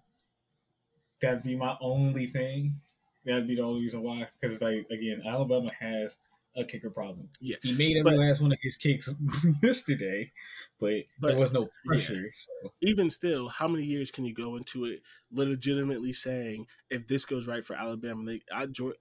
[1.21, 2.81] That'd be my only thing.
[3.27, 4.29] That'd be the only reason why.
[4.41, 6.17] Because like again, Alabama has
[6.57, 7.29] a kicker problem.
[7.41, 9.13] Yeah, He made every but- last one of his kicks
[9.63, 10.31] yesterday,
[10.79, 12.31] but, But- there was no pressure.
[12.35, 15.03] So even still, how many years can you go into it
[15.33, 18.41] legitimately saying if this goes right for Alabama, they,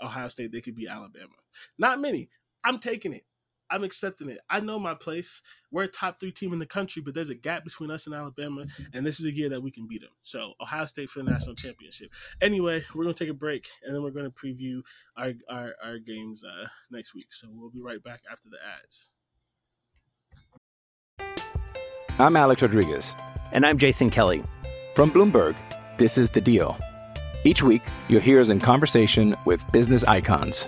[0.01, 1.33] Ohio State, they could be Alabama?
[1.77, 2.29] Not many.
[2.63, 3.25] I'm taking it.
[3.69, 4.39] I'm accepting it.
[4.49, 5.41] I know my place.
[5.71, 8.15] We're a top three team in the country, but there's a gap between us and
[8.15, 10.11] Alabama, and this is a year that we can beat them.
[10.21, 12.11] So Ohio State for the national championship.
[12.41, 14.81] Anyway, we're gonna take a break, and then we're gonna preview
[15.17, 17.33] our our, our games uh, next week.
[17.33, 19.09] So we'll be right back after the ads.
[22.19, 23.15] I'm Alex Rodriguez.
[23.53, 24.43] And I'm Jason Kelly.
[24.93, 25.55] From Bloomberg,
[25.97, 26.77] this is The Deal.
[27.43, 30.67] Each week, you'll hear us in conversation with business icons.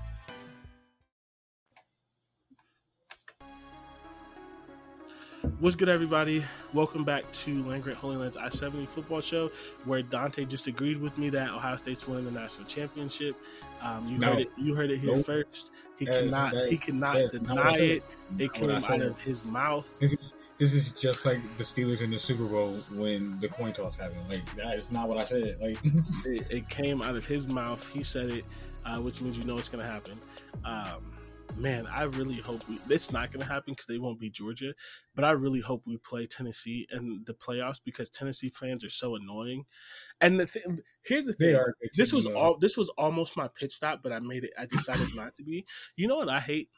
[5.61, 6.43] What's good, everybody?
[6.73, 9.51] Welcome back to Land Grant Holy Land's I 70 football show,
[9.85, 13.35] where Dante just agreed with me that Ohio State's winning the national championship.
[13.83, 14.31] Um, you No.
[14.31, 14.47] heard it.
[14.57, 15.23] You heard it here Nope.
[15.27, 15.73] first.
[15.99, 16.55] He That cannot.
[16.67, 18.03] he cannot that is not what I deny it.
[18.39, 19.99] It came out of his mouth.
[19.99, 23.71] this is this is just like the Steelers in the Super Bowl when the coin
[23.71, 24.21] toss happened.
[24.29, 25.61] Like that is not what I said.
[25.61, 25.77] Like
[26.25, 27.87] It, it came out of his mouth.
[27.93, 28.45] He said it,
[28.83, 30.17] uh, which means you know it's going to happen.
[30.65, 31.01] Um,
[31.57, 32.79] man, I really hope we.
[32.89, 34.73] It's not going to happen because they won't be Georgia,
[35.15, 39.15] but I really hope we play Tennessee in the playoffs because Tennessee fans are so
[39.15, 39.65] annoying.
[40.19, 42.37] And the thing, here's the thing: are a good this was though.
[42.37, 42.57] all.
[42.57, 44.53] This was almost my pit stop, but I made it.
[44.57, 45.65] I decided not to be.
[45.95, 46.69] You know what I hate?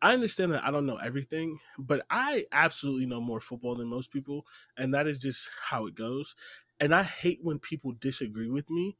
[0.00, 4.12] I understand that I don't know everything, but I absolutely know more football than most
[4.12, 4.46] people,
[4.76, 6.34] and that is just how it goes.
[6.80, 8.96] And I hate when people disagree with me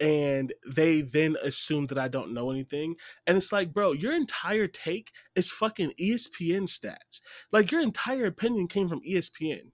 [0.00, 2.96] and they then assume that I don't know anything.
[3.26, 7.20] And it's like, bro, your entire take is fucking ESPN stats.
[7.52, 9.70] Like your entire opinion came from ESPN.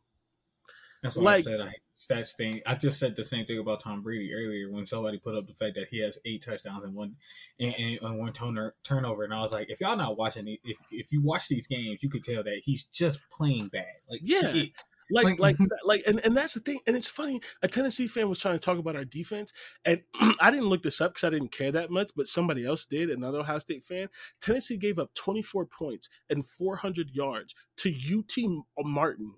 [1.02, 1.60] That's what I said.
[1.60, 2.60] I stats thing.
[2.66, 5.54] I just said the same thing about Tom Brady earlier when somebody put up the
[5.54, 7.16] fact that he has eight touchdowns and one
[7.58, 10.78] and, and, and one turner, turnover, and I was like, if y'all not watching if
[10.90, 13.84] if you watch these games, you could tell that he's just playing bad.
[14.08, 14.48] Like he Yeah.
[14.48, 14.70] is.
[15.10, 16.80] Like, Like- like, like, and, and that's the thing.
[16.86, 17.40] And it's funny.
[17.62, 19.52] A Tennessee fan was trying to talk about our defense,
[19.84, 20.02] and
[20.40, 23.10] I didn't look this up because I didn't care that much, but somebody else did.
[23.10, 24.08] Another Ohio State fan.
[24.40, 29.34] Tennessee gave up 24 points and 400 yards to UT Martin,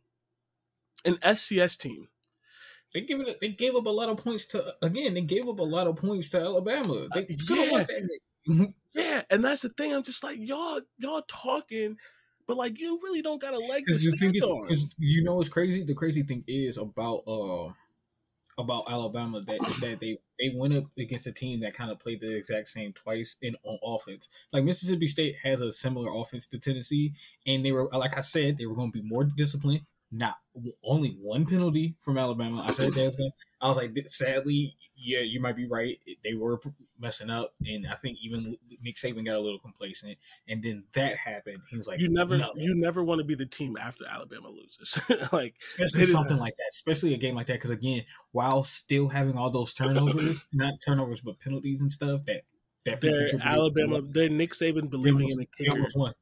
[1.04, 2.08] an FCS team.
[2.92, 3.38] They give it.
[3.40, 5.14] They gave up a lot of points to again.
[5.14, 7.06] They gave up a lot of points to Alabama.
[7.14, 7.70] They Uh, yeah.
[7.70, 8.08] won that
[8.46, 8.74] game.
[8.92, 9.94] Yeah, and that's the thing.
[9.94, 11.94] I'm just like y'all, y'all talking,
[12.50, 14.90] but like you really don't got a leg to Because the thing stand is, on.
[14.98, 15.84] you know what's crazy?
[15.84, 17.72] The crazy thing is about uh
[18.58, 22.00] about Alabama that is that they they went up against a team that kind of
[22.00, 24.26] played the exact same twice in on offense.
[24.52, 27.12] Like Mississippi State has a similar offense to Tennessee,
[27.46, 29.82] and they were like I said, they were going to be more disciplined.
[30.12, 30.36] Not
[30.82, 32.64] only one penalty from Alabama.
[32.66, 33.32] I said that was.
[33.60, 35.98] I was like, sadly, yeah, you might be right.
[36.24, 36.58] They were
[36.98, 40.18] messing up, and I think even Nick Saban got a little complacent.
[40.48, 41.58] And then that happened.
[41.70, 42.52] He was like, you never, no.
[42.56, 44.98] you never want to be the team after Alabama loses.
[45.32, 47.54] like especially something like that, especially a game like that.
[47.54, 52.42] Because again, while still having all those turnovers, not turnovers but penalties and stuff, that
[52.84, 54.02] definitely Alabama.
[54.02, 55.86] the They're Nick Saban believing in the kicker.
[55.94, 56.14] won.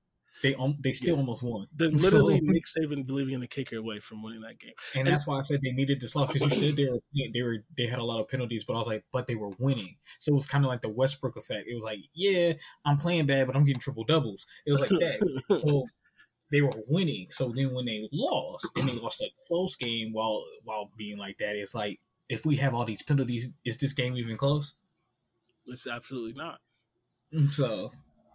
[0.42, 1.20] They they still Yeah.
[1.20, 1.66] almost won.
[1.74, 4.74] They're So- literally Nick Saban believing in a kicker away from winning that game.
[4.94, 7.00] and that's why I said they needed this loss because you said they were
[7.32, 9.50] they were they had a lot of penalties, but I was like, but they were
[9.58, 11.66] winning, so it was kind of like the Westbrook effect.
[11.68, 12.52] It was like, yeah,
[12.84, 14.46] I'm playing bad, but I'm getting triple doubles.
[14.66, 15.40] It was like that.
[15.60, 15.86] so
[16.50, 17.26] they were winning.
[17.30, 21.38] So then when they lost, and they lost a close game while while being like
[21.38, 24.74] that, it's like if we have all these penalties, is this game even close?
[25.66, 26.60] It's absolutely not.
[27.34, 27.92] Mm, so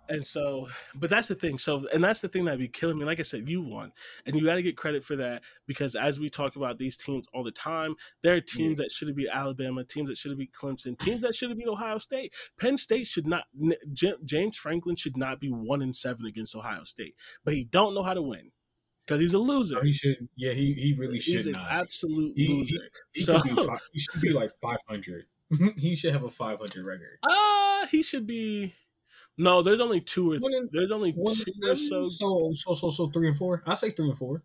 [0.10, 1.58] And so, but that's the thing.
[1.58, 3.06] So, and that's the thing that be killing me.
[3.06, 3.94] Like I said, you won,
[4.26, 7.26] and you got to get credit for that because as we talk about these teams
[7.34, 10.38] all the time, there are teams that should have beat Alabama, teams that should have
[10.38, 12.34] beat Clemson, teams that should have beat Ohio State.
[12.60, 13.46] Penn State should not.
[14.26, 17.16] James Franklin should not be one in seven against Ohio State,
[17.46, 18.52] but he don't know how to win
[19.08, 19.82] because he's a loser.
[19.84, 21.72] he should, yeah, he, he really He's should an not.
[21.72, 22.90] absolute He- he- loser.
[23.14, 25.26] He, so, should be, he should be like 500.
[25.78, 27.20] he should have a 500 record.
[27.30, 28.74] uh, he should be.
[29.38, 31.22] No, there's only two or in- there's only two
[31.64, 33.64] or so so so so so three and four.
[33.66, 34.44] I say three and four.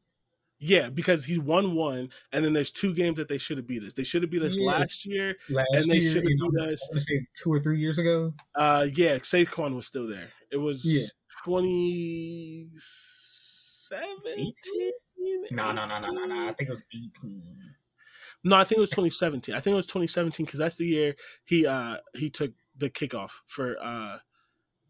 [0.60, 3.82] Yeah, because he won one, and then there's two games that they should have beat
[3.84, 3.92] us.
[3.92, 4.66] They should have beat us Yeah.
[4.66, 6.88] last year, Last and they should have know, beat I us.
[6.96, 8.34] say two or three years ago.
[8.56, 10.32] Uh, yeah, Saquon was still there.
[10.50, 11.06] It was Yeah.
[11.44, 14.52] twenty seventeen.
[15.50, 16.48] No, no, no, no, no, no.
[16.48, 17.42] I think it was eighteen.
[18.44, 19.54] No, I think it was 2017.
[19.54, 23.30] I think it was 2017 because that's the year he uh he took the kickoff
[23.46, 24.18] for uh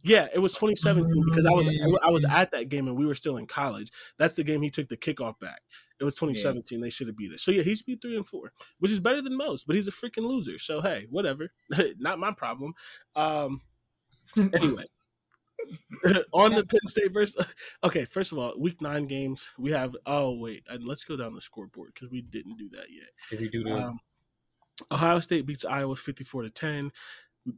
[0.08, 1.68] yeah it was 2017 because I was
[2.02, 3.90] I was at that game and we were still in college.
[4.18, 5.60] That's the game he took the kickoff back.
[6.00, 6.80] It was 2017.
[6.80, 7.40] They should have beat it.
[7.40, 9.66] So yeah, he's beat three and four, which is better than most.
[9.66, 10.58] But he's a freaking loser.
[10.58, 11.50] So hey, whatever.
[11.98, 12.74] Not my problem.
[13.14, 13.62] Um.
[14.38, 14.84] Anyway.
[16.32, 17.46] on the Penn State versus
[17.82, 19.96] okay, first of all, week nine games we have.
[20.06, 23.08] Oh wait, and let's go down the scoreboard because we didn't do that yet.
[23.30, 23.74] Did we do that?
[23.74, 23.98] Um,
[24.92, 26.92] Ohio State beats Iowa fifty four to ten.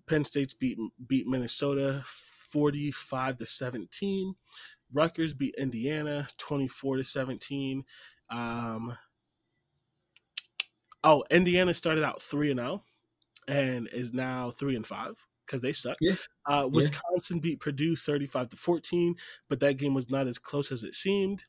[0.06, 2.02] Penn State's beat beat Minnesota
[2.50, 4.34] forty five to seventeen.
[4.92, 7.84] Rutgers beat Indiana twenty four to seventeen.
[8.30, 8.96] Um,
[11.04, 12.84] oh, Indiana started out three and zero,
[13.48, 15.14] and is now three and five
[15.46, 15.96] because they suck.
[16.00, 16.14] Yeah.
[16.46, 19.16] Uh, Wisconsin beat Purdue thirty five to fourteen,
[19.48, 21.44] but that game was not as close as it seemed.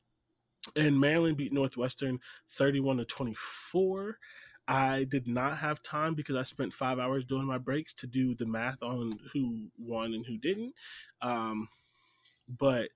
[0.75, 2.19] And Maryland beat Northwestern
[2.51, 4.19] 31 to 24.
[4.67, 8.35] I did not have time because I spent five hours doing my breaks to do
[8.35, 10.73] the math on who won and who didn't.
[11.21, 11.67] Um,
[12.47, 12.89] but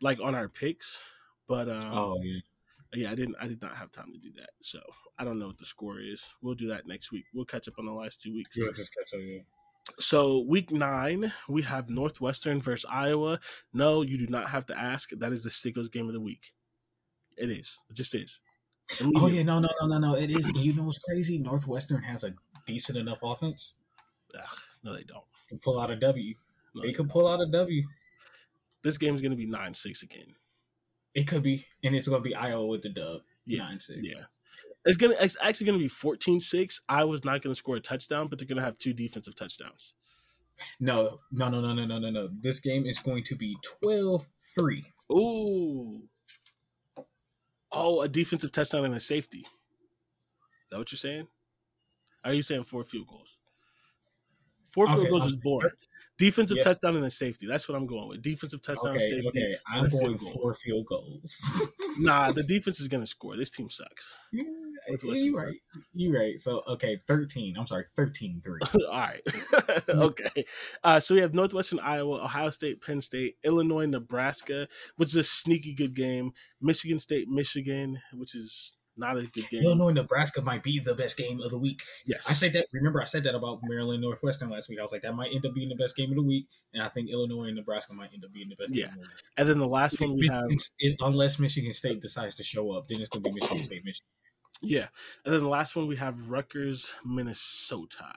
[0.00, 1.04] like on our picks,
[1.46, 2.40] but um, oh yeah.
[2.94, 3.36] yeah, I didn't.
[3.40, 4.80] I did not have time to do that, so
[5.18, 6.34] I don't know what the score is.
[6.42, 7.24] We'll do that next week.
[7.34, 8.56] We'll catch up on the last two weeks.
[8.56, 9.20] Yeah, just catch up.
[9.22, 9.40] Yeah.
[9.98, 13.38] So week nine, we have Northwestern versus Iowa.
[13.72, 15.10] No, you do not have to ask.
[15.10, 16.52] That is the Sickos game of the week.
[17.36, 17.80] It is.
[17.90, 18.40] It just is.
[19.16, 20.14] Oh yeah, no, no, no, no, no.
[20.14, 20.50] It is.
[20.54, 21.38] You know what's crazy?
[21.38, 22.34] Northwestern has a
[22.66, 23.74] decent enough offense
[24.38, 25.24] Ugh, no, they don't.
[25.48, 26.34] to pull out a W.
[26.74, 27.82] No, They they could pull out a W.
[28.82, 30.34] this game is going to be nine six again.
[31.14, 33.20] It could be, and it's gonna be Iowa with the dub.
[33.46, 34.00] Yeah, nine six.
[34.02, 34.24] Yeah,
[34.84, 36.80] it's gonna it's actually gonna be 14-6.
[36.88, 39.94] Iowa's not gonna score a touchdown, but they're gonna have two defensive touchdowns.
[40.80, 42.28] No, no, no, no, no, no, no, no.
[42.40, 44.84] This game is going to be 12-3.
[45.12, 46.02] Ooh.
[47.74, 49.38] Oh, a defensive touchdown and a safety.
[49.40, 49.46] Is
[50.70, 51.26] that what you're saying?
[52.24, 53.36] Are you saying four field goals?
[54.66, 55.70] Four field Okay, goals is boring.
[56.16, 57.46] Defensive touchdown and a safety.
[57.46, 58.22] That's what I'm going with.
[58.22, 59.28] Defensive touchdown, Okay, safety.
[59.28, 59.56] okay.
[59.66, 60.30] I'm going field goal.
[60.32, 61.72] four field goals.
[62.00, 63.36] Nah, the defense is gonna score.
[63.36, 64.16] This team sucks.
[64.86, 65.56] Yeah, With you Western right.
[65.92, 66.40] You right.
[66.40, 67.56] So okay, thirteen.
[67.58, 68.58] I'm sorry, 13-3.
[68.88, 69.20] All right.
[69.88, 70.44] okay.
[70.82, 75.22] Uh, so we have Northwestern Iowa, Ohio State, Penn State, Illinois, Nebraska, which is a
[75.24, 76.32] sneaky good game.
[76.60, 79.64] Michigan State, Michigan, which is not a good game.
[79.64, 81.82] Illinois, Nebraska might be the best game of the week.
[82.06, 82.26] Yes.
[82.28, 82.66] I said that.
[82.72, 84.78] Remember, I said that about Maryland Northwestern last week.
[84.78, 86.82] I was like, that might end up being the best game of the week, and
[86.82, 88.86] I think Illinois and Nebraska might end up being the best Yeah.
[88.86, 89.08] game of the week.
[89.36, 90.44] And then the last one we have,
[90.78, 93.84] It- unless Michigan State decides to show up, then it's going to be Michigan State,
[93.84, 94.06] Michigan.
[94.60, 94.86] Yeah.
[95.24, 98.12] And then the last one we have Rutgers, Minnesota.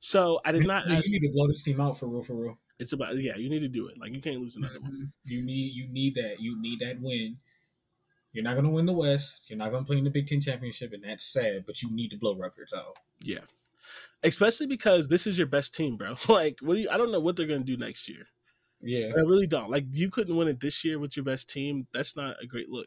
[0.00, 0.86] So I did not.
[0.86, 2.58] You need to blow this team out for real, for real.
[2.78, 3.36] it's about yeah.
[3.36, 3.98] You need to do it.
[3.98, 4.92] Like you can't lose another one.
[4.92, 5.04] Mm-hmm.
[5.24, 6.40] You need you need that.
[6.40, 7.38] You need that win.
[8.32, 9.48] You're not going to win the West.
[9.48, 11.64] You're not going to play in the Big Ten championship, and that's sad.
[11.66, 12.96] But you need to blow Rutgers out.
[13.20, 13.40] Yeah.
[14.22, 16.16] Especially because this is your best team, bro.
[16.28, 16.88] Like, what do you?
[16.90, 18.26] I don't know what they're gonna do next year.
[18.80, 19.70] Yeah, I really don't.
[19.70, 21.86] Like you couldn't win it this year with your best team.
[21.92, 22.86] That's not a great look.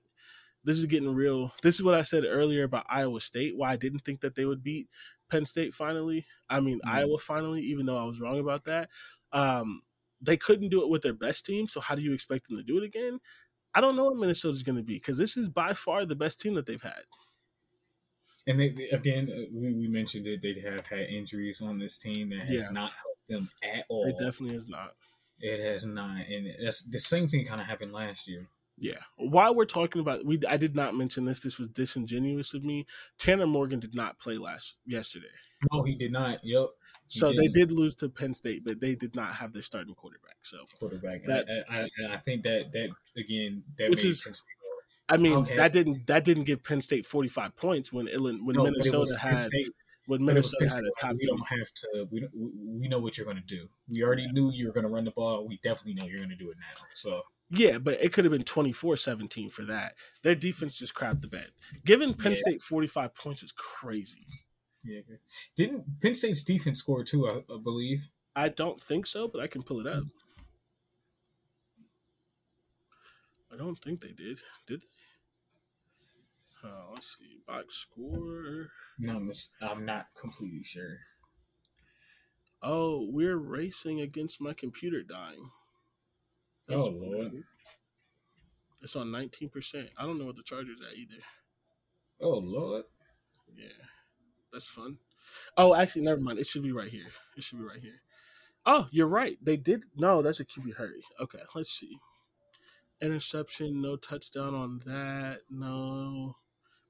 [0.63, 1.53] This is getting real.
[1.63, 3.57] This is what I said earlier about Iowa State.
[3.57, 4.89] Why I didn't think that they would beat
[5.29, 6.25] Penn State finally.
[6.49, 6.91] I mean Mhm.
[6.91, 8.89] Iowa finally, even though I was wrong about that.
[9.31, 9.81] Um,
[10.21, 11.67] they couldn't do it with their best team.
[11.67, 13.19] So how do you expect them to do it again?
[13.73, 16.39] I don't know what Minnesota's going to be because this is by far the best
[16.41, 17.03] team that they've had.
[18.47, 21.97] and they, they- again, uh, we, we mentioned that they have had injuries on this
[21.97, 22.69] team that has Yeah.
[22.71, 24.05] not helped them at all.
[24.07, 24.95] It definitely has not.
[25.39, 28.47] It has not, and that's the same thing kind of happened last year.
[28.77, 28.97] Yeah.
[29.17, 31.41] While we're talking about we I did not mention this.
[31.41, 32.85] This was disingenuous of me.
[33.19, 35.27] Tanner Morgan did not play last yesterday.
[35.71, 36.39] No, he did not.
[36.43, 36.67] Yep,
[37.07, 37.53] So they didn't.
[37.53, 40.37] did lose to Penn State, but they did not have their starting quarterback.
[40.41, 41.23] So quarterback.
[41.27, 44.43] That- I, I, I, think that that again that Which is-
[45.09, 45.57] I mean Okay.
[45.57, 48.73] that didn't that didn't give Penn State forty five points when Illinois, when No, but
[48.73, 49.49] it was Minnesota had
[50.07, 52.07] when but it was Minnesota had a top we don't have to.
[52.09, 52.49] We don't, we
[52.79, 53.67] we know what you're going to do.
[53.89, 55.45] We already knew you were going to run the ball.
[55.47, 56.81] We definitely know you're going to do it now.
[56.95, 57.21] So
[57.53, 59.95] Yeah, but it could have been 24-17 for that.
[60.23, 61.49] Their defense just crapped the bed.
[61.85, 62.37] Giving Penn Yeah.
[62.37, 64.25] State forty five points is crazy.
[64.83, 65.01] yeah,
[65.57, 67.27] didn't Penn State's defense score too?
[67.27, 68.07] I, I believe.
[68.35, 70.03] I don't think so, but I can pull it up.
[73.53, 74.39] I don't think they did.
[74.67, 76.69] Did they?
[76.69, 77.39] Uh, let's see.
[77.47, 78.67] Box score.
[78.99, 80.97] No, I'm, just- I'm not completely sure.
[82.63, 85.49] Oh, we're racing against my computer dying.
[86.73, 87.43] Oh, Lord.
[88.81, 89.89] It's on 19%.
[89.97, 91.21] I don't know what the charger's at either.
[92.21, 92.83] Oh Lord.
[93.55, 93.67] Yeah.
[94.51, 94.97] That's fun.
[95.57, 96.39] Oh, actually, never mind.
[96.39, 97.07] It should be right here.
[97.37, 98.01] It should be right here.
[98.65, 99.37] Oh, you're right.
[99.41, 99.83] They did.
[99.95, 101.01] No, that's a QB hurry.
[101.19, 101.97] Okay, let's see.
[103.01, 105.39] Interception, no touchdown on that.
[105.49, 106.35] No.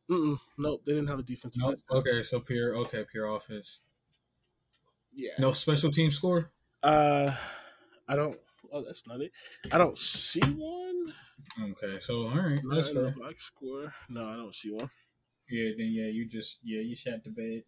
[0.09, 1.77] Mm-mm, nope, they didn't have a defensive Nope.
[1.77, 1.97] touchdown.
[1.99, 2.75] Okay, so pure.
[2.77, 3.79] Okay, pure offense.
[5.13, 5.31] Yeah.
[5.39, 6.51] No special team score.
[6.83, 7.33] Uh,
[8.07, 8.37] I don't.
[8.71, 9.31] Oh, that's not it.
[9.71, 11.13] I don't see one.
[11.71, 13.11] Okay, so all right, that's fair.
[13.11, 13.93] box score.
[14.09, 14.89] No, I don't see one.
[15.49, 17.63] Yeah, then yeah, you just yeah, you shot the bed.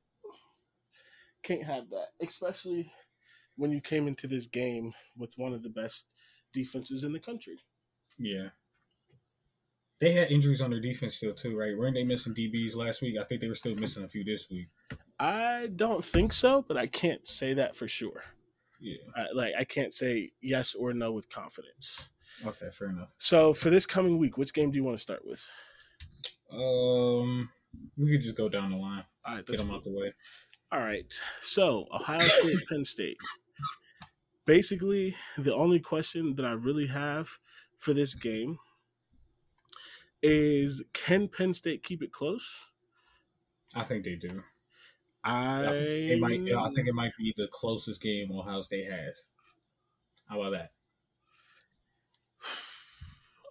[1.43, 2.91] Can't have that, especially
[3.57, 6.07] when you came into this game with one of the best
[6.53, 7.59] defenses in the country.
[8.17, 8.49] Yeah.
[9.99, 11.77] They had injuries on their defense still too, right?
[11.77, 13.15] Weren't they missing DBs last week?
[13.19, 14.67] I think they were still missing a few this week.
[15.19, 18.23] I don't think so, but I can't say that for sure.
[18.83, 18.97] Yeah.
[19.15, 22.09] I, like I can't say yes or no with confidence.
[22.45, 23.09] Okay, fair enough.
[23.17, 25.47] So for this coming week, which game do you want to start with?
[26.51, 27.49] Um,
[27.97, 29.77] we could just go down the line, All right, get them cool.
[29.77, 30.13] out the way.
[30.71, 31.11] All right.
[31.41, 33.17] So Ohio State, Penn State.
[34.45, 37.29] Basically, the only question that I really have
[37.77, 38.57] for this game
[40.21, 42.71] is can Penn State keep it close?
[43.75, 44.43] I think they do.
[45.23, 46.53] I I think it might.
[46.53, 49.27] I think it might be the closest game Ohio State has.
[50.27, 50.71] How about that?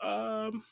[0.07, 0.65] um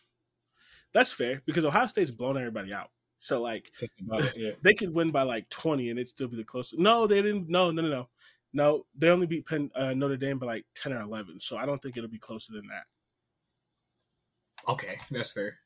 [0.93, 2.91] that's fair because Ohio State's blown everybody out.
[3.19, 3.91] So like it,
[4.37, 4.51] yeah.
[4.63, 6.81] they could win by like 20 and it'd still be the closest.
[6.81, 7.49] No, they didn't.
[7.49, 8.09] No, no, no, no.
[8.53, 11.39] No, they only beat Penn, uh, Notre Dame by like 10 or 11.
[11.39, 12.83] So I don't think it'll be closer than that.
[14.69, 15.59] Okay, that's fair.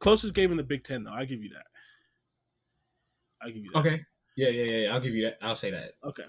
[0.00, 1.12] Closest game in the Big Ten, though.
[1.12, 1.66] I'll give you that.
[3.40, 3.78] I'll give you that.
[3.78, 4.04] Okay.
[4.36, 4.76] Yeah, yeah, yeah.
[4.86, 4.94] yeah.
[4.94, 5.38] I'll give you that.
[5.42, 5.92] I'll say that.
[6.04, 6.24] Okay.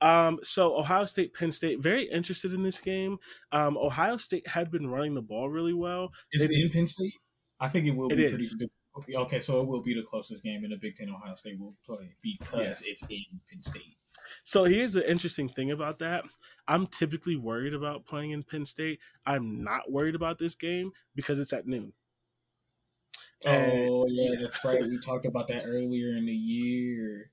[0.00, 3.18] Um, so Ohio State, Penn State, very interested in this game.
[3.52, 6.10] Um, Ohio State had been running the ball really well.
[6.32, 7.12] Is They- it in Penn State?
[7.60, 8.30] I think it will It be is.
[8.30, 8.70] pretty good.
[9.14, 11.76] Okay, so it will be the closest game in the Big Ten Ohio State will
[11.84, 13.96] play because it's in Penn State.
[14.44, 16.24] So here's the interesting thing about that.
[16.66, 19.00] I'm typically worried about playing in Penn State.
[19.26, 21.92] I'm not worried about this game because it's at noon.
[23.46, 24.82] And- Oh yeah, that's right.
[24.82, 27.30] We talked about that earlier in the year.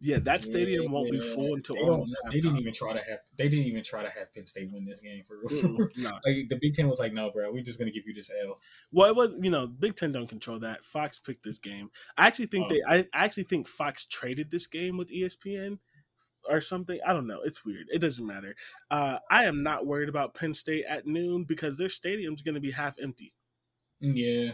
[0.00, 3.18] Yeah, that stadium won't be full until they, almost they didn't even try to have.
[3.36, 5.50] They didn't even try to have Penn State win this game for real.
[5.50, 6.10] Mm, no.
[6.24, 8.60] like the Big Ten was like, "No, bro, we're just gonna give you this L."
[8.92, 10.84] Well, it was you know Big Ten don't control that.
[10.84, 11.90] Fox picked this game.
[12.16, 12.74] I actually think Oh.
[12.74, 12.82] they.
[12.88, 15.78] I actually think Fox traded this game with ESPN
[16.48, 17.00] or something.
[17.04, 17.40] I don't know.
[17.44, 17.86] It's weird.
[17.92, 18.54] It doesn't matter.
[18.90, 22.70] Uh, I am not worried about Penn State at noon because their stadium's to be
[22.70, 23.34] half empty.
[24.00, 24.52] Yeah.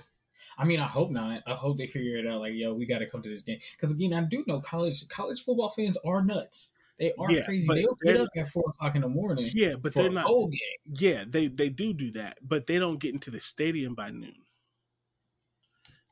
[0.58, 1.42] I mean, I hope not.
[1.46, 2.40] I hope they figure it out.
[2.40, 5.06] Like, yo, we got to come to this game because again, I do know college
[5.08, 6.72] college football fans are nuts.
[6.98, 7.66] They are Yeah, crazy.
[7.66, 9.48] They'll get up at four o'clock in the morning.
[9.52, 10.24] Yeah, but they're not.
[10.24, 10.94] whole game.
[10.94, 14.36] Yeah, they they do do that, but they don't get into the stadium by noon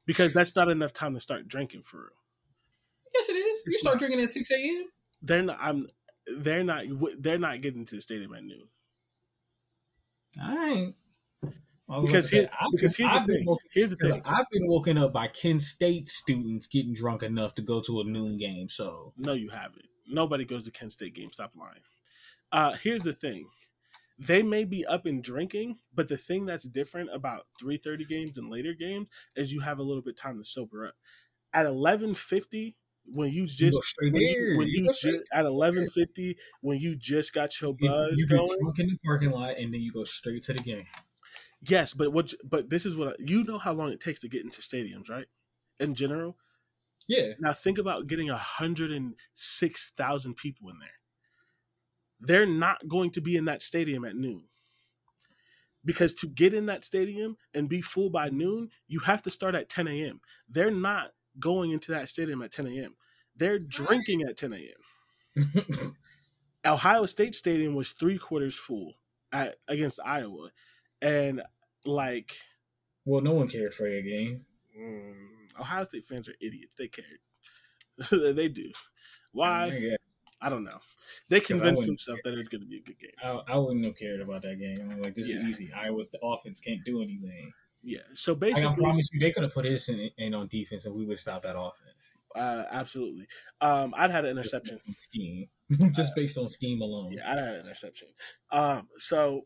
[0.07, 2.09] because that's not enough time to start drinking for real.
[3.15, 3.63] Yes, it is.
[3.67, 3.99] You start not.
[4.01, 4.87] drinking at six a.m.
[5.23, 5.59] They're not.
[5.61, 5.87] I'm.
[6.27, 6.85] They're not.
[7.19, 8.69] They're not getting to the stadium at noon.
[10.43, 10.95] All right.
[11.89, 13.47] Because about to here- say, because been- here's the I've been thing.
[13.47, 14.23] woken- Here's the thing.
[14.25, 18.05] I've been woken up by Kent State students getting drunk enough to go to a
[18.05, 18.69] noon game.
[18.69, 19.87] So No, you haven't.
[20.07, 21.31] Nobody goes to Kent State game.
[21.33, 21.81] Stop lying.
[22.51, 23.49] Uh, here's the thing.
[24.19, 28.49] They may be up and drinking, but the thing that's different about 3:30 games and
[28.51, 30.95] later games is you have a little bit time to sober up.
[31.53, 32.77] At 11:50,
[33.07, 37.61] when you you just when you, when You you at 11:50 when you just got
[37.61, 38.59] your You, buzz you get going.
[38.61, 40.87] drunk in the parking lot and then you go straight to the game.
[41.63, 42.33] Yes, but what?
[42.45, 45.09] But this is what I, you know how long it takes to get into stadiums,
[45.09, 45.27] right?
[45.79, 46.37] In general.
[47.09, 47.33] Yeah.
[47.39, 50.89] Now think about getting hundred and six thousand people in there.
[52.21, 54.45] They're not going to be in that stadium at noon.
[55.85, 59.57] Because to get in that stadium and be full by noon, you have to start
[59.57, 60.21] at 10 a.m.
[60.49, 61.11] They're not
[61.41, 62.95] going into that stadium at 10 a.m.
[63.35, 65.97] They're drinking at 10 a.m.
[66.65, 68.95] Ohio State Stadium was three quarters full
[69.33, 70.51] at against Iowa,
[71.03, 71.43] and
[71.85, 72.35] like
[73.05, 74.47] well, no one cared for your game.
[74.79, 75.15] mm,
[75.61, 76.75] Ohio State fans are idiots.
[76.79, 77.19] They cared.
[78.37, 78.71] they do.
[79.33, 79.67] Why?
[79.67, 79.97] Yeah.
[80.41, 80.79] I don't know.
[81.29, 83.11] They convinced themselves that it's going to be a good game.
[83.23, 84.77] I, I wouldn't have cared about that game.
[84.91, 85.37] I'm like, this Yeah.
[85.39, 85.73] is easy.
[85.73, 87.53] Iowa's the offense can't do anything.
[87.83, 88.01] Yeah.
[88.15, 90.85] So Like, I basically, promise you, they could have put this in, in on defense,
[90.87, 92.13] and we would stop that offense.
[92.35, 93.27] uh, absolutely.
[93.61, 94.79] Um, I'd had an interception.
[94.79, 95.49] Just based on scheme,
[95.93, 97.13] just based on scheme alone.
[97.13, 98.09] Yeah, I'd had an interception.
[98.51, 99.43] Um, so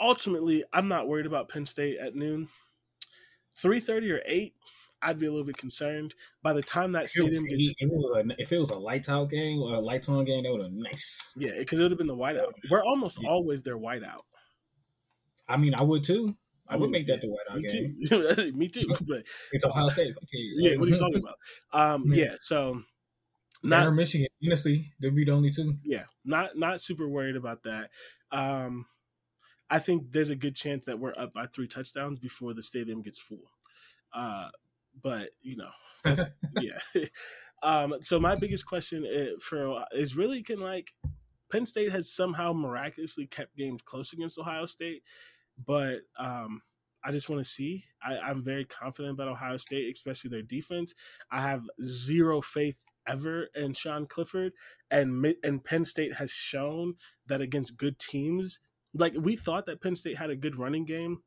[0.00, 2.48] ultimately, I'm not worried about Penn State at noon.
[3.54, 4.54] Three thirty or eight,
[5.00, 6.14] I'd be a little bit concerned.
[6.42, 8.58] By the time that If it, was, stadium gets, if, it was a, if it
[8.58, 11.32] was a lights out game or a lights on game, that would have been nice.
[11.36, 12.52] yeah, because it would have been the whiteout.
[12.70, 13.30] We're almost Yeah.
[13.30, 14.22] always their whiteout.
[15.48, 16.36] I mean, I would too.
[16.68, 17.96] I, would mean, make that the whiteout Me game.
[18.08, 18.52] too.
[18.56, 18.88] me too.
[19.06, 20.10] But It's Ohio State.
[20.16, 21.36] Okay, yeah, what are you talking about?
[21.72, 22.24] Um, Yeah.
[22.24, 22.34] yeah.
[22.42, 22.82] So
[23.62, 24.26] Not Michigan.
[24.44, 25.76] Honestly, they'll be the only two.
[25.84, 27.90] yeah, not not super worried about that.
[28.32, 28.86] Um,
[29.70, 33.02] I think there's a good chance that we're up by three touchdowns before the stadium
[33.02, 33.50] gets full.
[34.14, 34.48] Uh,
[35.02, 35.70] but you know,
[36.04, 36.30] that's,
[36.60, 36.78] yeah.
[37.62, 40.94] um, so my biggest question i- for is really can like
[41.50, 45.02] Penn State has somehow miraculously kept games close against Ohio State,
[45.66, 46.62] but um,
[47.04, 47.84] I just want to see.
[48.02, 50.94] I, I'm very confident about Ohio State, especially their defense.
[51.30, 54.52] I have zero faith ever in Sean Clifford,
[54.90, 56.94] and and Penn State has shown
[57.26, 58.58] that against good teams,
[58.96, 61.22] like we thought that Penn State had a good running game,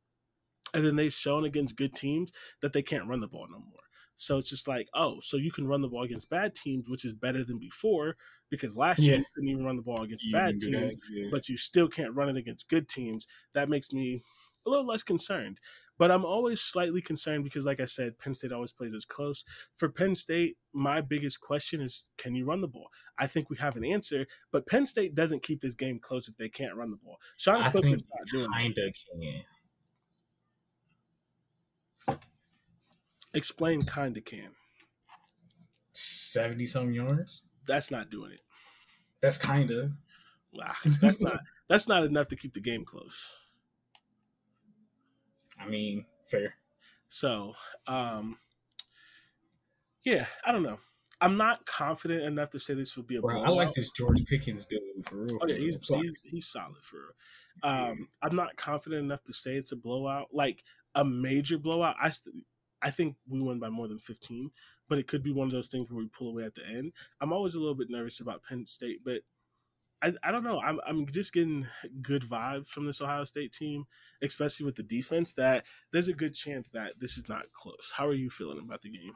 [0.74, 2.32] and then they've shown against good teams
[2.62, 3.84] that they can't run the ball no more.
[4.16, 7.06] So it's just like, oh, so you can run the ball against bad teams, which
[7.06, 8.18] is better than before,
[8.50, 11.30] because last year you couldn't even run the ball against You bad teams that, yeah.
[11.32, 13.28] but you still can't run it against good teams.
[13.54, 14.22] That makes me
[14.66, 15.60] a little less concerned.
[16.00, 19.46] But I'm always slightly concerned because, like I said, Penn State always plays as close.
[19.76, 22.90] For Penn State, my biggest question is can you run the ball?
[23.20, 26.38] I think we have an answer, but Penn State doesn't keep this game close if
[26.38, 27.20] they can't run the ball.
[27.38, 29.46] Sean I Clifford's not doing kinda can.
[33.34, 34.56] Explain kinda can.
[35.92, 37.44] Seventy some yards.
[37.68, 38.42] That's not doing it.
[39.22, 39.98] That's kinda.
[40.54, 40.76] Wow.
[40.86, 43.49] That's not that's not enough to keep the game close.
[45.60, 46.56] I mean, fair.
[47.07, 47.53] So,
[47.88, 48.38] um,
[50.03, 50.80] yeah, I don't know.
[51.22, 54.26] I'm not confident enough to say this would be a Bro, I like this George
[54.26, 55.36] Pickens dude for real.
[55.36, 55.57] Oh for real.
[55.57, 57.14] he's he's he's solid for real.
[57.61, 60.64] Um, I'm not confident enough to say it's a blowout, like
[60.95, 61.95] a major blowout.
[62.02, 62.45] I st-
[62.81, 64.52] I think we win by more than 15,
[64.88, 66.94] but it could be one of those things where we pull away at the end.
[67.19, 69.22] I'm always a little bit nervous about Penn State, but
[70.02, 70.60] I, I don't know.
[70.60, 71.68] I'm I'm just getting
[72.02, 73.86] good vibes from this Ohio State team,
[74.22, 75.34] especially with the defense.
[75.34, 77.92] That there's a good chance that this is not close.
[77.96, 79.14] How are you feeling about the game?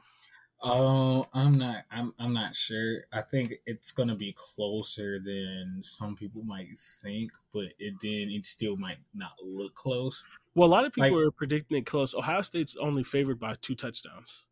[0.62, 1.84] Oh, I'm not.
[1.90, 2.12] I'm.
[2.18, 3.04] I'm not sure.
[3.12, 6.68] I think it's gonna be closer than some people might
[7.02, 10.22] think, but it then it still might not look close.
[10.54, 12.14] Well, a lot of people Like- are predicting it close.
[12.14, 14.44] Ohio State's only favored by two touchdowns.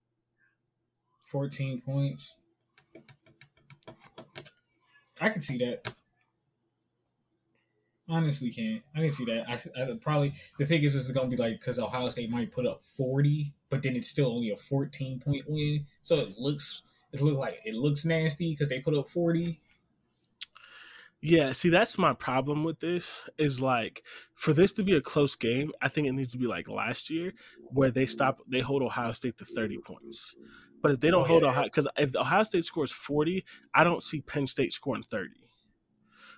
[1.25, 2.35] Fourteen points.
[5.21, 5.95] I can see that.
[8.09, 9.49] Honestly, can I can see that.
[9.49, 12.51] I, I probably the thing is, this is gonna be like because Ohio State might
[12.51, 16.83] put up forty, but then it's still only a fourteen point win, so it looks
[17.12, 19.61] it look like it looks nasty because they put up forty.
[21.20, 23.23] Yeah, see, that's my problem with this.
[23.39, 24.03] Is like
[24.35, 27.09] for this to be a close game, I think it needs to be like last
[27.11, 27.33] year,
[27.70, 30.35] where they stop, they hold Ohio State to thirty points.
[30.83, 31.51] But if they don't Oh, hold yeah.
[31.51, 35.41] Ohio, because if Ohio State scores forty, I don't see Penn State scoring thirty.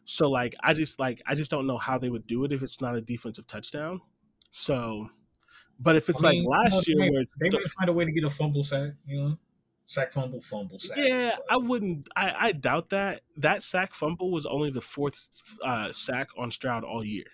[0.04, 2.62] So like, I just like, I just don't know how they would do it if
[2.62, 4.00] it's not a defensive touchdown.
[4.50, 5.08] So,
[5.80, 7.70] but if it's I mean, like last you know, year, they, where might, they might
[7.70, 9.38] find a way to get a fumble sack, you know,
[9.86, 10.98] sack fumble fumble sack.
[10.98, 12.08] Yeah, I wouldn't.
[12.14, 13.22] I, I doubt that.
[13.38, 15.28] That sack fumble was only the fourth
[15.64, 17.24] uh, sack on Stroud all year.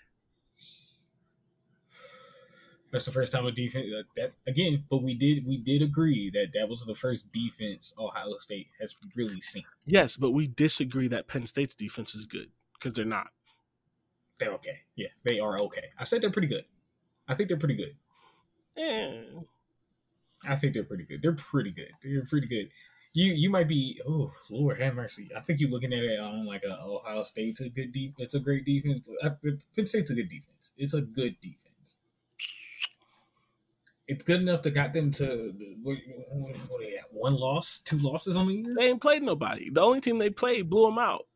[2.93, 3.87] That's the first time a defense
[4.17, 8.33] that again, but we did we did agree that that was the first defense Ohio
[8.39, 9.63] State has really seen.
[9.87, 12.49] Yes, but we disagree that Penn State's defense is good
[12.81, 13.29] because they're not.
[14.39, 14.81] They're okay.
[14.97, 15.85] Yeah, they are okay.
[15.99, 16.65] I said they're pretty good.
[17.29, 17.95] I think they're pretty good.
[18.77, 19.23] Eh.
[20.49, 21.21] I think they're pretty good.
[21.23, 21.91] They're pretty good.
[22.03, 22.71] They're pretty good.
[23.13, 25.29] You you might be oh Lord have mercy.
[25.37, 28.15] I think you're looking at it on like a Ohio State's a good deep.
[28.19, 29.01] It's a great defense.
[29.01, 30.73] But I- Penn State's a good defense.
[30.79, 31.99] It's a good defense.
[34.09, 35.99] It's good enough to got them to what,
[36.31, 37.13] what, what they got?
[37.13, 38.71] One loss, two losses on the year.
[38.77, 39.71] They ain't played nobody.
[39.71, 41.27] The only team they played blew them out.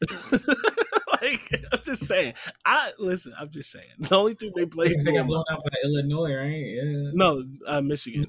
[1.22, 2.34] like I'm just saying.
[2.64, 3.32] I listen.
[3.38, 3.86] I'm just saying.
[3.98, 5.00] The only team they played.
[5.00, 5.62] they got blown out.
[5.64, 6.48] by Illinois, right?
[6.50, 7.10] Yeah.
[7.14, 8.26] No, uh, Michigan.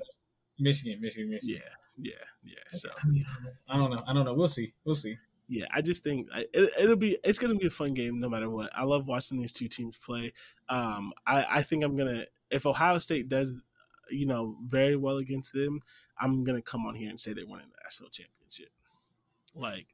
[0.59, 1.61] Michigan, Michigan, Michigan.
[1.97, 2.77] Yeah, yeah, yeah.
[2.77, 3.25] So I mean,
[3.69, 4.03] I don't know.
[4.07, 4.33] I don't know.
[4.33, 4.73] We'll see.
[4.85, 5.17] We'll see.
[5.47, 8.49] yeah, I just think it, it'll be it's gonna be a fun game no matter
[8.49, 8.69] what.
[8.75, 10.33] I love watching these two teams play.
[10.69, 13.55] Um, I I think I'm gonna if Ohio State does,
[14.09, 15.81] you know, very well against them,
[16.19, 18.69] I'm gonna come on here and say they won a national championship.
[19.55, 19.87] Like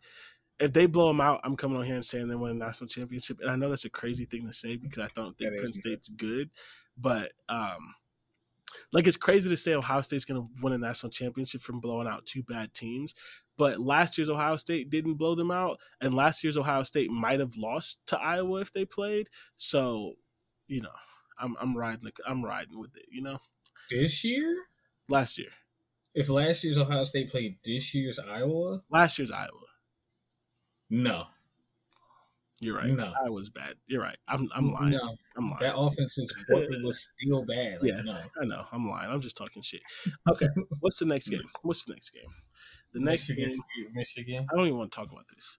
[0.59, 2.87] if they blow them out, I'm coming on here and saying they won a national
[2.87, 3.39] championship.
[3.41, 5.73] And I know that's a crazy thing to say because I don't think That Penn.
[5.73, 6.49] State's good,
[6.97, 7.95] but um,
[8.93, 12.07] like it's crazy to say Ohio State's going to win a national championship from blowing
[12.07, 13.13] out two bad teams.
[13.57, 17.39] But last year's Ohio State didn't blow them out, and last year's Ohio State might
[17.39, 19.29] have lost to Iowa if they played.
[19.55, 20.13] So,
[20.67, 20.89] you know,
[21.39, 23.05] I'm I'm riding the, I'm riding with it.
[23.09, 23.39] You know,
[23.89, 24.55] This year,
[25.09, 25.51] last year,
[26.13, 29.49] if last year's Ohio State played this year's Iowa, last year's Iowa.
[31.03, 31.25] No,
[32.61, 32.89] You're right.
[32.91, 33.11] No.
[33.25, 33.73] I was bad.
[33.87, 34.17] You're right.
[34.27, 34.91] I'm I'm lying.
[34.91, 35.59] no, I'm lying.
[35.61, 37.81] that offense is was still bad.
[37.81, 38.01] Like, Yeah.
[38.03, 38.17] no.
[38.41, 38.63] I know.
[38.71, 39.09] I'm lying.
[39.11, 39.81] I'm just talking shit.
[40.29, 40.47] Okay.
[40.79, 41.41] What's the next game?
[41.63, 42.23] What's the next game?
[42.93, 43.87] The next Michigan, game.
[43.93, 44.47] Michigan.
[44.51, 45.57] I don't even want to talk about this.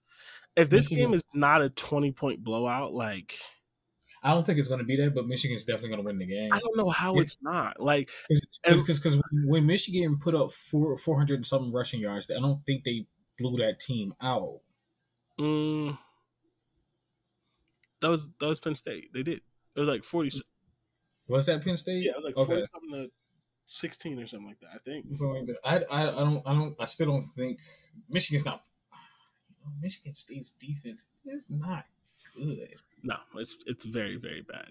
[0.55, 3.37] If this Michigan- game is not a 20 point blowout, like
[4.23, 6.25] I don't think it's going to be that, but Michigan's definitely going to win the
[6.25, 6.49] game.
[6.51, 7.21] I don't know how Yeah.
[7.21, 7.79] it's not.
[7.79, 8.09] Like
[8.65, 12.83] Because when Michigan put up four four hundred and something rushing yards, I don't think
[12.83, 13.05] they
[13.37, 14.61] blew that team out.
[15.39, 15.97] Mm,
[18.01, 19.13] that was that was Penn State.
[19.13, 19.41] They did.
[19.75, 20.41] It was like 40.
[21.27, 22.03] Was that Penn State?
[22.05, 23.11] Yeah, it was like 40 something to
[23.67, 24.69] 16 or something like that.
[24.73, 25.05] I think.
[25.17, 25.87] Something like that.
[25.91, 27.59] I, I, I don't I don't I still don't think
[28.09, 28.61] Michigan's not.
[29.81, 31.85] Michigan State's defense is not
[32.35, 32.75] good.
[33.03, 34.69] No, it's it's very very bad.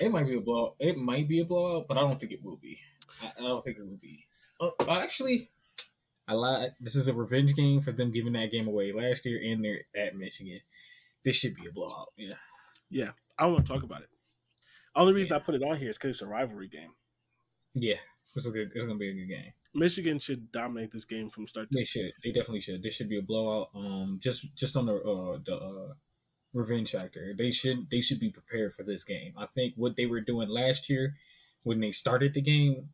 [0.00, 0.74] It might be a blowout.
[0.80, 2.80] It might be a blowout, but I don't think it will be.
[3.22, 4.26] I, I don't think it will be.
[4.60, 5.50] Uh, actually,
[6.28, 6.74] I lied.
[6.80, 9.80] This is a revenge game for them giving that game away last year, and they're
[9.96, 10.60] at Michigan.
[11.24, 12.12] This should be a blowout.
[12.16, 12.34] Yeah.
[12.90, 14.08] Yeah, I don't want to talk about it.
[14.94, 16.92] Only reason I put it on here is because it's a rivalry game.
[17.74, 17.96] Yeah.
[18.36, 18.70] It's a good.
[18.74, 19.52] It's gonna be a good game.
[19.74, 22.12] Michigan should dominate this game from start to They should.
[22.22, 22.82] They definitely should.
[22.82, 23.70] This should be a blowout.
[23.74, 25.94] Um, just just on the uh the uh,
[26.52, 27.34] revenge factor.
[27.36, 29.34] They should they should be prepared for this game.
[29.36, 31.16] I think what they were doing last year
[31.64, 32.90] when they started the game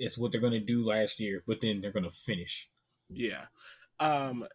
[0.00, 2.68] is what they're gonna do last year, but then they're gonna finish.
[3.08, 3.44] Yeah.
[4.00, 4.46] Um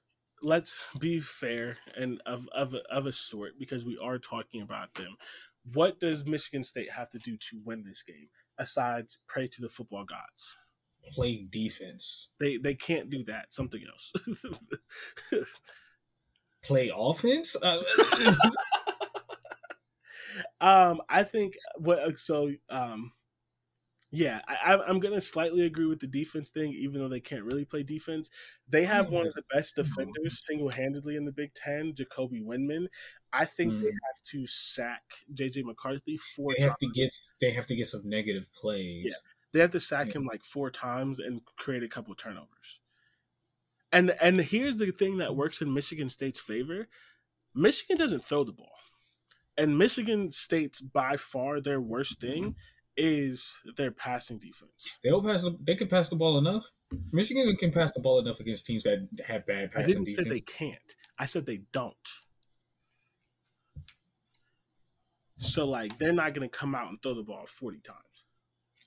[0.42, 5.16] let's be fair and of of of a sort because we are talking about them.
[5.74, 8.28] What does Michigan State have to do to win this game
[8.58, 10.58] aside pray to the football gods?
[11.12, 12.30] Play defense.
[12.40, 13.54] They they can't do that.
[13.54, 14.12] Something else.
[16.64, 17.56] Play offense.
[17.62, 17.82] Uh,
[20.62, 23.12] um I think what so um
[24.16, 27.44] Yeah, I, I'm going to slightly agree with the defense thing, even though they can't
[27.44, 28.30] really play defense.
[28.68, 32.88] They have one of the best defenders single handedly in the Big Ten, Jacoby Windmon.
[33.34, 33.82] I think mm.
[33.82, 36.94] they have to sack JJ McCarthy four they have times.
[36.94, 37.12] to get
[37.42, 39.06] they have to get some negative plays.
[39.08, 39.16] Yeah,
[39.52, 40.14] they have to sack yeah.
[40.14, 42.80] him like four times and create a couple turnovers.
[43.92, 46.88] And and here's the thing that works in Michigan State's favor:
[47.54, 48.78] Michigan doesn't throw the ball,
[49.58, 52.56] and Michigan State's by far their worst thing
[52.98, 55.00] is their passing defense.
[55.04, 55.44] They'll pass.
[55.62, 56.66] They can pass the ball enough.
[57.12, 59.84] Michigan can pass the ball enough against teams that have bad passing.
[59.84, 60.28] I didn't defense.
[60.28, 60.96] say they can't.
[61.18, 61.96] I said they don't.
[65.38, 68.00] So like they're not going to come out and throw the ball forty times.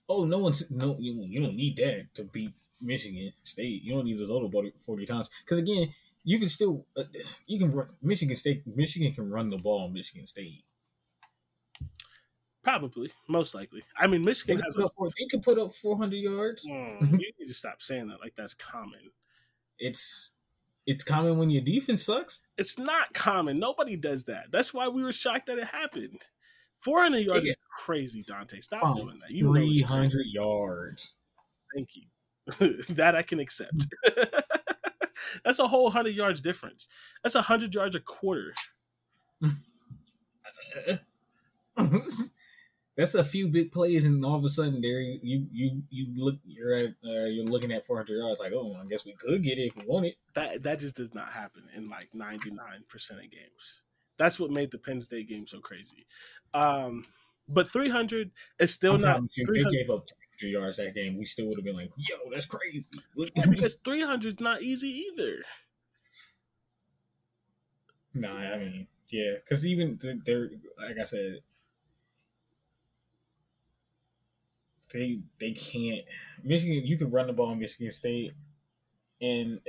[0.08, 0.96] Oh, no one's no.
[0.98, 3.82] You, you don't need that to beat Michigan State.
[3.82, 5.92] You don't need to throw the ball forty times because again,
[6.24, 7.04] you can still uh,
[7.46, 8.62] you can run Michigan State.
[8.66, 10.64] Michigan can run the ball on Michigan State.
[12.68, 13.82] Probably, most likely.
[13.96, 14.76] I mean, Michigan they has.
[14.76, 16.66] A, four, they can put up 400 yards.
[16.66, 19.00] Mm, you need to stop saying that like that's common.
[19.78, 20.32] It's
[20.86, 22.42] it's common when your defense sucks.
[22.58, 23.58] It's not common.
[23.58, 24.52] Nobody does that.
[24.52, 26.20] That's why we were shocked that it happened.
[26.76, 28.60] 400 yards is crazy, Dante.
[28.60, 28.96] Stop Fine.
[28.96, 29.30] doing that.
[29.30, 31.14] You 300 yards.
[31.74, 32.02] Thank you.
[32.96, 33.86] that I can accept.
[35.44, 36.86] That's a whole 100 yards difference.
[37.22, 38.52] That's a 100 yards a quarter.
[42.98, 46.34] That's a few big plays, and all of a sudden, there you you you look
[46.44, 48.40] you're at uh, you're looking at 400 yards.
[48.40, 50.16] Like, oh, I guess we could get it if we want it.
[50.34, 52.58] That that just does not happen in like 99
[52.88, 53.82] percent of games.
[54.16, 56.08] That's what made the Penn State game so crazy.
[56.52, 57.06] Um,
[57.48, 59.22] but 300 is still I'm not.
[59.36, 60.08] If they gave up
[60.40, 62.98] 300 yards that game, we still would have been like, yo, that's crazy.
[63.14, 65.44] Yeah, because 300 is not easy either.
[68.12, 70.50] Nah, I mean, yeah, because even they're
[70.82, 71.38] like I said,
[74.92, 76.04] they they can't.
[76.42, 78.32] Michigan, you can run the ball in Michigan State,
[79.20, 79.60] and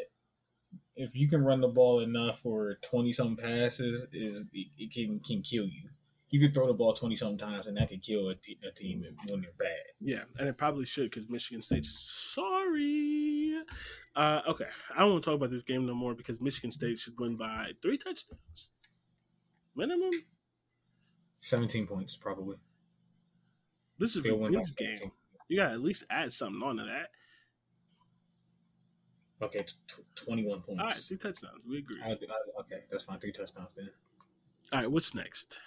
[0.96, 5.20] if you can run the ball enough for twenty some passes, is it, it, can
[5.20, 5.90] can kill you.
[6.30, 9.42] You can throw the ball twenty some times, and that can kill a team when
[9.42, 9.70] they're bad.
[10.00, 13.62] Yeah, and it probably should because Michigan State's sorry.
[14.16, 16.98] Uh, okay, I don't want to talk about this game no more because Michigan State
[16.98, 18.72] should win by three touchdowns
[19.76, 20.12] minimum.
[21.40, 22.58] Seventeen points, probably.
[24.00, 25.12] This is a Wings game.
[25.48, 27.10] You got to at least add something onto that.
[29.42, 30.82] Okay, t- 21 points.
[30.82, 31.62] All right, three touchdowns.
[31.68, 31.98] We agree.
[32.04, 33.20] I, I, okay, that's fine.
[33.20, 33.90] Three touchdowns then.
[34.74, 35.60] All right, what's next?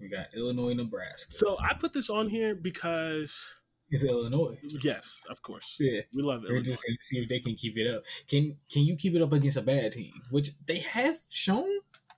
[0.00, 1.32] We got Illinois, Nebraska.
[1.32, 3.54] So I put this on here because
[3.90, 4.58] it's Illinois.
[4.62, 5.76] Yes, of course.
[5.80, 6.50] Yeah, we love it.
[6.50, 8.02] We're just gonna see if they can keep it up.
[8.28, 11.70] Can Can you keep it up against a bad team, which they have shown?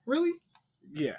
[0.04, 0.32] Really?
[0.92, 1.16] Yeah,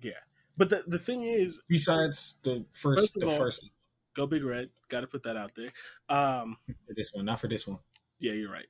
[0.00, 0.12] yeah.
[0.58, 3.70] But the the thing is, besides the first, first the all, first,
[4.14, 4.68] go big red.
[4.88, 5.72] Got to put that out there.
[6.08, 7.78] Um, for this one, not for this one.
[8.18, 8.66] Yeah, you're right.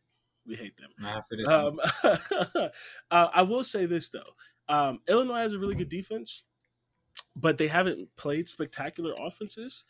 [0.46, 0.90] We hate them.
[0.98, 2.70] Not for this um, one.
[3.10, 4.34] uh, I will say this though.
[4.68, 6.44] Um, Illinois has a really good defense,
[7.34, 9.86] but they haven't played spectacular offenses.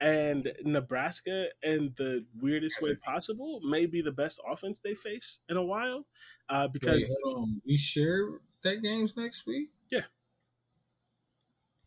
[0.00, 5.56] And Nebraska, in the weirdest way possible, may be the best offense they face in
[5.56, 6.06] a while.
[6.48, 8.26] Uh, because Wait, um, we share
[8.64, 9.68] that game's next week.
[9.92, 10.00] Yeah,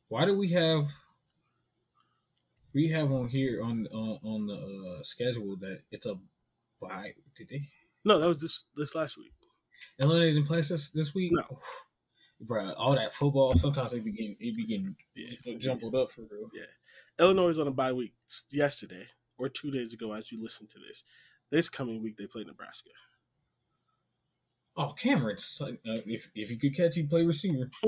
[0.07, 0.85] why do we have
[2.73, 6.15] we have on here on on, on the uh, schedule that it's a
[6.81, 7.13] bye?
[7.35, 7.69] Did they?
[8.03, 9.33] No, that was this this last week.
[9.99, 11.31] Illinois didn't play this this week.
[11.33, 11.59] No,
[12.41, 15.57] bro, all that football sometimes it be getting it be getting yeah.
[15.57, 16.49] jumbled up for real.
[16.53, 16.65] Yeah,
[17.19, 18.13] Illinois is on a bye week
[18.51, 19.07] yesterday
[19.37, 21.03] or two days ago as you listen to this.
[21.51, 22.89] This coming week they play Nebraska.
[24.77, 25.67] Oh, Cameron, uh,
[26.05, 27.69] if if you could catch, he play receiver.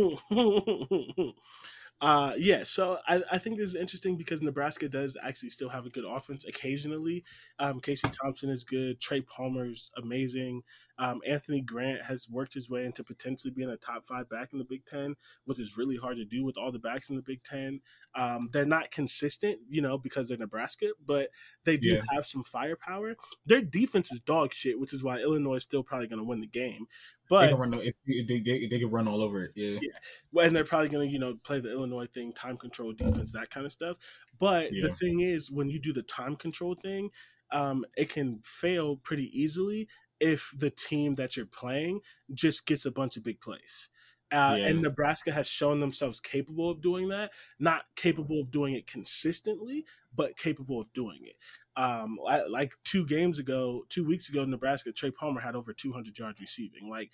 [1.99, 5.87] Uh, yeah, so I, I think this is interesting because Nebraska does actually still have
[5.87, 7.23] a good offense occasionally.
[7.57, 9.01] Um, Casey Thompson is good.
[9.01, 10.61] Trey Palmer's amazing.
[10.99, 14.59] Um, Anthony Grant has worked his way into potentially being a top five back in
[14.59, 15.15] the Big Ten,
[15.45, 17.81] which is really hard to do with all the backs in the Big Ten.
[18.15, 21.29] Um, they're not consistent, you know, because they're Nebraska, but
[21.65, 22.01] they do yeah.
[22.11, 23.15] have some firepower.
[23.45, 26.41] Their defense is dog shit, which is why Illinois is still probably going to win
[26.41, 26.87] the game.
[27.29, 29.51] But they can run, they, they, they can run all over it.
[29.55, 29.79] Yeah.
[29.81, 29.89] yeah.
[30.31, 33.33] Well, and they're probably going to, you know, play the Illinois thing, time control defense,
[33.33, 33.97] that kind of stuff.
[34.39, 34.87] But yeah.
[34.87, 37.09] the thing is, when you do the time control thing,
[37.51, 39.87] um, it can fail pretty easily
[40.19, 42.01] if the team that you're playing
[42.33, 43.89] just gets a bunch of big plays.
[44.31, 44.67] Uh, yeah.
[44.67, 47.31] And Nebraska has shown themselves capable of doing that.
[47.59, 51.35] Not capable of doing it consistently, but capable of doing it.
[51.77, 52.17] Um,
[52.49, 56.89] like two games ago, two weeks ago, Nebraska, Trey Palmer had over 200 yards receiving.
[56.89, 57.11] Like,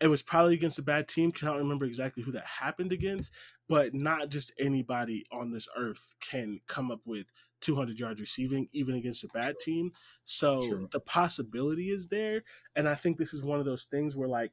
[0.00, 1.30] It was probably against a bad team.
[1.42, 3.32] I don't remember exactly who that happened against,
[3.68, 7.26] but not just anybody on this earth can come up with
[7.60, 9.90] 200 yards receiving, even against a bad team.
[10.24, 10.88] So True.
[10.90, 12.42] the possibility is there.
[12.74, 14.52] And I think this is one of those things where, like,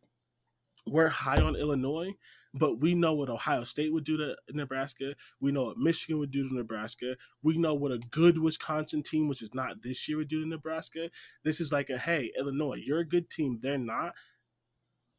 [0.86, 2.12] we're high on Illinois,
[2.54, 5.16] but we know what Ohio State would do to Nebraska.
[5.40, 7.16] We know what Michigan would do to Nebraska.
[7.44, 10.48] We know what a good Wisconsin team, which is not this year, would do to
[10.50, 11.10] Nebraska.
[11.44, 13.60] This is like a hey, Illinois, you're a good team.
[13.62, 14.14] They're not.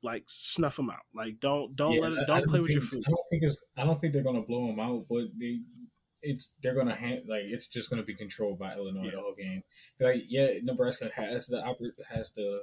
[0.03, 1.05] Like snuff them out.
[1.15, 3.05] Like don't don't Yeah, let I don't play don't with your food.
[3.07, 3.63] I don't think it's.
[3.77, 5.61] I don't think they're gonna blow them out, but they.
[6.23, 9.11] It's they're gonna hand like it's just gonna be controlled by Illinois Yeah.
[9.13, 9.63] the whole game.
[10.01, 11.63] Like yeah, Nebraska has the
[12.11, 12.63] has the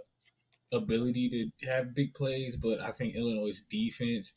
[0.72, 4.34] ability to have big plays, but I think Illinois' defense.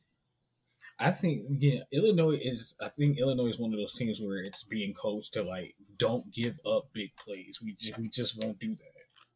[1.00, 2.76] I think yeah, Illinois is.
[2.80, 6.30] I think Illinois is one of those teams where it's being coached to like don't
[6.32, 7.60] give up big plays.
[7.64, 8.84] We just, we just won't do that.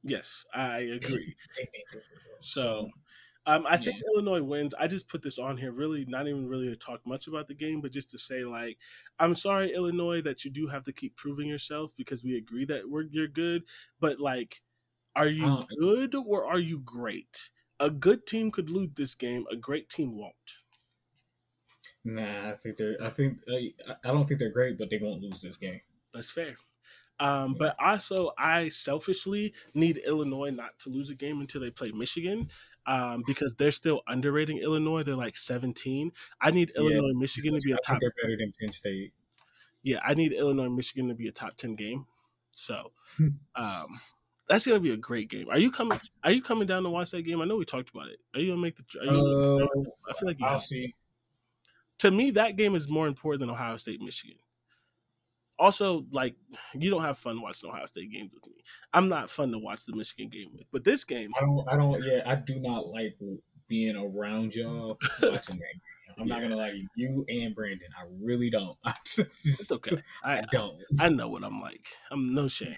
[0.02, 1.34] Yes, I agree.
[1.56, 2.20] They make different.
[2.40, 2.90] So,
[3.46, 4.02] um, I think yeah.
[4.12, 4.74] Illinois wins.
[4.78, 7.54] I just put this on here, really not even really to talk much about the
[7.54, 8.76] game, but just to say, like,
[9.18, 12.90] I'm sorry, Illinois, that you do have to keep proving yourself because we agree that
[12.90, 13.62] we're you're good,
[14.00, 14.60] but like,
[15.16, 17.50] are you Uh, good or are you great?
[17.80, 19.46] A good team could lose this game.
[19.50, 20.63] A great team won't.
[22.04, 22.96] Nah, I think they're.
[23.02, 23.72] I think I,
[24.04, 25.80] I don't think they're great, but they won't lose this game.
[26.12, 26.56] That's fair.
[27.20, 31.92] Um, but also, I selfishly need Illinois not to lose a game until they play
[31.92, 32.50] Michigan
[32.86, 35.02] um, because they're still underrating Illinois.
[35.04, 36.12] They're like 17.
[36.40, 36.80] I need Yeah.
[36.80, 38.00] Illinois and Michigan to be a top.
[38.00, 39.12] they're better than Penn State.
[39.82, 42.06] Yeah, I need Illinois Michigan to be a top 10 game.
[42.52, 43.28] So Hmm.
[43.54, 43.88] um,
[44.48, 45.48] that's gonna be a great game.
[45.50, 46.00] Are you coming?
[46.22, 47.40] Are you coming down to watch that game?
[47.40, 48.20] I know we talked about it.
[48.34, 48.84] Are you gonna make the?
[49.00, 49.66] Are you Uh,
[50.08, 50.94] I feel like you I'll see.
[52.04, 54.36] To me, that game is more important than Ohio State Michigan.
[55.58, 56.34] Also, like
[56.74, 58.62] you don't have fun watching Ohio State games with me.
[58.92, 61.66] I'm not fun to watch the Michigan game with, but this game, I don't.
[61.66, 62.04] I don't.
[62.04, 63.16] Yeah, I do not like
[63.68, 66.18] being around y'all watching that game.
[66.18, 67.88] I'm not gonna lie to you, you and Brandon.
[67.98, 68.76] I really don't.
[68.84, 69.96] I it's okay.
[70.24, 70.82] I I don't.
[71.00, 71.86] I know what I'm like.
[72.10, 72.76] I'm no shame.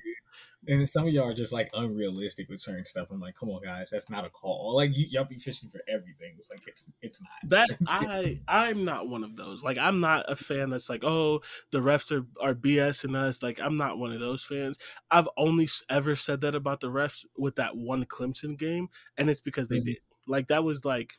[0.69, 3.09] And some of y'all are just like unrealistic with certain stuff.
[3.11, 4.75] I'm like, come on, guys, that's not a call.
[4.75, 6.35] Like you, y'all be fishing for everything.
[6.39, 7.31] It's like it's it's not.
[7.51, 9.63] That I I'm not one of those.
[9.63, 13.43] Like I'm not a fan that's like, oh, the refs are are BSing us.
[13.43, 14.79] Like I'm not one of those fans.
[15.11, 19.41] I've only ever said that about the refs with that one Clemson game, and it's
[19.41, 19.85] because they Mhm.
[19.85, 19.99] did.
[20.27, 21.15] Like that was like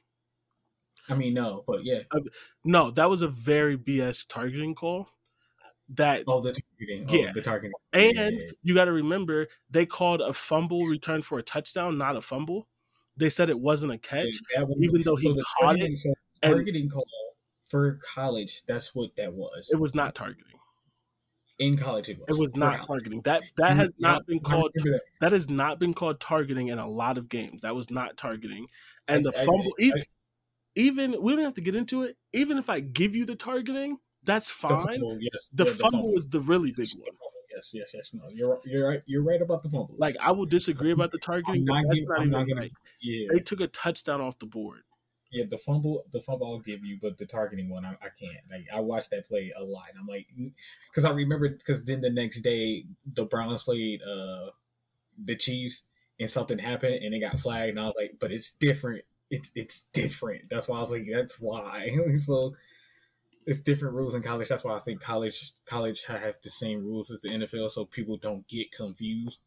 [1.10, 2.04] I mean, no, but yeah.
[2.64, 5.10] no, that was a very BS targeting call.
[5.90, 7.06] That Oh, the targeting.
[7.10, 7.30] Oh, yeah.
[7.30, 7.72] Oh, the targeting.
[7.94, 8.50] and Yeah.
[8.62, 12.68] you got to remember they called a fumble return for a touchdown, not a fumble.
[13.16, 14.36] They said it wasn't a catch,
[14.80, 15.98] even though he so caught targeting- it.
[15.98, 17.06] so and- targeting call
[17.66, 18.64] for college.
[18.68, 19.70] That's what that was.
[19.72, 20.44] It was not targeting.
[21.60, 22.08] in college.
[22.08, 22.38] It was.
[22.38, 22.88] It was not college.
[22.88, 23.22] targeting.
[23.24, 24.70] That that has Yeah, not been called.
[24.76, 25.02] that.
[25.22, 27.64] That has not been called targeting in a lot of games.
[27.64, 28.68] That was not targeting.
[29.08, 30.04] And I- the I- fumble, I- even,
[30.76, 32.16] even we don't have to get into it.
[32.32, 33.98] Even if I give you the targeting,
[34.28, 34.86] that's The fine.
[34.86, 35.50] fumble, yes.
[35.54, 37.10] The yeah, fumble was the really big Yes, one.
[37.50, 38.14] Yes, yes, yes.
[38.14, 39.02] No, you're you're right.
[39.08, 39.96] You're right about the fumble.
[39.98, 42.72] Like I will disagree about the targeting, not that's giving- not I'm even right.
[43.02, 44.82] yeah, They took a touchdown off the board.
[45.32, 45.46] yeah.
[45.50, 48.44] The fumble, the fumble, I'll give you, but the targeting one, I, I can't.
[48.52, 49.86] Like I watched that play a lot.
[49.90, 50.28] And I'm like,
[50.92, 54.52] because I remember, because then the next day the Browns played uh
[55.26, 55.84] the Chiefs,
[56.20, 59.04] and something happened, and it got flagged, and I was like, but it's different.
[59.32, 60.50] It's it's different.
[60.50, 61.90] That's why I was like, that's why.
[62.18, 62.56] so
[63.48, 64.50] it's different rules in college.
[64.50, 68.18] That's why I think college college have the same rules as the NFL, so people
[68.18, 69.40] don't get confused.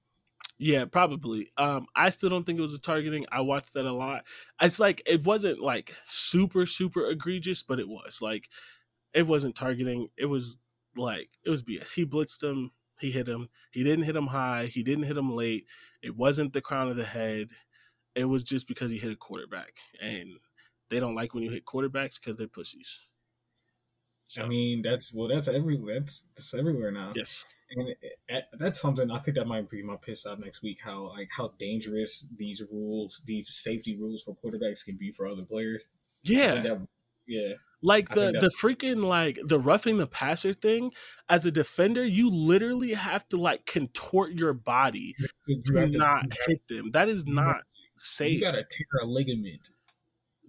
[0.58, 1.52] Yeah, probably.
[1.58, 3.26] Um, I still don't think it was a targeting.
[3.30, 4.24] I watched that a lot.
[4.60, 8.48] It's like it wasn't like super super egregious, but it was like
[9.12, 10.08] it wasn't targeting.
[10.16, 10.58] It was
[10.96, 11.92] like it was BS.
[11.92, 12.70] He blitzed him.
[13.00, 13.50] He hit him.
[13.70, 14.66] He didn't hit him high.
[14.66, 15.66] He didn't hit him late.
[16.02, 17.48] It wasn't the crown of the head.
[18.14, 20.32] It was just because he hit a quarterback, and
[20.88, 23.06] they don't like when you hit quarterbacks because they're pussies.
[24.38, 26.00] I mean, that's well, that's everywhere.
[26.00, 27.12] That's that's everywhere now.
[27.16, 27.44] Yes.
[27.70, 27.98] and it,
[28.28, 30.78] it, that's something I think that might be my piss off next week.
[30.82, 35.42] How like how dangerous these rules, these safety rules for quarterbacks can be for other
[35.42, 35.88] players.
[36.22, 36.60] Yeah.
[36.62, 36.86] that-
[37.26, 37.52] yeah.
[37.82, 40.92] Like I the the freaking like the roughing the passer thing
[41.28, 45.14] as a defender, you literally have to like contort your body
[45.46, 46.90] You to have to- not hit them.
[46.90, 47.62] That is not have-
[47.96, 48.34] safe.
[48.34, 49.70] You gotta tear a ligament.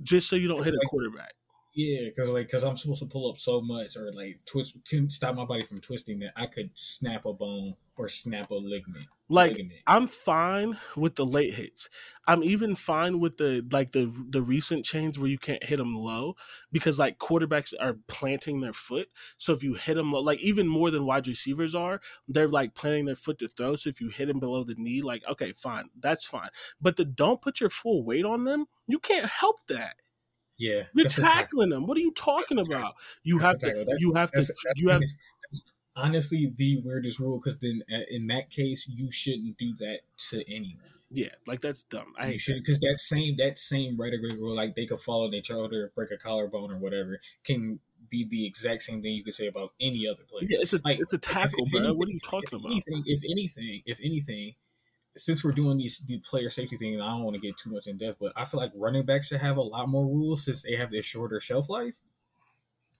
[0.02, 1.34] just so you don't hit a quarterback.
[1.74, 5.12] Yeah, because like because I'm supposed to pull up so much or like twist couldn't
[5.12, 9.08] stop my body from twisting that I could snap a bone or snap a ligament.
[9.30, 9.80] Like ligament.
[9.88, 11.88] I'm fine with the late hits.
[12.28, 15.96] I'm even fine with the like the the recent chains where you can't hit them
[15.96, 16.36] low
[16.74, 19.08] because like quarterbacks are planting their foot.
[19.38, 22.76] So if you hit them low, like even more than wide receivers are, they're like
[22.76, 23.78] planting their foot to throw.
[23.78, 26.50] So if you hit them below the knee, like okay, fine, that's fine.
[26.82, 28.66] But the don't put your full weight on them.
[28.88, 29.96] You can't help that.
[30.62, 31.88] Yeah, You're tackling them.
[31.88, 32.94] What are you talking about?
[33.24, 33.96] You have to.
[33.98, 34.54] You have to.
[34.76, 35.02] You have.
[35.96, 40.44] honestly the weirdest rule because then uh, in that case you shouldn't do that to
[40.54, 40.86] anyone.
[41.10, 42.14] Yeah, like that's dumb.
[42.18, 45.52] I hate because that same that same of rule like they could fall on each
[45.52, 47.80] other, break a collarbone or whatever, can
[48.10, 50.48] be the exact same thing you could say about any other player.
[50.50, 51.80] Yeah, it's a Like, it's a tackle, bro.
[51.80, 52.72] anything- What are you talking if about?
[52.72, 54.54] Anything, if anything, if anything,
[55.16, 57.88] since we're doing these the player safety thing, I don't want to get too much
[57.88, 60.64] in depth, but I feel like running backs should have a lot more rules since
[60.64, 62.00] they have their shorter shelf life.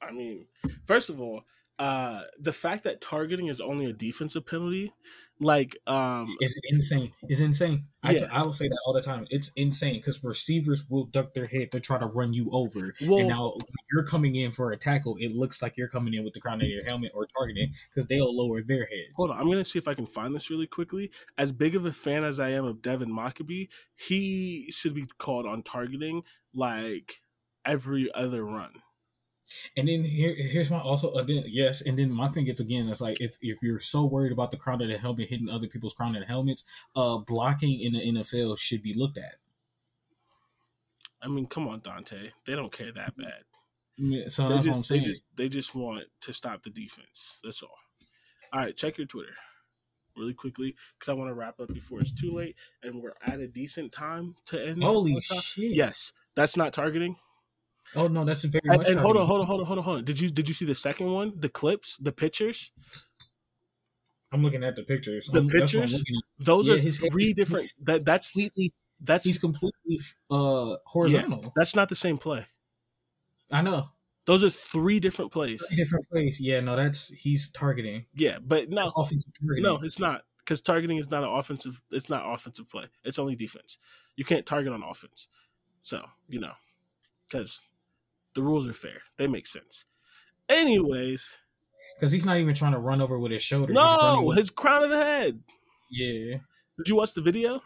[0.02, 0.48] I mean,
[0.84, 1.44] first of all,
[1.80, 4.94] uh, the fact that targeting is only a defensive penalty,
[5.42, 7.12] like, um, It's insane.
[7.24, 7.86] It's insane.
[8.04, 8.28] I, Yeah.
[8.32, 9.26] I will say that all the time.
[9.30, 12.94] It's insane because receivers will duck their head to try to run you over.
[13.02, 13.56] Well- and now
[13.92, 16.62] you're coming in for a tackle, it looks like you're coming in with the crown
[16.62, 19.08] of your helmet or targeting because they'll lower their head.
[19.16, 21.12] hold on, I'm gonna see if I can find this really quickly.
[21.38, 25.46] As big of a fan as I am of Devin Mockobee, he should be called
[25.48, 26.24] on targeting
[26.54, 27.22] like
[27.66, 28.82] every other run.
[29.78, 32.90] And then here, here's my also uh, then yes, and then my thing is again,
[32.90, 35.68] it's like if if you're so worried about the crown of the helmet hitting other
[35.68, 36.64] people's crown of the helmets,
[36.96, 39.36] uh, blocking in the NFL should be looked at.
[41.22, 42.32] I mean, come on, Dante.
[42.46, 43.44] They don't care that bad.
[43.98, 45.02] Yeah, So They that's just, what I'm saying.
[45.04, 47.40] They just, they just want to stop the defense.
[47.44, 47.70] That's all.
[48.52, 49.36] All right, check your Twitter
[50.18, 53.40] really quickly because I want to wrap up before it's too late, and we're at
[53.40, 54.84] a decent time to end.
[54.84, 55.72] Holy shit!
[55.72, 57.16] Yes, that's not targeting.
[57.96, 58.88] Oh no, that's very And, much.
[58.90, 60.04] and hold on, hold on, hold on, hold on, hold on.
[60.06, 61.34] Did you did you see the second one?
[61.38, 62.72] The clips, the pictures.
[64.32, 65.28] I'm looking at the pictures.
[65.28, 66.04] The I'm- that's what I'm pictures?
[66.40, 67.74] Those Yeah, are his three different.
[67.82, 68.74] That that's completely.
[69.02, 70.00] that's He's completely
[70.30, 71.52] uh horizontal.
[71.56, 72.46] that's not the same play.
[73.52, 73.90] I know.
[74.26, 75.68] Those are three different plays.
[75.76, 76.40] Different place.
[76.40, 78.06] Yeah, no, that's he's targeting.
[78.14, 79.64] Yeah, but no, offensive targeting.
[79.64, 81.82] no, it's not because targeting is not an offensive.
[81.92, 82.86] It's not offensive play.
[83.04, 83.78] It's only defense.
[84.16, 85.28] You can't target on offense.
[85.82, 86.54] So you know,
[87.28, 87.62] because
[88.36, 89.02] the rules are fair.
[89.18, 89.86] They make sense.
[90.50, 91.38] Anyways,
[91.96, 93.72] because he's not even trying to run over with his shoulder.
[93.74, 95.40] No, with- his crown of the head.
[95.90, 96.38] yeah,
[96.78, 97.62] Did you watch the video?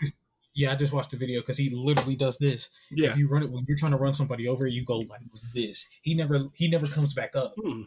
[0.53, 0.71] yeah.
[0.71, 2.69] I just watched the video because he literally does this.
[2.91, 3.09] Yeah.
[3.09, 5.21] If you run it when you're trying to run somebody over, you go like
[5.53, 5.89] this.
[6.01, 7.53] He never he never comes back up.
[7.61, 7.83] Hmm.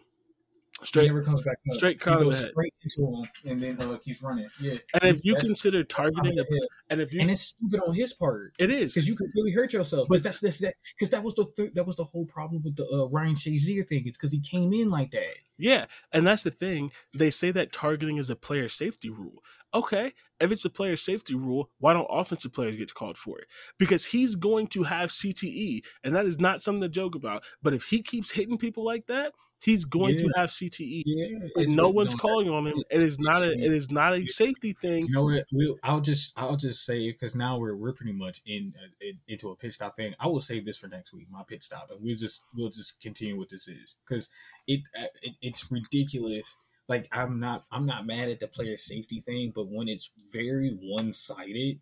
[0.81, 1.07] He Straight.
[1.09, 1.75] never comes back up.
[1.75, 2.51] straight He goes head.
[2.53, 4.49] straight into him and then uh, keeps running.
[4.61, 4.79] Yeah.
[4.95, 6.45] And if you consider that's crown of targeting, a,
[6.89, 8.55] and if you, and it's stupid on his part.
[8.61, 10.07] it is because you could really hurt yourself.
[10.09, 12.77] But that's that's that because that was the th- that was the whole problem with
[12.77, 14.05] the uh, Ryan Shazier thing.
[14.07, 15.35] It's because he came in like that.
[15.57, 16.93] Yeah, and that's the thing.
[17.13, 19.43] They say that targeting is a player safety rule.
[19.75, 23.47] Okay, if it's a player safety rule, why don't offensive players get called for it?
[23.79, 27.45] Because he's going to have CTE, and that is not something to joke about.
[27.63, 29.33] But if he keeps hitting people like that,
[29.63, 31.03] he's going to have CTE.
[31.05, 32.83] Yeah, And no one's calling on him.
[32.91, 33.53] It is not a.
[33.53, 35.07] It is not a safety thing.
[35.07, 35.45] You know what?
[35.53, 39.19] We'll, I'll just I'll just say because now we're we're pretty much in, uh, in
[39.29, 40.15] into a pit stop thing.
[40.21, 43.01] I will save this for next week, my pit stop, and we'll just we'll just
[43.01, 44.29] continue what this is because
[44.67, 46.57] it, uh, it it's ridiculous.
[46.89, 50.71] Like I'm not I'm not mad at the player safety thing, but when it's very
[50.71, 51.81] one sided,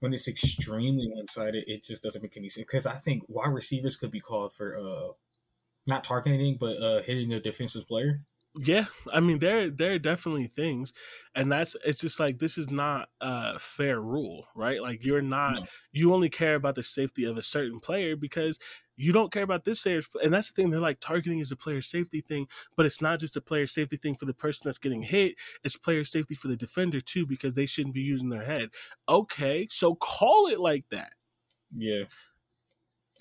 [0.00, 2.64] when it's extremely one sided, it just doesn't make any sense.
[2.66, 5.12] Because I think wide receivers could be called for uh
[5.86, 8.22] not targeting but uh hitting a defensive player.
[8.56, 10.92] Yeah, I mean there there are definitely things,
[11.36, 14.82] and that's it's just like this is not a fair rule, right?
[14.82, 15.66] Like you're not No.
[15.92, 18.58] you only care about the safety of a certain player because
[19.00, 20.68] you don't care about this player, and that's the thing.
[20.68, 23.96] They're like targeting is a player safety thing, but it's not just a player safety
[23.96, 25.36] thing for the person that's getting hit.
[25.64, 28.68] It's player safety for the defender too because they shouldn't be using their head.
[29.08, 31.12] Okay, so call it like that.
[31.74, 32.04] Yeah.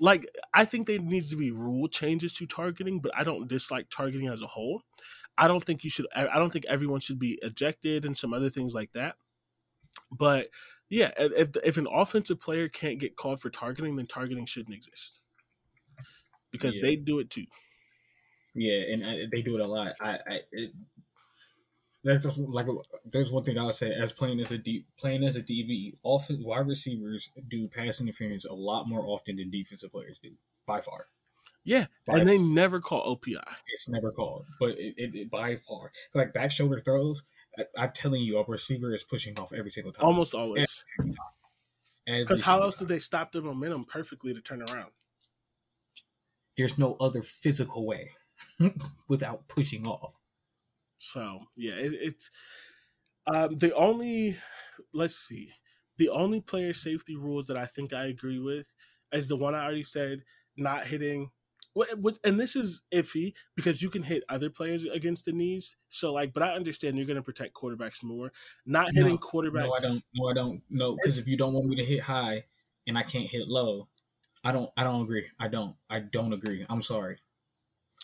[0.01, 3.87] Like I think there needs to be rule changes to targeting, but I don't dislike
[3.89, 4.81] targeting as a whole.
[5.37, 6.07] I don't think you should.
[6.13, 9.15] I I don't think everyone should be ejected and some other things like that.
[10.11, 10.49] But
[10.89, 15.21] yeah, if if an offensive player can't get called for targeting, then targeting shouldn't exist
[16.51, 16.81] because Yeah.
[16.81, 17.45] they do it too.
[18.55, 19.95] Yeah, and uh, they do it a lot.
[19.99, 20.71] I, I it,
[22.03, 22.65] that's just like
[23.05, 26.43] there's one thing I'll say as playing as a deep playing as a DB, often
[26.43, 30.35] wide receivers do pass interference a lot more often than defensive players do
[30.65, 31.07] by far.
[31.63, 33.55] Yeah, By and they never call OPI.
[33.67, 37.23] It's never called, but it, it, it by far like back shoulder throws.
[37.57, 40.05] I, I'm telling you, a receiver is pushing off every single time.
[40.05, 40.61] Almost always.
[40.61, 41.33] Every single time.
[42.07, 42.79] Every Because how else time.
[42.79, 44.91] did they stop the momentum perfectly to turn around?
[46.59, 48.11] There's no other physical way
[49.09, 50.19] without pushing off.
[50.97, 52.31] So yeah, it, it's
[53.27, 54.37] Um, the only,
[54.93, 55.53] let's see,
[55.97, 58.73] the only player safety rules that I think I agree with
[59.11, 60.23] is the one I already said,
[60.57, 61.31] not hitting.
[62.23, 65.77] And this is iffy because you can hit other players against the knees.
[65.87, 68.31] So, like, but I understand you're going to protect quarterbacks more.
[68.65, 69.63] Not hitting No, quarterbacks.
[69.67, 70.03] No, I don't.
[70.13, 70.63] No, I don't.
[70.69, 72.45] No, because if you don't want me to hit high
[72.87, 73.87] and I can't hit low,
[74.43, 74.69] I don't.
[74.77, 75.25] I don't agree.
[75.39, 75.75] I don't.
[75.89, 76.65] I don't agree.
[76.69, 77.17] I'm sorry.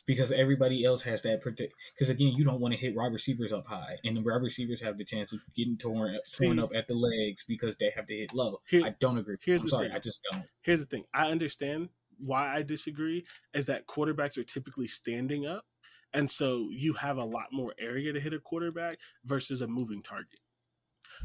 [0.06, 1.74] Because everybody else has that protect.
[1.94, 4.82] Because again, you don't want to hit wide receivers up high, and the wide receivers
[4.82, 8.14] have the chance of getting torn, torn up at the legs because they have to
[8.16, 8.62] hit low.
[8.70, 9.38] Here- I don't agree.
[9.44, 9.88] here's I'm sorry.
[9.88, 9.96] thing.
[9.96, 10.44] I just don't.
[10.62, 11.06] Here's the thing.
[11.14, 15.66] I understand why I disagree is that quarterbacks are typically standing up.
[16.14, 20.02] And so you have a lot more area to hit a quarterback versus a moving
[20.02, 20.40] target.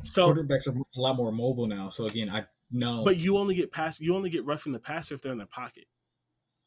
[0.04, 1.90] So Quarterbacks are a lot more mobile now.
[1.90, 3.04] So again, I no.
[3.04, 5.46] but you only get pass you only get roughing the passer if they're in the
[5.46, 5.84] pocket.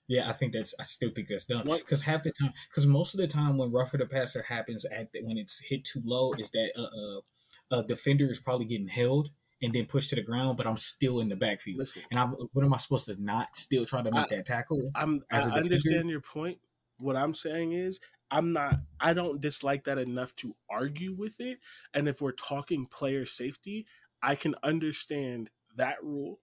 [0.10, 0.76] Yeah, I think that's.
[0.80, 3.58] I still think that's done What- because half the time, because most of the time
[3.58, 7.76] when rougher the passer happens at the, when it's hit too low, is that uh,
[7.78, 9.30] uh, a defender is probably getting held
[9.62, 11.80] and then pushed to the ground, but I'm still in the backfield.
[11.80, 14.46] Listen, And I'm, what am I supposed to not still try to make I- that
[14.46, 14.92] tackle?
[14.94, 16.58] I'm I understand your point.
[16.98, 18.00] What I'm saying is
[18.30, 21.60] I'm not I don't dislike that enough to argue with it.
[21.94, 23.86] And if we're talking player safety,
[24.22, 26.40] I can understand that rule.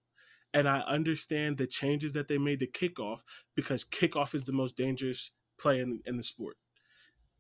[0.53, 3.21] And I understand the changes that they made to kickoff
[3.55, 6.57] because kickoff is the most dangerous play in the, in the sport.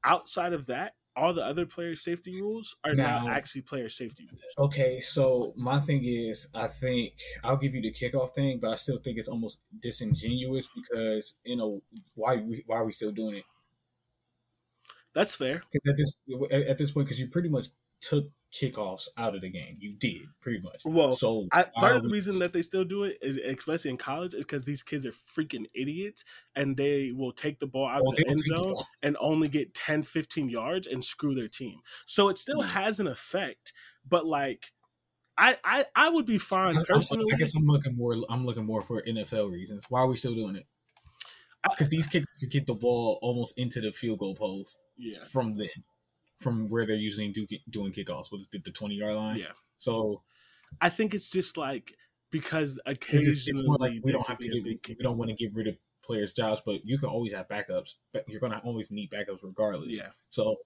[0.04, 4.28] Outside of that, all the other player safety rules are not Now- actually player safety
[4.30, 4.70] rules.
[4.70, 8.76] Okay, so my thing is, I think I'll give you the kickoff thing, but I
[8.76, 11.82] still think it's almost disingenuous because you know
[12.14, 13.44] why we, why are we still doing it?
[15.12, 15.62] That's fair.
[15.74, 16.16] at this
[16.52, 17.66] at this point, because you pretty much
[18.00, 20.82] took kickoffs out of the game, you did pretty much.
[20.84, 23.96] Well, so I, part of the reason that they still do it is, especially in
[23.96, 26.24] college, is because these kids are freaking idiots
[26.56, 29.16] and they will take the ball out Well, of the end take the zone and
[29.20, 31.80] only get 10, 15 yards and screw their team.
[32.06, 32.68] So it still Mm.
[32.70, 33.72] has an effect,
[34.08, 34.72] but like,
[35.38, 37.32] I, I, I would be fine I- personally.
[37.32, 38.14] I guess I'm looking more.
[38.28, 39.86] I'm looking more for NFL reasons.
[39.88, 40.66] Why are we still doing it?
[41.62, 45.52] Because these kickers could get the ball almost into the field goal post yeah, from
[45.52, 45.68] then,
[46.40, 48.32] from where they're usually do, doing kickoffs.
[48.32, 49.38] What is it, the twenty yard line?
[49.38, 49.52] yeah.
[49.78, 50.22] So
[50.80, 51.94] I think it's just like
[52.30, 54.60] because it's, just, it's more occasionally like we don't have to.
[54.88, 57.94] We don't want to get rid of players' jobs, but you can always have backups.
[58.12, 59.96] But you're gonna always need backups regardless.
[59.96, 60.56] Yeah, So,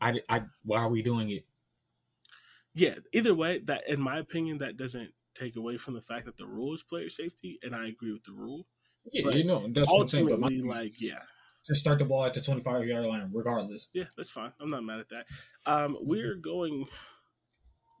[0.00, 1.44] I, I, why are we doing it?
[2.74, 2.96] yeah.
[3.12, 6.46] Either way, that in my opinion, that doesn't take away from the fact that the
[6.46, 8.66] rule is player safety, and I agree with the rule.
[9.12, 10.28] Yeah, But you know that's what I'm saying.
[10.28, 11.20] But my, Ultimately, like, yeah.
[11.66, 13.88] Just start the ball at the 25 yard line, regardless.
[13.92, 14.52] Yeah, that's fine.
[14.60, 15.26] I'm not mad at that.
[15.66, 16.86] Um, we're going.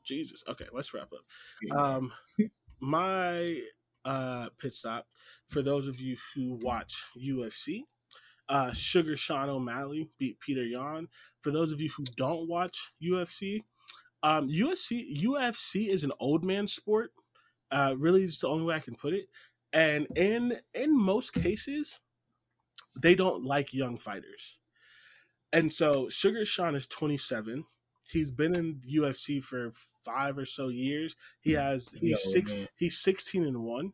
[0.04, 0.44] Jesus.
[0.48, 1.76] Okay, let's wrap up.
[1.76, 2.12] Um,
[2.80, 3.60] my
[4.04, 5.06] uh, pit stop
[5.48, 7.82] for those of you who watch UFC.
[8.48, 11.08] Uh, Sugar Sean O'Malley beat Petr Yan.
[11.40, 13.64] For those of you who don't watch UFC,
[14.22, 17.10] um, UFC UFC is an old man sport.
[17.72, 19.26] Uh, really, is the only way I can put it.
[19.72, 22.00] And in in most cases,
[22.96, 24.58] they don't like young fighters.
[25.52, 27.64] And so Sugar Sean is 27.
[28.08, 29.70] He's been in UFC for
[30.04, 31.16] five or so years.
[31.40, 32.68] He has he's six man.
[32.76, 33.92] he's 16 and one.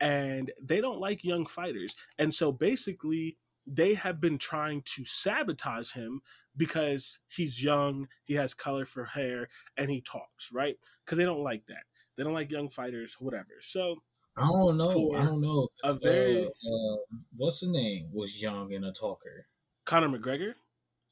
[0.00, 1.94] And they don't like young fighters.
[2.18, 6.20] And so basically they have been trying to sabotage him
[6.56, 10.76] because he's young, he has colorful hair, and he talks, right?
[11.04, 11.84] Because they don't like that.
[12.16, 13.54] They don't like young fighters, whatever.
[13.60, 14.02] So
[14.36, 15.12] I don't know.
[15.14, 15.68] I don't know.
[15.84, 16.96] a very- uh, uh,
[17.36, 18.08] what's the name?
[18.12, 19.46] Was young and a talker.
[19.84, 20.54] Conor McGregor,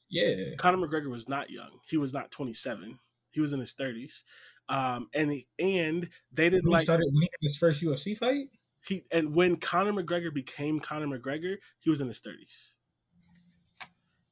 [0.09, 0.55] Yeah.
[0.57, 1.81] Conor McGregor was not young.
[1.87, 2.99] He was not 27.
[3.31, 4.25] He was in his 30s.
[4.69, 7.83] Um, and he, and they didn't When he like started when he had his first
[7.83, 8.49] UFC fight.
[8.87, 12.71] he and when Conor McGregor became Conor McGregor, he was in his 30s.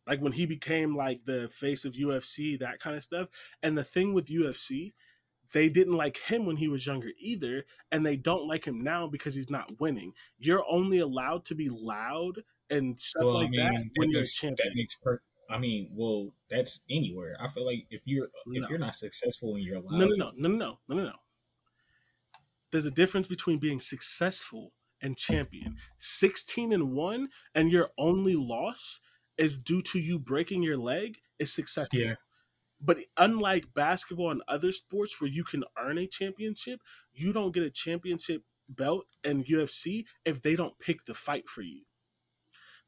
[0.06, 3.28] Like when he became like the face of UFC, that kind of stuff.
[3.62, 4.94] And the thing with UFC,
[5.52, 9.06] they didn't like him when he was younger either, and they don't like him now
[9.06, 10.12] because he's not winning.
[10.38, 14.22] You're only allowed to be loud and stuff Well, I like mean, that when you're
[14.22, 14.56] a champion.
[14.68, 17.36] that makes per- I mean, well, that's anywhere.
[17.40, 18.62] I feel like if you're No.
[18.64, 21.04] if you're not successful and you're allowed, No, no, no, no, no, no, no, no,
[21.04, 21.16] no.
[22.70, 24.72] There's a difference between being successful
[25.02, 25.76] and champion.
[25.98, 29.00] 16 and 1 and your only loss
[29.36, 31.98] is due to you breaking your leg is successful.
[31.98, 32.14] Yeah.
[32.80, 36.80] But unlike basketball and other sports where you can earn a championship,
[37.12, 41.62] you don't get a championship belt in UFC if they don't pick the fight for
[41.62, 41.82] you.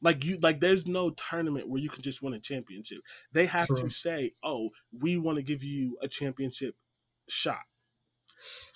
[0.01, 2.99] Like you like there's no tournament where you can just win a championship.
[3.33, 3.83] They have True.
[3.83, 6.75] to say, "Oh, we want to give you a championship
[7.29, 7.61] shot."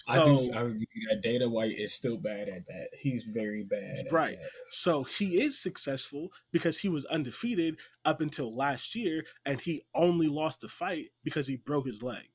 [0.09, 0.53] I do.
[0.53, 1.23] I would give you that.
[1.23, 2.89] Dana White is still bad at that.
[2.99, 4.07] He's very bad.
[4.13, 4.39] Right.
[4.71, 10.29] So he is successful because he was undefeated up until last year, and he only
[10.29, 12.29] lost the fight because he broke his leg.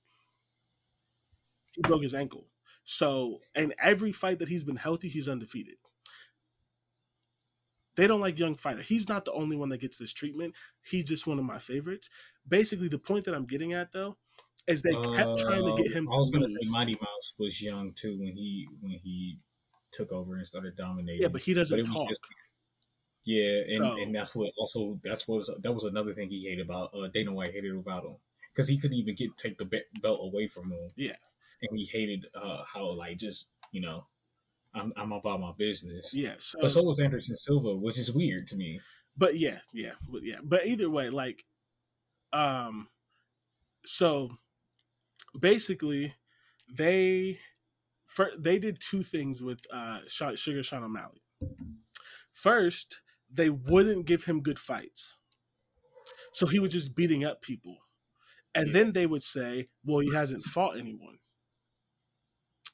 [1.73, 2.47] he broke his ankle.
[2.83, 5.75] So, and every fight that he's been healthy, he's undefeated.
[7.95, 8.81] They don't like young fighter.
[8.81, 10.55] He's not the only one that gets this treatment.
[10.81, 12.09] He's just one of my favorites.
[12.47, 14.17] Basically, the point that I'm getting at though
[14.67, 16.07] is they kept trying to get him.
[16.07, 19.39] Uh, I was to gonna say Mighty Mouse was young too when he when he
[19.91, 21.21] took over and started dominating.
[21.21, 22.09] Yeah, but he doesn't was talk.
[23.25, 26.65] yeah, and, So- and that's what also that's what that was another thing he hated
[26.65, 28.15] about uh, Dana White hated about him
[28.53, 29.69] because he couldn't even get take the
[30.01, 30.89] belt away from him.
[30.95, 31.15] Yeah.
[31.61, 34.05] and he hated uh, how like just you know
[34.73, 36.13] I'm I'm about my business.
[36.13, 38.79] Yeah, so, but so was Anderson Silva, which is weird to me.
[39.17, 41.43] but yeah, yeah, but yeah, but either way, like,
[42.31, 42.87] um,
[43.85, 44.37] so
[45.39, 46.15] basically,
[46.69, 47.39] they
[48.05, 51.23] fir- they did two things with uh Sugar Sean O'Malley.
[52.33, 55.17] First, they wouldn't give him good fights,
[56.33, 57.77] so he was just beating up people,
[58.55, 61.19] and then they would say, "Well, he hasn't fought anyone."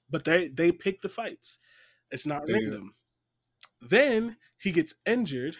[0.09, 1.59] But they they pick the fights.
[2.11, 2.95] It's not random.
[3.81, 5.57] Then he gets injured,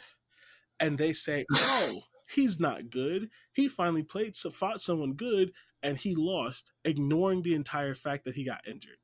[0.79, 3.31] and they say, "Oh, he's not good.
[3.53, 8.35] He finally played, so fought someone good, and he lost, ignoring the entire fact that
[8.35, 8.97] he got injured."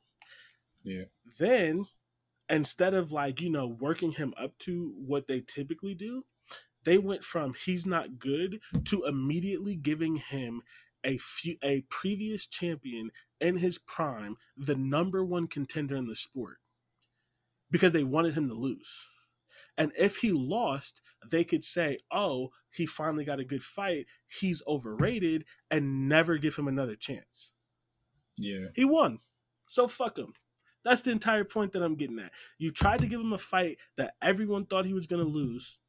[0.84, 1.06] Yeah.
[1.38, 1.86] Then,
[2.50, 6.26] instead of like you know working him up to what they typically do,
[6.84, 10.62] they went from he's not good to immediately giving him
[11.04, 16.60] a few a previous champion in his prime, the number one contender in the sport,
[17.70, 19.10] because they wanted him to lose.
[19.78, 24.06] And if he lost, they could say, "Oh, he finally got a good fight.
[24.28, 27.54] He's overrated," and never give him another chance.
[28.38, 29.20] Yeah, He won,
[29.68, 30.34] so fuck him.
[30.84, 32.34] That's the entire point that I'm getting at.
[32.58, 35.80] You tried to give him a fight that everyone thought he was going to lose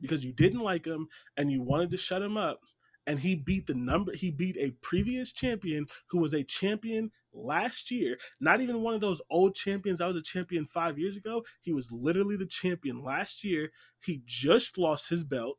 [0.00, 2.60] because you didn't like him and you wanted to shut him up.
[3.06, 7.90] And he beat the number, he beat a previous champion who was a champion last
[7.90, 8.18] year.
[8.40, 10.00] Not even one of those old champions.
[10.00, 11.44] I was a champion five years ago.
[11.60, 13.72] He was literally the champion last year.
[14.02, 15.58] He just lost his belt.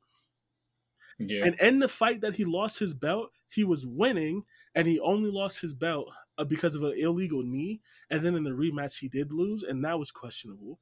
[1.17, 1.45] yeah.
[1.45, 4.43] And in the fight that he lost his belt, he was winning,
[4.73, 7.81] and he only lost his belt uh, because of an illegal knee.
[8.09, 10.79] And then in the rematch, he did lose, and that was questionable.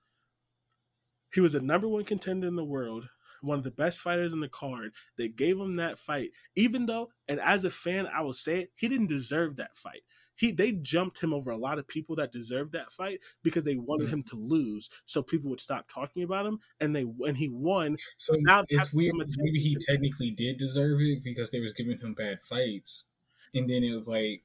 [1.34, 3.10] He was a number one contender in the world,
[3.44, 4.94] one of the best fighters in the card.
[5.18, 8.72] They gave him that fight, even though, and as a fan, I will say it,
[8.76, 10.04] he didn't deserve that fight.
[10.36, 13.76] He they jumped him over a lot of people that deserved that fight because they
[13.76, 14.14] wanted Mhm.
[14.14, 16.60] him to lose, so people would stop talking about him.
[16.80, 19.14] And they when he won, So Now it's weird.
[19.14, 22.42] him a because Maybe he technically did deserve it because they was giving him bad
[22.42, 23.06] fights,
[23.54, 24.44] and then it was like,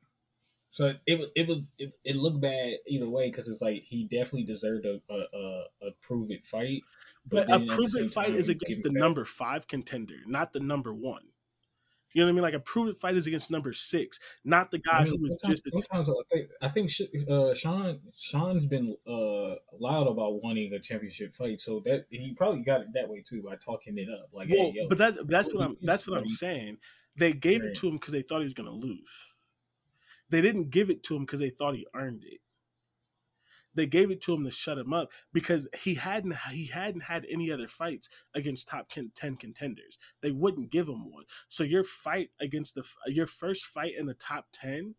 [0.71, 4.05] so it was it was it, it looked bad either way because it's like he
[4.05, 6.83] definitely deserved a a, a, a prove it fight,
[7.29, 9.67] But, then a at the prove same it fight is against the giving number five
[9.67, 11.23] contender, not the number one.
[12.15, 12.43] You know what I mean?
[12.43, 15.37] Like a proven fight is against number six, not the guy I mean, who was
[15.45, 16.91] just a sometimes I think I think
[17.29, 22.63] uh, Sean Sean's been uh, loud about wanting a championship fight, so that he probably
[22.63, 24.31] got it that way too by talking it up.
[24.33, 26.79] Like, well, hey, yo, but that's that's what what I'm that's what I'm saying.
[27.17, 29.35] They gave it to him because they thought he was going to lose.
[30.31, 32.41] They didn't give it to him because they thought he earned it.
[33.79, 37.25] They gave it to him to shut him up because he hadn't he hadn't had
[37.31, 39.99] any other fights against top ten contenders.
[40.21, 41.27] They wouldn't give him one.
[41.47, 44.97] So your fight against the your first fight in the top ten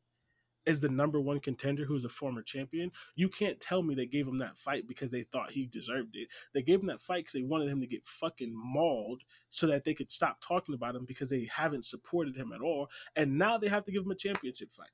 [0.66, 2.94] is the number one contender who's a former champion.
[3.16, 6.30] You can't tell me they gave him that fight because they thought he deserved it.
[6.54, 9.84] They gave him that fight because they wanted him to get fucking mauled so that
[9.84, 12.90] they could stop talking about him because they haven't supported him at all.
[13.18, 14.92] And now they have to give him a championship fight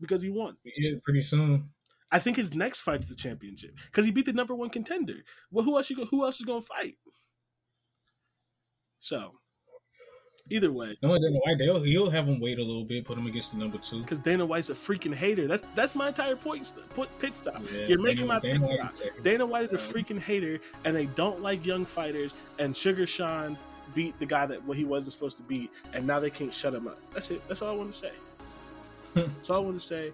[0.00, 0.56] because he won.
[0.64, 1.68] yeah, pretty soon.
[2.12, 5.24] I think his next fight is the championship because he beat the number one contender.
[5.50, 6.04] Well, who else you go?
[6.06, 6.94] Who else is going to fight?
[8.98, 9.32] So,
[10.50, 13.26] either way, No, Dana White, they'll he'll have him wait a little bit, put him
[13.26, 14.00] against the number two.
[14.02, 15.46] because Dana White's a freaking hater.
[15.46, 16.72] That's that's my entire point.
[16.90, 17.60] Put pit stop.
[17.72, 19.08] Yeah, You're making Dana- my Dana White stop.
[19.22, 22.34] Dana White is a freaking hater, and they don't like young fighters.
[22.58, 23.56] And Sugar Sean
[23.94, 26.74] beat the guy that what he wasn't supposed to beat, and now they can't shut
[26.74, 26.98] him up.
[27.12, 27.42] That's it.
[27.44, 28.12] That's all I want to say.
[29.14, 30.12] That's all I want to say.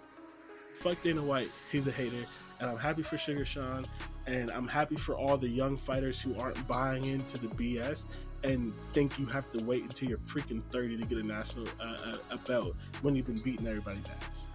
[0.83, 1.49] Fuck Dana White.
[1.71, 2.27] He's a hater,
[2.59, 3.87] and I'm happy for Sugar Sean,
[4.27, 8.11] and I'm happy for all the young fighters who aren't buying into the BS
[8.43, 12.17] and think you have to wait until you're freaking 30 to get a national uh,
[12.31, 14.49] a, a belt when you've been beating everybody's ass.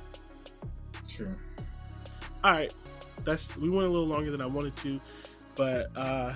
[1.08, 1.34] True.
[2.44, 2.74] All right,
[3.24, 5.00] that's we went a little longer than I wanted to,
[5.56, 6.34] but uh,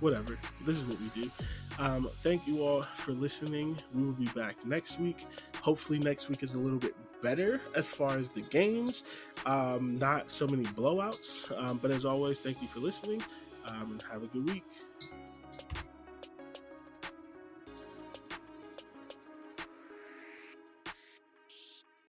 [0.00, 0.36] whatever.
[0.64, 1.30] This is what we do.
[1.78, 3.78] Um, thank you all for listening.
[3.94, 5.26] We will be back next week.
[5.62, 9.04] Hopefully, next week is a little bit better as far as the games.
[9.46, 11.50] Um, not so many blowouts.
[11.60, 13.22] Um, but as always, thank you for listening
[13.66, 14.64] um, and have a good week.